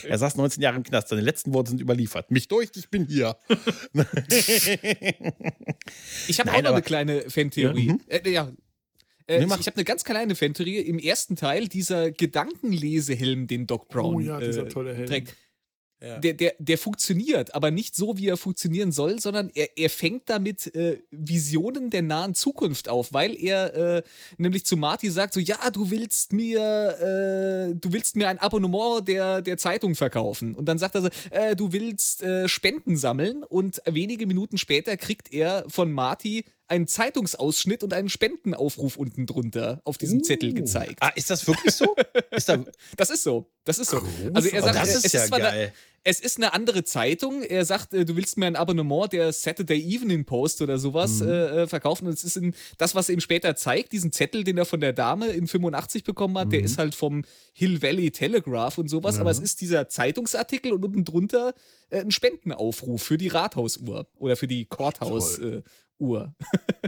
[0.08, 1.08] er saß 19 Jahre im Knast.
[1.08, 2.30] Seine letzten Worte sind überliefert.
[2.30, 3.36] Mich durch, ich bin hier.
[6.28, 7.88] ich habe auch noch eine kleine Fantheorie.
[7.88, 8.00] Ja, mhm.
[8.08, 8.52] äh, ja.
[9.26, 10.78] Äh, ich habe eine ganz kleine Fantheorie.
[10.78, 14.94] Im ersten Teil dieser Gedankenlesehelm, den Doc Brown oh, ja, dieser äh, tolle
[16.04, 19.90] Trägt der, der, der funktioniert, aber nicht so, wie er funktionieren soll, sondern er, er
[19.90, 24.02] fängt damit äh, Visionen der nahen Zukunft auf, weil er äh,
[24.36, 29.06] nämlich zu Marty sagt: so, ja, du willst mir, äh, du willst mir ein Abonnement
[29.06, 30.54] der, der Zeitung verkaufen.
[30.54, 34.96] Und dann sagt er so, äh, du willst äh, Spenden sammeln und wenige Minuten später
[34.96, 40.22] kriegt er von Marty einen Zeitungsausschnitt und einen Spendenaufruf unten drunter auf diesem uh.
[40.22, 40.96] Zettel gezeigt.
[41.00, 41.94] Ah, ist das wirklich so?
[42.30, 42.64] ist da
[42.96, 43.50] das ist so.
[43.64, 44.02] Das ist so.
[44.32, 45.42] Also er sagt, oh, das ist es, ja ist geil.
[45.42, 45.72] Eine,
[46.06, 47.42] es ist eine andere Zeitung.
[47.42, 51.28] Er sagt, äh, du willst mir ein Abonnement der Saturday Evening Post oder sowas mhm.
[51.28, 52.06] äh, äh verkaufen.
[52.06, 54.80] Und es ist in, das, was er ihm später zeigt, diesen Zettel, den er von
[54.80, 56.50] der Dame in 85 bekommen hat, mhm.
[56.52, 57.24] der ist halt vom
[57.54, 59.16] Hill Valley Telegraph und sowas.
[59.16, 59.22] Mhm.
[59.22, 61.54] Aber es ist dieser Zeitungsartikel und unten drunter
[61.88, 65.38] äh, ein Spendenaufruf für die Rathausuhr oder für die Courthouse.
[65.38, 65.62] Äh,
[65.98, 66.34] Uhr.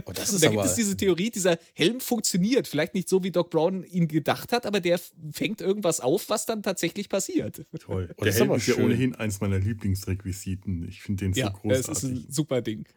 [0.05, 2.67] Oh, das ist da gibt es diese Theorie, dieser Helm funktioniert.
[2.67, 4.99] Vielleicht nicht so, wie Doc Brown ihn gedacht hat, aber der
[5.31, 7.65] fängt irgendwas auf, was dann tatsächlich passiert.
[7.79, 8.13] Toll.
[8.21, 10.87] Der Helm ist, ist ja ohnehin eins meiner Lieblingsrequisiten.
[10.87, 11.87] Ich finde den ja, so großartig.
[11.87, 12.87] Das ist ein super Ding.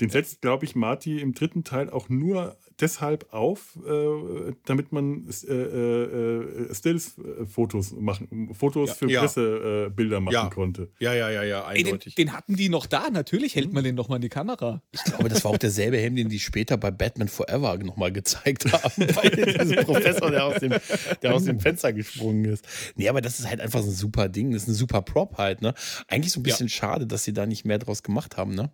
[0.00, 5.28] Den setzt, glaube ich, Marty im dritten Teil auch nur deshalb auf, äh, damit man
[5.28, 9.20] äh, äh, Stills-Fotos machen, Fotos ja, für ja.
[9.20, 10.48] Pressebilder machen ja.
[10.48, 10.90] konnte.
[10.98, 12.14] Ja, ja, ja, ja, eindeutig.
[12.16, 13.10] Ey, den, den, hatten die noch da.
[13.10, 14.82] Natürlich hält man den nochmal in die Kamera.
[14.90, 18.70] Ich glaube, das war auch derselbe Helm, den die später bei Batman Forever nochmal gezeigt
[18.72, 19.06] haben.
[19.14, 20.74] bei diesem Professor, der aus, dem,
[21.22, 22.66] der aus dem Fenster gesprungen ist.
[22.96, 24.52] Nee, aber das ist halt einfach so ein super Ding.
[24.52, 25.74] Das ist ein super Prop halt, ne?
[26.08, 28.72] Eigentlich so ein bisschen schade, dass sie da nicht mehr draus gemacht haben, ne?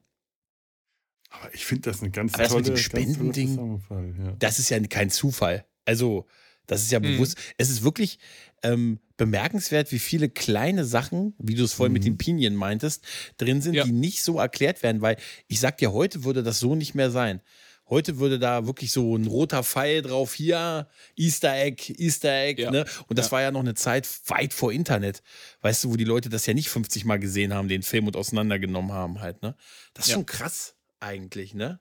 [1.30, 3.80] Aber ich finde das eine ganz Aber tolle, das mit dem Spendending,
[4.24, 4.32] ja.
[4.38, 5.64] das ist ja kein Zufall.
[5.84, 6.26] Also,
[6.70, 7.04] Das ist ja Mhm.
[7.14, 7.38] bewusst.
[7.56, 8.18] Es ist wirklich
[8.62, 12.06] ähm, bemerkenswert, wie viele kleine Sachen, wie du es vorhin mit Mhm.
[12.08, 13.02] den Pinien meintest,
[13.38, 13.84] drin sind, Ja.
[13.84, 17.10] die nicht so erklärt werden, weil ich sag dir, heute würde das so nicht mehr
[17.10, 17.40] sein.
[17.88, 22.70] Heute würde da wirklich so ein roter Pfeil drauf, hier, Easter Egg, Easter Egg, Ja.
[22.70, 22.84] ne?
[23.06, 23.32] Und das Ja.
[23.32, 25.22] war ja noch eine Zeit weit vor Internet.
[25.62, 28.14] Weißt du, wo die Leute das ja nicht 50 Mal gesehen haben, den Film und
[28.16, 29.56] auseinandergenommen haben halt, ne?
[29.94, 30.14] Das ist Ja.
[30.16, 31.80] schon krass, eigentlich, ne?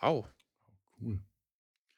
[0.00, 0.26] Wow.
[1.00, 1.20] Cool.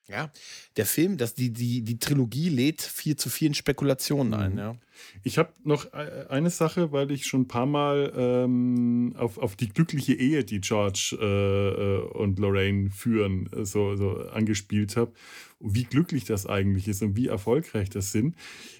[0.06, 0.30] Ja,
[0.76, 4.58] der Film, das, die, die, die Trilogie lädt viel zu vielen Spekulationen ein, Mhm.
[4.58, 4.76] ja.
[5.22, 9.56] Ich habe noch äh, eine Sache, weil ich schon ein paar Mal ähm, auf, auf
[9.56, 15.14] die glückliche Ehe, die George äh, äh, und Lorraine führen, äh, so, so angespielt habe.
[15.58, 18.36] Wie glücklich das eigentlich ist und wie erfolgreich das sind.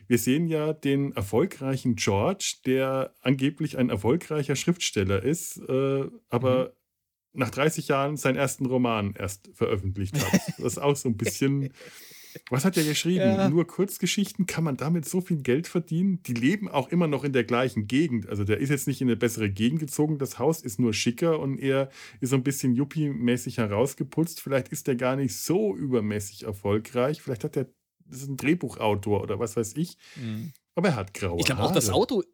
[0.06, 6.74] Wir sehen ja den erfolgreichen George, der angeblich ein erfolgreicher Schriftsteller ist, äh, aber
[7.34, 10.40] nach 30 Jahren seinen ersten Roman erst veröffentlicht hat.
[10.58, 11.70] Das ist auch so ein bisschen.
[12.50, 13.20] Was hat er geschrieben?
[13.20, 13.48] Ja.
[13.48, 14.46] Nur Kurzgeschichten?
[14.46, 16.20] Kann man damit so viel Geld verdienen?
[16.24, 18.28] Die leben auch immer noch in der gleichen Gegend.
[18.28, 20.18] Also der ist jetzt nicht in eine bessere Gegend gezogen.
[20.18, 21.90] Das Haus ist nur schicker und er
[22.20, 24.40] ist so ein bisschen Yuppie-mäßig herausgeputzt.
[24.40, 27.22] Vielleicht ist er gar nicht so übermäßig erfolgreich.
[27.22, 27.66] Vielleicht hat er,
[28.06, 29.96] das ist ein Drehbuchautor oder was weiß ich.
[30.74, 31.90] Aber er hat graue Ich glaube auch, das.
[31.90, 32.24] Auto,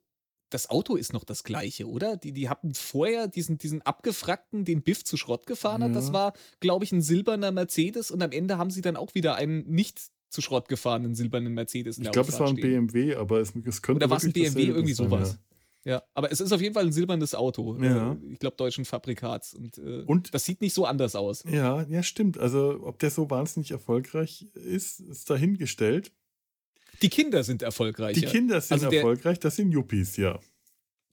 [0.51, 2.17] das Auto ist noch das gleiche, oder?
[2.17, 5.95] Die, die hatten vorher diesen, diesen abgefrackten, den Biff zu Schrott gefahren hat.
[5.95, 6.13] Das Ja.
[6.13, 9.65] war, glaube ich, ein silberner Mercedes und am Ende haben sie dann auch wieder einen
[9.71, 12.87] nicht zu Schrott gefahrenen silbernen Mercedes in Ich glaube, es war ein stehen.
[12.89, 15.39] BMW, aber es, es könnte Oder war es ein BMW, irgendwie sein, sowas.
[15.83, 17.77] Ja, aber es ist auf jeden Fall ein silbernes Auto.
[17.83, 18.13] Ja.
[18.13, 19.55] Äh, Ich glaube, deutschen Fabrikats.
[19.55, 21.43] Und, äh, Und- das sieht nicht so anders aus.
[21.51, 22.39] Ja, ja, stimmt.
[22.39, 26.13] Also, ob der so wahnsinnig erfolgreich ist, ist dahingestellt.
[27.03, 28.15] Die Kinder sind erfolgreich.
[28.19, 28.27] Die.
[28.27, 30.39] Kinder sind Also der- erfolgreich, das sind Yuppies, ja.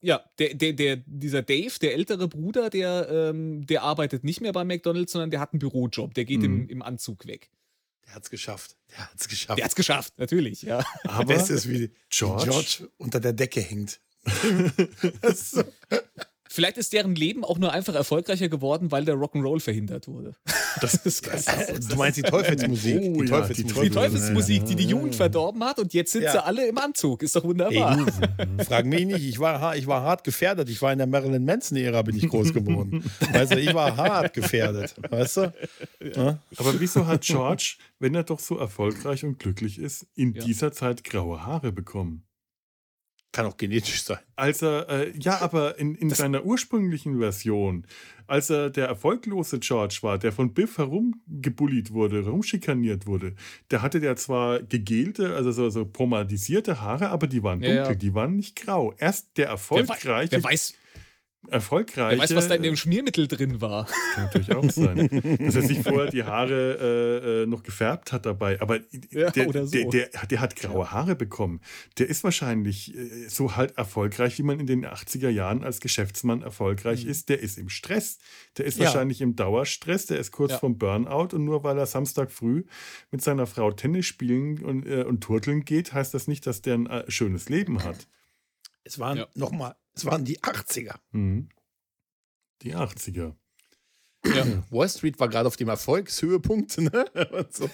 [0.01, 4.53] Ja, der, der, der, dieser Dave, der ältere Bruder, der, ähm, der arbeitet nicht mehr
[4.53, 6.13] bei McDonalds, sondern der hat einen Bürojob.
[6.13, 6.69] Der geht im, Mhm.
[6.69, 7.49] im Anzug weg.
[8.05, 8.77] Der hat's geschafft.
[8.91, 9.57] Der hat's geschafft.
[9.57, 10.85] Der hat's geschafft, natürlich, ja.
[11.03, 13.99] Aber Beste ist, wie George, George unter der Decke hängt.
[15.21, 15.63] Das ist so-
[16.57, 20.33] Vielleicht ist deren Leben auch nur einfach erfolgreicher geworden, weil der Rock'n'Roll verhindert wurde.
[20.81, 22.95] das ist du meinst die Teufelsmusik?
[22.99, 23.83] Oh die ja, Teufelsmusik.
[23.83, 26.31] Die Teufelsmusik, die die Jugend verdorben hat und jetzt sind Ja.
[26.31, 27.21] sie alle im Anzug.
[27.21, 27.97] Ist doch Ey, wunderbar.
[28.57, 30.67] du, frag mich nicht, ich war, ich war hart gefährdet.
[30.69, 33.03] Ich war in der Marilyn Manson-Ära, bin ich groß geworden.
[33.33, 34.95] Weißt du, ich war hart gefährdet.
[35.11, 35.53] Weißt du?
[36.15, 36.39] Ja?
[36.57, 40.43] Aber wieso hat George, wenn er doch so erfolgreich und glücklich ist, in Ja.
[40.43, 42.23] dieser Zeit graue Haare bekommen?
[43.33, 44.17] Kann auch genetisch sein.
[44.35, 47.85] Als er, äh, ja, aber in, in seiner ursprünglichen Version,
[48.25, 53.35] als er der erfolglose George war, der von Biff herumgebullied wurde, herumschikaniert wurde,
[53.71, 57.91] der hatte der zwar gegelte, also so, so pomadisierte Haare, aber die waren Ja, dunkel,
[57.93, 57.95] ja.
[57.95, 58.93] die waren nicht grau.
[58.97, 60.73] Erst der Wer, wei- erfolgreiche, wer, weiß,
[61.49, 63.85] erfolgreiche, wer weiß, was da in dem Schmiermittel drin war.
[64.13, 65.09] kann natürlich auch sein,
[65.39, 66.77] dass er sich vorher die Haare
[67.21, 68.59] äh, äh, noch gefärbt hat dabei.
[68.61, 68.79] Aber
[69.11, 69.71] Ja, der, oder so.
[69.71, 71.61] der, der, der hat graue Haare bekommen.
[71.97, 76.41] Der ist wahrscheinlich äh, so halt erfolgreich, wie man in den 80er Jahren als Geschäftsmann
[76.41, 77.11] erfolgreich Mhm.
[77.11, 77.29] ist.
[77.29, 78.17] Der ist im Stress.
[78.57, 78.85] Der ist Ja.
[78.85, 80.05] wahrscheinlich im Dauerstress.
[80.07, 80.57] Der ist kurz Ja.
[80.59, 81.35] vom Burnout.
[81.35, 82.63] Und nur weil er Samstag früh
[83.11, 86.75] mit seiner Frau Tennis spielen und, äh, und turteln geht, heißt das nicht, dass der
[86.75, 88.07] ein äh, schönes Leben hat.
[88.83, 89.27] Es waren Ja.
[89.35, 90.95] nochmal, es waren die 80er.
[91.11, 91.49] Mhm.
[92.61, 93.33] Die 80er.
[94.25, 94.45] Ja.
[94.71, 96.77] Wall Street war gerade auf dem Erfolgshöhepunkt.
[96.79, 97.05] Ne?
[97.31, 97.69] Und so.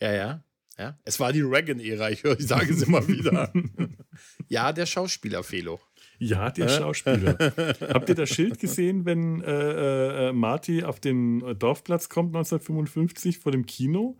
[0.00, 0.44] Ja, ja.
[0.78, 3.52] Ja, es war die Reagan-Ära, ich, höre- ich sage es immer wieder.
[4.48, 5.80] ja, der Schauspieler Felo.
[6.20, 6.78] Ja, der Äh?
[6.78, 7.36] Schauspieler.
[7.92, 13.38] Habt ihr das Schild gesehen, wenn äh, äh, Marty auf den äh, Dorfplatz kommt 1955
[13.40, 14.16] vor dem Kino?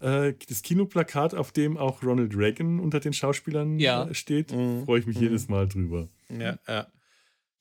[0.00, 4.08] Äh, das Kinoplakat, auf dem auch Ronald Reagan unter den Schauspielern Ja.
[4.08, 4.84] äh, steht, Mhm.
[4.86, 5.22] freue ich mich Mhm.
[5.22, 6.08] jedes Mal drüber.
[6.30, 6.86] Ja, ja.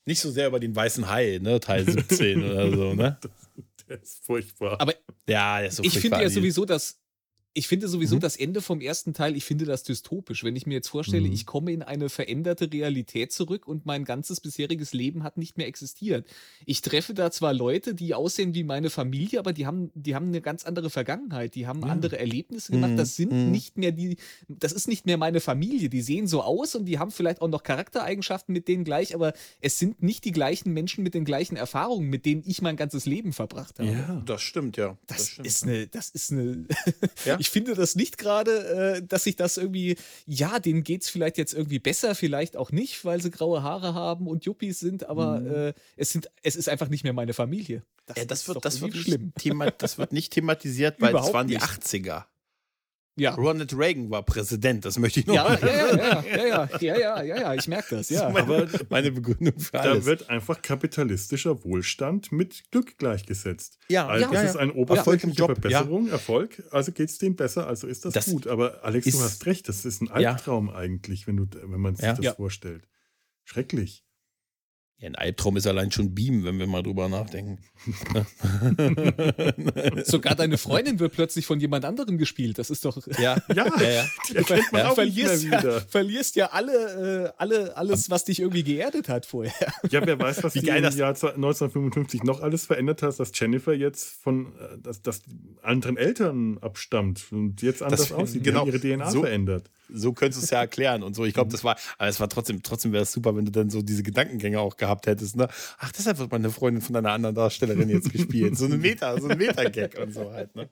[0.05, 1.59] Nicht so sehr über den weißen Hai, ne?
[1.59, 3.19] Teil 17 oder so, ne?
[3.87, 4.79] Der ist furchtbar.
[4.79, 4.93] Aber
[5.27, 6.99] Ja, der ist so ich finde ja sowieso, dass
[7.57, 8.19] ich finde sowieso Mhm.
[8.19, 10.43] das Ende vom ersten Teil, ich finde das dystopisch.
[10.43, 11.33] Wenn ich mir jetzt vorstelle, Mhm.
[11.33, 15.65] ich komme in eine veränderte Realität zurück und mein ganzes bisheriges Leben hat nicht mehr
[15.67, 16.27] existiert.
[16.65, 20.27] Ich treffe da zwar Leute, die aussehen wie meine Familie, aber die haben, die haben
[20.27, 21.87] eine ganz andere Vergangenheit, die haben Ja.
[21.87, 22.91] andere Erlebnisse gemacht.
[22.91, 22.97] Mhm.
[22.97, 23.51] Das sind Mhm.
[23.51, 24.17] nicht mehr die,
[24.49, 25.87] das ist nicht mehr meine Familie.
[25.89, 29.31] Die sehen so aus und die haben vielleicht auch noch Charaktereigenschaften mit denen gleich, aber
[29.61, 33.05] es sind nicht die gleichen Menschen mit den gleichen Erfahrungen, mit denen ich mein ganzes
[33.05, 33.89] Leben verbracht habe.
[33.89, 34.21] ja.
[34.25, 34.97] Das stimmt, ja.
[35.07, 35.47] Das, stimmt.
[35.47, 36.65] ist eine, das ist eine.
[37.23, 37.37] Ja.
[37.45, 41.37] Ich finde das nicht gerade, äh, dass sich das irgendwie, ja, denen geht es vielleicht
[41.37, 45.39] jetzt irgendwie besser, vielleicht auch nicht, weil sie graue Haare haben und Yuppies sind, aber
[45.41, 45.51] Mhm.
[45.53, 47.83] äh, es sind, es ist einfach nicht mehr meine Familie.
[48.17, 51.47] Ja, das, wird, das, wird nicht Thema, das wird nicht thematisiert, weil das Überhaupt waren
[51.47, 51.63] die nicht.
[51.65, 52.25] 80er.
[53.17, 53.33] Ja.
[53.33, 57.53] Ronald Reagan war Präsident, das möchte ich noch ja, ja, ja, ja, ja, ja, ja,
[57.53, 58.27] ich merke das, ja.
[58.27, 59.99] Aber meine Begründung für alles.
[59.99, 63.79] Da wird einfach kapitalistischer Wohlstand mit Glück gleichgesetzt.
[63.87, 64.49] Ja, also ja, das ja.
[64.49, 68.25] ist ein oberflächliche ja, Verbesserung, Erfolg, also geht es dem besser, also ist das, das
[68.25, 68.47] gut.
[68.47, 72.11] Aber Alex, du hast recht, das ist ein Albtraum eigentlich, wenn, du, wenn man sich
[72.11, 72.85] das vorstellt.
[73.45, 74.04] Schrecklich.
[75.05, 77.59] Ein Albtraum ist allein schon Beam, wenn wir mal drüber nachdenken.
[80.05, 82.57] Sogar deine Freundin wird plötzlich von jemand anderem gespielt.
[82.57, 82.97] Das ist doch.
[83.19, 84.05] ja, Ja, ja, ja.
[84.29, 84.89] die erkennt man Ja.
[84.91, 85.81] auch verlierst, ja, wieder.
[85.81, 89.53] verlierst ja alle, äh, alle, alles, was dich irgendwie geerdet hat vorher.
[89.89, 93.19] Ja, wer weiß, was Wie die geil im das- Jahr 1955 noch alles verändert hat,
[93.19, 95.21] dass Jennifer jetzt von äh, dass, dass
[95.61, 98.65] anderen Eltern abstammt und jetzt anders aussieht, genau.
[98.65, 98.77] genau.
[98.77, 99.69] ihre DNA So- verändert.
[99.87, 101.25] So könntest du es ja erklären und so.
[101.25, 103.69] Ich glaube, das war, aber es war trotzdem, trotzdem wäre es super, wenn du dann
[103.69, 105.47] so diese Gedankengänge auch gehabt hättest, ne?
[105.77, 108.57] Ach, deshalb wird meine Freundin von einer anderen Darstellerin jetzt gespielt.
[108.57, 110.69] So ein Meta, so ein Meta-Gag und so halt, ne?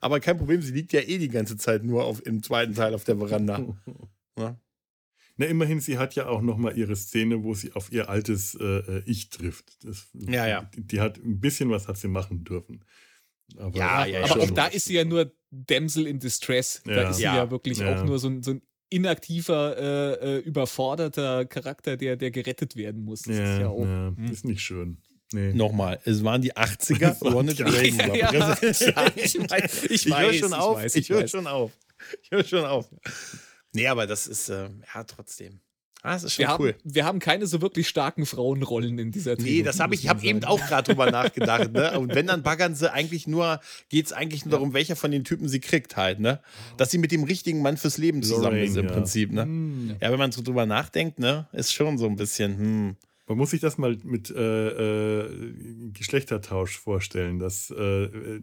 [0.00, 2.94] Aber kein Problem, sie liegt ja eh die ganze Zeit nur auf, im zweiten Teil
[2.94, 3.58] auf der Veranda.
[3.58, 4.56] Ne?
[5.36, 8.54] Na, immerhin, sie hat ja auch noch mal ihre Szene, wo sie auf ihr altes
[8.54, 9.84] äh, äh, Ich trifft.
[9.84, 10.70] Das, Ja, ja.
[10.74, 12.84] Die, die hat ein bisschen was hat sie machen dürfen.
[13.56, 16.82] Aber, Ja, ja, Aber auch da ist sie ja nur Damsel in Distress.
[16.84, 17.10] Da Ja.
[17.10, 17.36] ist sie Ja.
[17.36, 18.00] ja, wirklich Ja.
[18.00, 18.62] auch nur so ein, so ein
[18.92, 23.22] inaktiver, äh, äh, überforderter Charakter, der, der gerettet werden muss.
[23.22, 23.84] Das ja, ist ja auch.
[23.84, 24.30] ja, Hm.
[24.30, 24.98] ist nicht schön.
[25.34, 25.54] Nee.
[25.54, 28.56] Nochmal, es waren die 80er, Es waren Ronald Reagan war Ja, ja,
[29.16, 31.72] ich weiß, ich Ich höre schon ich auf, weiß, ich ich höre schon auf.
[32.22, 32.90] Ich höre schon auf.
[33.72, 35.60] Nee, aber das ist, äh, ja, trotzdem.
[36.04, 36.68] Ah, das ist schon Wir, cool.
[36.72, 39.58] haben, wir haben keine so wirklich starken Frauenrollen in dieser Trilogie.
[39.58, 41.72] Nee, das habe ich, ich habe eben auch gerade drüber nachgedacht.
[41.72, 41.96] Ne?
[41.98, 45.22] Und wenn, dann baggern sie eigentlich nur, geht es eigentlich nur darum, welcher von den
[45.22, 46.40] Typen sie kriegt halt, ne?
[46.76, 48.92] Dass sie mit dem richtigen Mann fürs Leben zusammen Lorraine, ist im ja.
[48.92, 49.42] Prinzip, ne?
[49.42, 49.96] Hm.
[50.00, 52.96] Ja, wenn man so drüber nachdenkt, ne, ist schon so ein bisschen, hm.
[53.26, 58.40] Man muss sich das mal mit äh, äh, Geschlechtertausch vorstellen, dass äh, äh,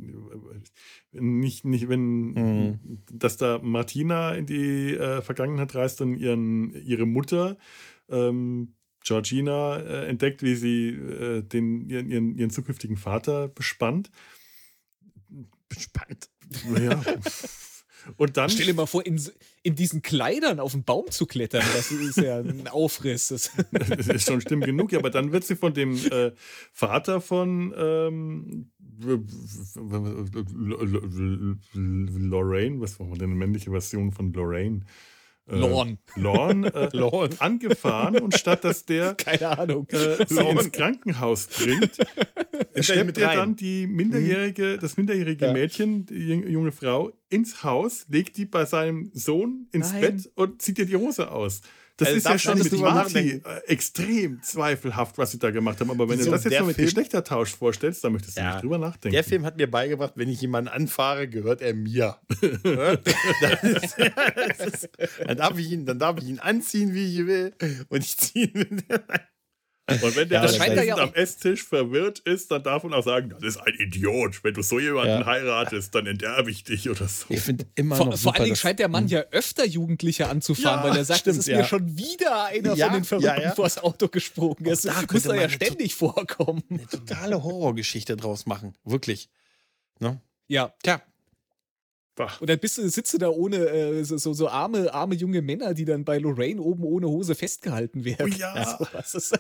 [1.12, 2.80] nicht, nicht wenn, Mhm.
[3.12, 7.58] dass da Martina in die äh, Vergangenheit reist und ihren, ihre Mutter
[8.10, 8.74] ähm,
[9.04, 14.12] Georgina äh, entdeckt, wie sie äh, den, ihren, ihren, ihren zukünftigen Vater bespannt.
[15.78, 16.30] Spannend.
[16.80, 17.02] Ja.
[18.18, 19.22] Und dann Stell dir mal vor, in,
[19.62, 23.28] in diesen Kleidern auf den Baum zu klettern, das ist ja ein Aufriss.
[23.28, 26.32] Das, das ist schon schlimm genug, ja, aber dann wird sie von dem äh,
[26.72, 28.72] Vater von ähm,
[31.74, 34.82] Lorraine, was war denn eine männliche Version von Lorraine?
[35.56, 35.98] Äh, Lorne.
[36.16, 37.36] Lorne, äh, Lorne.
[37.40, 39.88] angefahren und statt dass der keine Ahnung.
[39.90, 41.98] äh, sie ins Krankenhaus bringt,
[42.80, 45.54] schleppt er dann die minderjährige, das minderjährige Ja.
[45.54, 50.02] Mädchen, die jung- junge Frau, ins Haus, legt die bei seinem Sohn ins Nein.
[50.02, 51.62] Bett und zieht ihr die Hose aus.
[52.00, 55.92] Das Also ist ja schon mit Marty äh, extrem zweifelhaft, was sie da gemacht haben.
[55.92, 56.32] Aber wenn Wieso?
[56.32, 58.54] du das jetzt mal mit Film- Geschlechtertausch vorstellst, dann möchtest du Ja.
[58.54, 59.14] nicht drüber nachdenken.
[59.14, 62.18] Der Film hat mir beigebracht, wenn ich jemanden anfahre, gehört er mir.
[63.62, 64.90] ist, ist,
[65.28, 67.54] dann, darf ich ihn, dann darf ich ihn anziehen, wie ich will.
[67.90, 68.82] Und ich ziehe ihn.
[70.02, 73.04] Und wenn der Ja, er ja am auch- Esstisch verwirrt ist, dann darf man auch
[73.04, 74.44] sagen, das ist ein Idiot.
[74.44, 75.26] Wenn du so jemanden Ja.
[75.26, 77.26] heiratest, dann enterbe ich dich oder so.
[77.30, 80.28] Ich finde immer Vor, noch vor super, allen Dingen scheint der Mann ja öfter Jugendliche
[80.28, 81.58] anzufahren, Ja, weil er sagt, stimmt, es ist ja.
[81.58, 83.56] mir schon wieder einer Ja, von den Verrückten ja, ja.
[83.56, 84.58] vors Auto gesprungen.
[84.64, 86.64] Das da muss da ja ständig vorkommen.
[86.70, 88.76] eine totale Horrorgeschichte draus machen.
[88.84, 89.30] Wirklich.
[90.00, 90.22] Ne?
[90.48, 91.02] Ja, Tja.
[92.40, 95.42] Und dann bist du, sitzt du da ohne äh, so, so, so arme, arme junge
[95.42, 98.34] Männer, die dann bei Lorraine oben ohne Hose festgehalten werden.
[98.34, 98.54] Oh ja.
[98.54, 99.40] Also, was ist,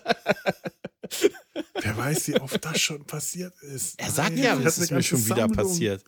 [1.81, 3.99] Wer weiß, wie oft das schon passiert ist.
[3.99, 5.67] er sagt Nein, ja, das ist mir schon wieder Sammlung.
[5.67, 6.03] passiert.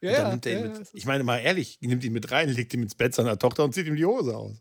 [0.00, 0.72] ja, ja, ja, mit, ja.
[0.92, 3.74] ich meine mal ehrlich, nimmt ihn mit rein, legt ihn ins Bett seiner Tochter und
[3.74, 4.56] zieht ihm die Hose aus.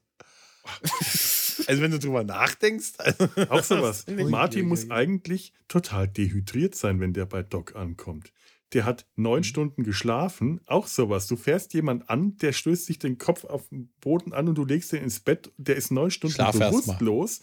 [1.68, 4.06] also wenn du drüber nachdenkst, also, Auch sowas.
[4.08, 8.32] ui, muss eigentlich total dehydriert sein, wenn der bei Doc ankommt.
[8.74, 10.62] Der hat neun Stunden geschlafen.
[10.66, 11.28] Auch sowas.
[11.28, 14.66] Du fährst jemand an, der stößt sich den Kopf auf den Boden an und du
[14.66, 15.52] legst ihn ins Bett.
[15.58, 17.42] Der ist neun Stunden Schlaf bewusstlos.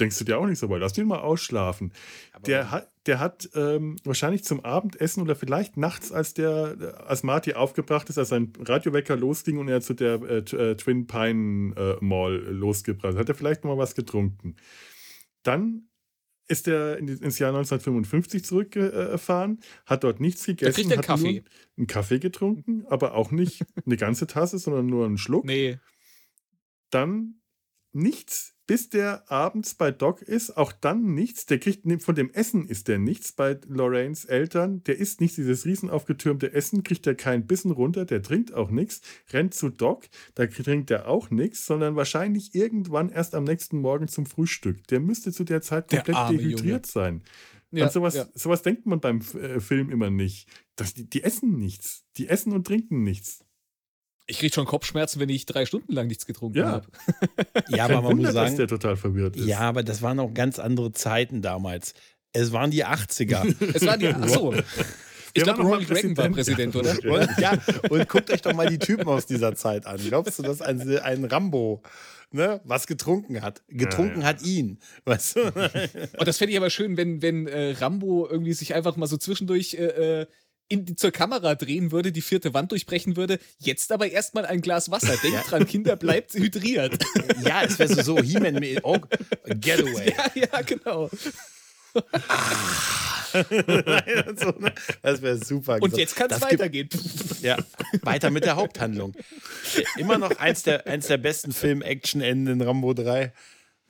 [0.00, 0.80] Denkst du dir auch nicht so weit.
[0.80, 1.92] Lass den mal ausschlafen.
[2.46, 7.54] Der hat, der hat ähm, wahrscheinlich zum Abendessen oder vielleicht nachts, als der, als Marty
[7.54, 12.04] aufgebracht ist, als sein Radiowecker losging und er zu der äh, äh, Twin Pine äh,
[12.04, 14.54] Mall losgebracht hat, hat er vielleicht mal was getrunken.
[15.42, 15.87] Dann
[16.48, 21.32] ist er ins Jahr 1955 zurückgefahren, hat dort nichts gegessen, hat Kaffee.
[21.32, 21.42] nur
[21.76, 25.78] einen Kaffee getrunken, aber auch nicht eine ganze Tasse, sondern nur einen Schluck Nee,
[26.90, 27.37] dann
[27.92, 31.46] nichts, bis der abends bei Doc ist, auch dann nichts.
[31.46, 34.84] Der kriegt ne- von dem Essen ist der nichts bei Lorraines Eltern.
[34.84, 38.70] Der isst nicht dieses riesen aufgetürmte Essen, kriegt er keinen Bissen runter, der trinkt auch
[38.70, 39.00] nichts,
[39.32, 44.06] rennt zu Doc, da trinkt er auch nichts, sondern wahrscheinlich irgendwann erst am nächsten Morgen
[44.06, 44.86] zum Frühstück.
[44.88, 47.22] Der müsste zu der Zeit Der komplett arme dehydriert sein.
[47.70, 48.26] ja, und sowas, ja.
[48.34, 50.46] sowas denkt man beim äh, Film immer nicht.
[50.76, 52.04] Das, die, die essen nichts.
[52.18, 53.44] Die essen und trinken nichts.
[54.30, 56.70] Ich krieg schon Kopfschmerzen, wenn ich drei Stunden lang nichts getrunken Ja.
[56.70, 56.86] habe.
[57.70, 59.46] Ja, aber man Wunder, muss dass sagen, der total verwirrt ist.
[59.46, 61.94] ja, aber das waren auch ganz andere Zeiten damals.
[62.32, 63.54] Es waren die 80er.
[63.74, 64.06] Es war die.
[64.08, 64.54] Achso.
[65.34, 66.90] Ich glaube, Ronald Reagan war Präsident, oder?
[67.04, 67.56] Und, ja,
[67.90, 69.98] und guckt euch doch mal die Typen aus dieser Zeit an.
[69.98, 71.82] Glaubst du, dass ein, ein Rambo
[72.30, 73.62] ne, was getrunken hat?
[73.68, 74.26] Getrunken Ja, ja.
[74.28, 74.78] hat ihn.
[75.04, 75.40] Weißt du?
[75.42, 79.16] Und das fände ich aber schön, wenn, wenn äh, Rambo irgendwie sich einfach mal so
[79.16, 80.26] zwischendurch äh, äh,
[80.68, 83.38] in, zur Kamera drehen würde, die vierte Wand durchbrechen würde.
[83.58, 85.16] Jetzt aber erstmal ein Glas Wasser.
[85.22, 86.98] Denkt dran, Kinder, bleibt hydriert.
[87.44, 88.98] ja, es wäre so, so He-Man, oh,
[89.44, 90.14] Getaway.
[90.16, 91.10] ja, ja, genau.
[94.58, 94.72] ne?
[95.02, 95.78] Das wäre super.
[95.80, 96.88] Und jetzt kann es weitergehen.
[97.42, 97.56] Ja,
[98.02, 99.14] weiter mit der Haupthandlung.
[99.96, 103.32] Immer noch eins der, eins der besten Film-Action-Enden in Rambo 3.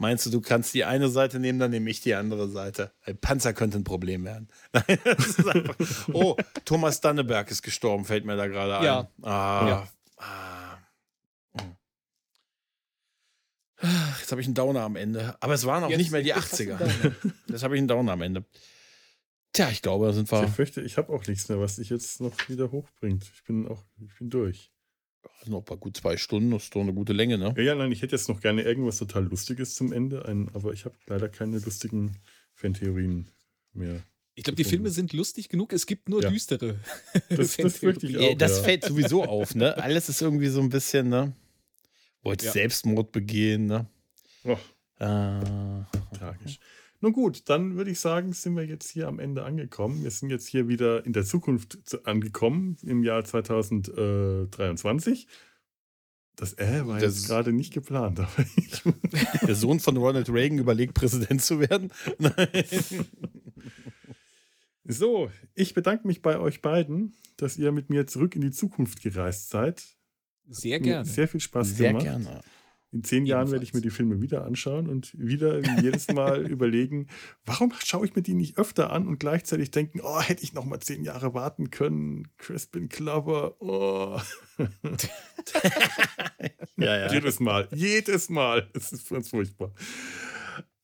[0.00, 2.92] Meinst du, du kannst die eine Seite nehmen, dann nehme ich die andere Seite.
[3.02, 4.48] Ein Panzer könnte ein Problem werden.
[4.72, 5.76] Nein, das ist einfach,
[6.12, 8.84] oh, Thomas Danneberg ist gestorben, fällt mir da gerade ein.
[8.84, 9.10] Ja.
[9.22, 9.88] Ah, Ja.
[10.18, 10.78] ah.
[11.60, 11.76] Hm.
[14.20, 15.36] Jetzt habe ich einen Downer am Ende.
[15.40, 16.76] Aber es waren auch Jetzt- nicht mehr die jetzt hast du 80er.
[16.80, 17.14] einen Downer.
[17.48, 18.44] Jetzt habe ich einen Downer am Ende.
[19.52, 21.88] Tja, ich glaube, da sind Ich wir fürchte, ich habe auch nichts mehr, was dich
[21.90, 23.24] jetzt noch wieder hochbringt.
[23.34, 24.70] Ich bin auch, ich bin durch.
[25.46, 26.50] Noch bei gut zwei Stunden.
[26.50, 27.54] Das ist doch eine gute Länge, ne?
[27.56, 30.72] Ja, ja, nein, ich hätte jetzt noch gerne irgendwas total Lustiges zum Ende, ein, aber
[30.72, 32.16] ich habe leider keine lustigen
[32.54, 33.28] Fantheorien
[33.72, 34.02] mehr.
[34.34, 35.72] Ich glaube, die Filme sind lustig genug.
[35.72, 36.30] Es gibt nur Ja.
[36.30, 36.78] düstere.
[37.28, 38.38] Das, das auch.
[38.38, 38.62] das ja.
[38.62, 39.76] fällt sowieso auf, ne?
[39.76, 41.32] Alles ist irgendwie so ein bisschen, ne?
[42.22, 42.52] Wollte Ja.
[42.52, 43.86] Selbstmord begehen, ne?
[44.44, 44.56] Oh,
[45.00, 45.06] Äh,
[46.16, 46.58] tragisch.
[47.00, 50.02] Nun gut, dann würde ich sagen, sind wir jetzt hier am Ende angekommen.
[50.02, 55.28] Wir sind jetzt hier wieder in der Zukunft zu- angekommen, im Jahr 2023.
[56.34, 58.82] Das äh war Das- jetzt gerade nicht geplant, aber ich,
[59.46, 61.92] der Sohn von Ronald Reagan überlegt, Präsident zu werden.
[62.18, 62.64] Nein.
[64.84, 69.02] So, ich bedanke mich bei euch beiden, dass ihr mit mir zurück in die Zukunft
[69.02, 69.84] gereist seid.
[70.48, 71.04] Sehr gerne.
[71.04, 72.04] Sehr viel Spaß Sehr gemacht.
[72.04, 72.40] gerne.
[72.90, 76.46] In zehn Jahren werde ich mir die Filme wieder anschauen und wieder wie jedes Mal
[76.50, 77.08] überlegen,
[77.44, 80.64] warum schaue ich mir die nicht öfter an und gleichzeitig denken, oh, hätte ich noch
[80.64, 82.28] mal zehn Jahre warten können.
[82.38, 84.18] Crispin Glover, oh.
[86.78, 87.12] Ja, ja.
[87.12, 88.70] Jedes Mal, jedes Mal.
[88.72, 89.74] Es ist ganz furchtbar.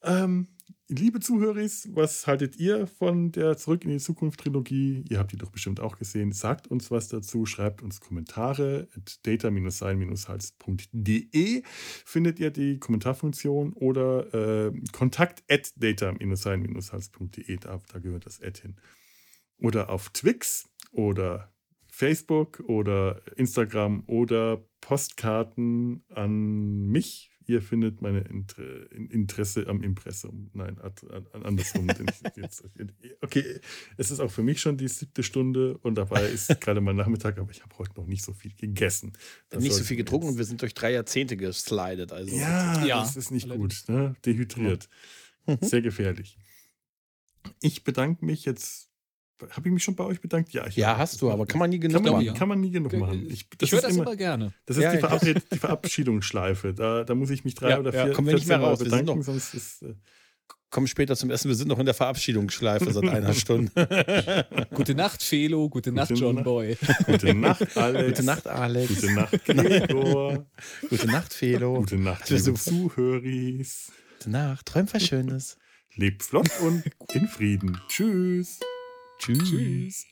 [0.02, 0.48] Ähm,
[0.88, 1.60] liebe Zuhörer,
[1.94, 5.04] was haltet ihr von der Zurück in die Zukunft Trilogie?
[5.08, 6.32] Ihr habt die doch bestimmt auch gesehen.
[6.32, 8.88] Sagt uns was dazu, schreibt uns Kommentare.
[8.96, 11.62] At data-sein-hals.de
[12.04, 17.56] findet ihr die Kommentarfunktion oder äh, kontakt at data-sein-hals.de.
[17.56, 18.76] Da, da gehört das Ad hin.
[19.58, 21.54] Oder auf Twix oder
[21.86, 27.30] Facebook oder Instagram oder Postkarten an mich.
[27.46, 30.50] Ihr findet meine Inter Interesse am Impressum.
[30.54, 30.78] Nein,
[31.32, 31.88] andersrum.
[32.36, 32.64] jetzt,
[33.20, 33.60] okay,
[33.96, 37.38] es ist auch für mich schon die siebte Stunde und dabei ist gerade mal Nachmittag,
[37.38, 39.12] aber ich habe heute noch nicht so viel gegessen.
[39.50, 42.12] Das Nicht so viel getrunken und wir sind durch drei Jahrzehnte geslidet.
[42.12, 42.34] Also.
[42.34, 43.86] ja, Ja, das ist nicht allerdings.
[43.86, 43.94] gut.
[43.94, 44.16] Ne?
[44.24, 44.88] Dehydriert.
[45.60, 46.38] Sehr gefährlich.
[47.60, 48.90] Ich bedanke mich jetzt.
[49.50, 50.52] Habe ich mich schon bei euch bedankt?
[50.52, 52.24] Ja, ich Ja, hast du, aber kann man nie genug Kann man, machen.
[52.26, 52.32] ja.
[52.34, 53.26] kann man nie genug Ich, machen.
[53.28, 54.54] Ich, das ich höre das immer, immer gerne.
[54.66, 56.72] das ist Ja, die, Verabred die Verabschiedungsschleife.
[56.72, 58.04] Da, da muss ich mich drei Ja, oder ja.
[58.04, 58.80] vier Kommen wir nicht mehr 14 Mal raus.
[58.80, 59.82] Wir sind bedanken, noch- sonst ist.
[59.82, 59.94] Äh,
[60.70, 61.48] Kommen später zum Essen.
[61.48, 63.70] Wir sind noch in der Verabschiedungsschleife seit einer Stunde.
[64.74, 65.68] Gute Nacht, Felo.
[65.68, 66.44] Gute Nacht, Gute John Nacht.
[66.44, 66.76] Boy.
[67.06, 68.08] gute Nacht, Alex.
[68.08, 68.88] Gute Nacht, Alex.
[69.00, 70.46] Gute Nacht, Gregor.
[70.90, 71.74] Gute Nacht, Felo.
[71.80, 73.92] Gute Nacht, liebe so- Zuhöris.
[74.18, 74.66] Gute Nacht.
[74.66, 75.58] Träum was Schönes.
[75.96, 76.82] Lebt flott und
[77.14, 77.80] in Frieden.
[77.88, 78.58] Tschüss.
[79.18, 79.50] Tschüss.
[79.50, 80.06] Tschüss.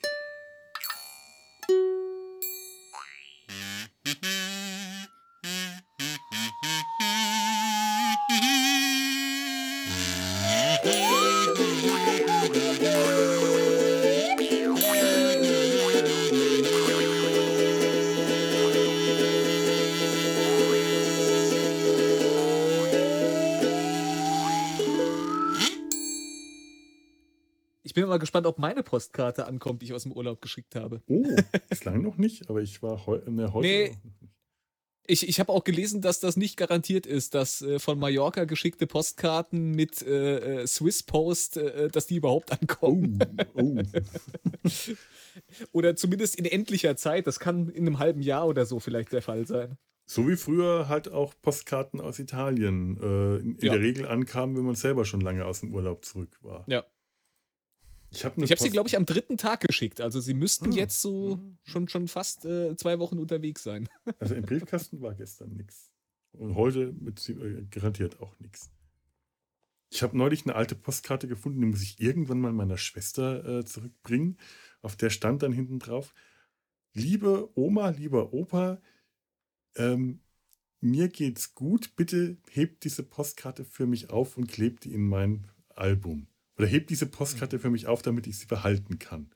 [28.12, 31.02] Mal gespannt, ob meine Postkarte ankommt, die ich aus dem Urlaub geschickt habe.
[31.06, 31.24] Oh,
[31.68, 33.66] bislang noch nicht, aber ich war heu ne, heute.
[33.66, 33.97] Nee.
[35.09, 38.86] Ich, ich habe auch gelesen, dass das nicht garantiert ist, dass äh, von Mallorca geschickte
[38.86, 43.18] Postkarten mit äh, äh, Swiss Post, äh, dass die überhaupt ankommen.
[43.55, 43.82] Oh, oh.
[45.72, 47.26] Oder zumindest in endlicher Zeit.
[47.26, 49.76] Das kann in einem halben Jahr oder so vielleicht der Fall sein.
[50.05, 53.72] So wie früher halt auch Postkarten aus Italien äh, in, in Ja.
[53.72, 56.64] der Regel ankamen, wenn man selber schon lange aus dem Urlaub zurück war.
[56.68, 56.84] Ja.
[58.12, 60.01] Ich habe Ich habe sie, glaube ich, am dritten Tag geschickt.
[60.01, 60.76] Also sie müssten Ah.
[60.76, 63.89] jetzt so schon, schon fast äh, zwei Wochen unterwegs sein.
[64.18, 65.90] Also im Briefkasten war gestern nichts.
[66.32, 68.70] Und heute mit, äh, garantiert auch nichts.
[69.90, 73.64] Ich habe neulich eine alte Postkarte gefunden, die muss ich irgendwann mal meiner Schwester äh,
[73.64, 74.39] zurückbringen.
[74.80, 76.14] Auf der stand dann hinten drauf:
[76.94, 78.80] Liebe Oma, lieber Opa,
[79.76, 80.20] Ähm,
[80.80, 81.94] mir geht's gut.
[81.97, 86.26] Bitte hebt diese Postkarte für mich auf und klebt die in mein Album.
[86.59, 89.31] Oder hebt diese Postkarte für mich auf, damit ich sie behalten kann.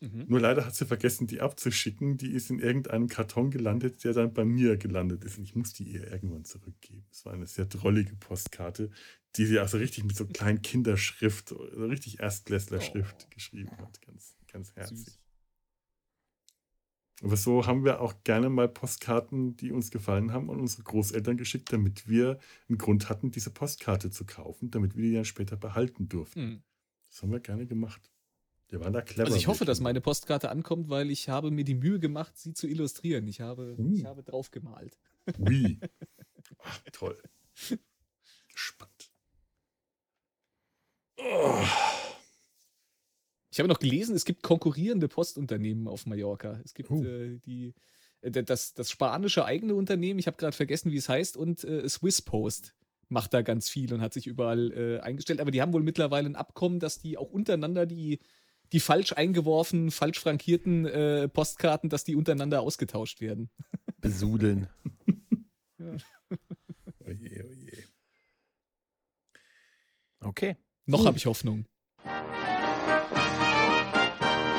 [0.00, 0.26] Mhm.
[0.28, 2.18] Nur leider hat sie vergessen, die abzuschicken.
[2.18, 5.38] Die ist in irgendeinem Karton gelandet, der dann bei mir gelandet ist.
[5.38, 7.06] Und ich muss die ihr irgendwann zurückgeben.
[7.10, 8.90] Es war eine sehr drollige Postkarte,
[9.36, 13.30] die sie also richtig mit so kleinen Kinderschrift, so richtig Erstklässler-Schrift oh.
[13.30, 14.00] geschrieben hat.
[14.02, 15.04] Ganz, ganz herzlich.
[15.04, 15.25] Süß.
[17.22, 21.36] Aber so haben wir auch gerne mal Postkarten, die uns gefallen haben, an unsere Großeltern
[21.36, 22.38] geschickt, damit wir
[22.68, 26.44] einen Grund hatten, diese Postkarte zu kaufen, damit wir die dann später behalten durften.
[26.44, 26.62] Mhm.
[27.08, 28.10] Das haben wir gerne gemacht.
[28.68, 29.26] Wir waren da clever.
[29.26, 32.52] Also ich hoffe, dass meine Postkarte ankommt, weil ich habe mir die Mühe gemacht, sie
[32.52, 33.26] zu illustrieren.
[33.28, 33.94] Ich habe, uh.
[33.94, 34.98] ich habe drauf gemalt.
[35.38, 35.78] Wie?
[36.58, 37.22] Ach, toll.
[38.52, 39.10] Gespannt.
[41.18, 41.64] Oh.
[43.56, 46.60] Ich habe noch gelesen, es gibt konkurrierende Postunternehmen auf Mallorca.
[46.62, 47.02] Es gibt uh.
[47.02, 47.72] äh, die,
[48.20, 51.88] äh, das, das spanische eigene Unternehmen, ich habe gerade vergessen, wie es heißt, und äh,
[51.88, 52.74] Swiss Post
[53.08, 55.40] macht da ganz viel und hat sich überall äh, eingestellt.
[55.40, 58.18] Aber die haben wohl mittlerweile ein Abkommen, dass die auch untereinander die,
[58.72, 63.48] die falsch eingeworfenen, falsch frankierten äh, Postkarten, dass die untereinander ausgetauscht werden.
[64.02, 64.68] Besudeln.
[65.78, 65.96] ja.
[67.06, 67.84] Oje, oje.
[70.20, 70.56] Okay.
[70.84, 71.64] Noch habe ich Hoffnung.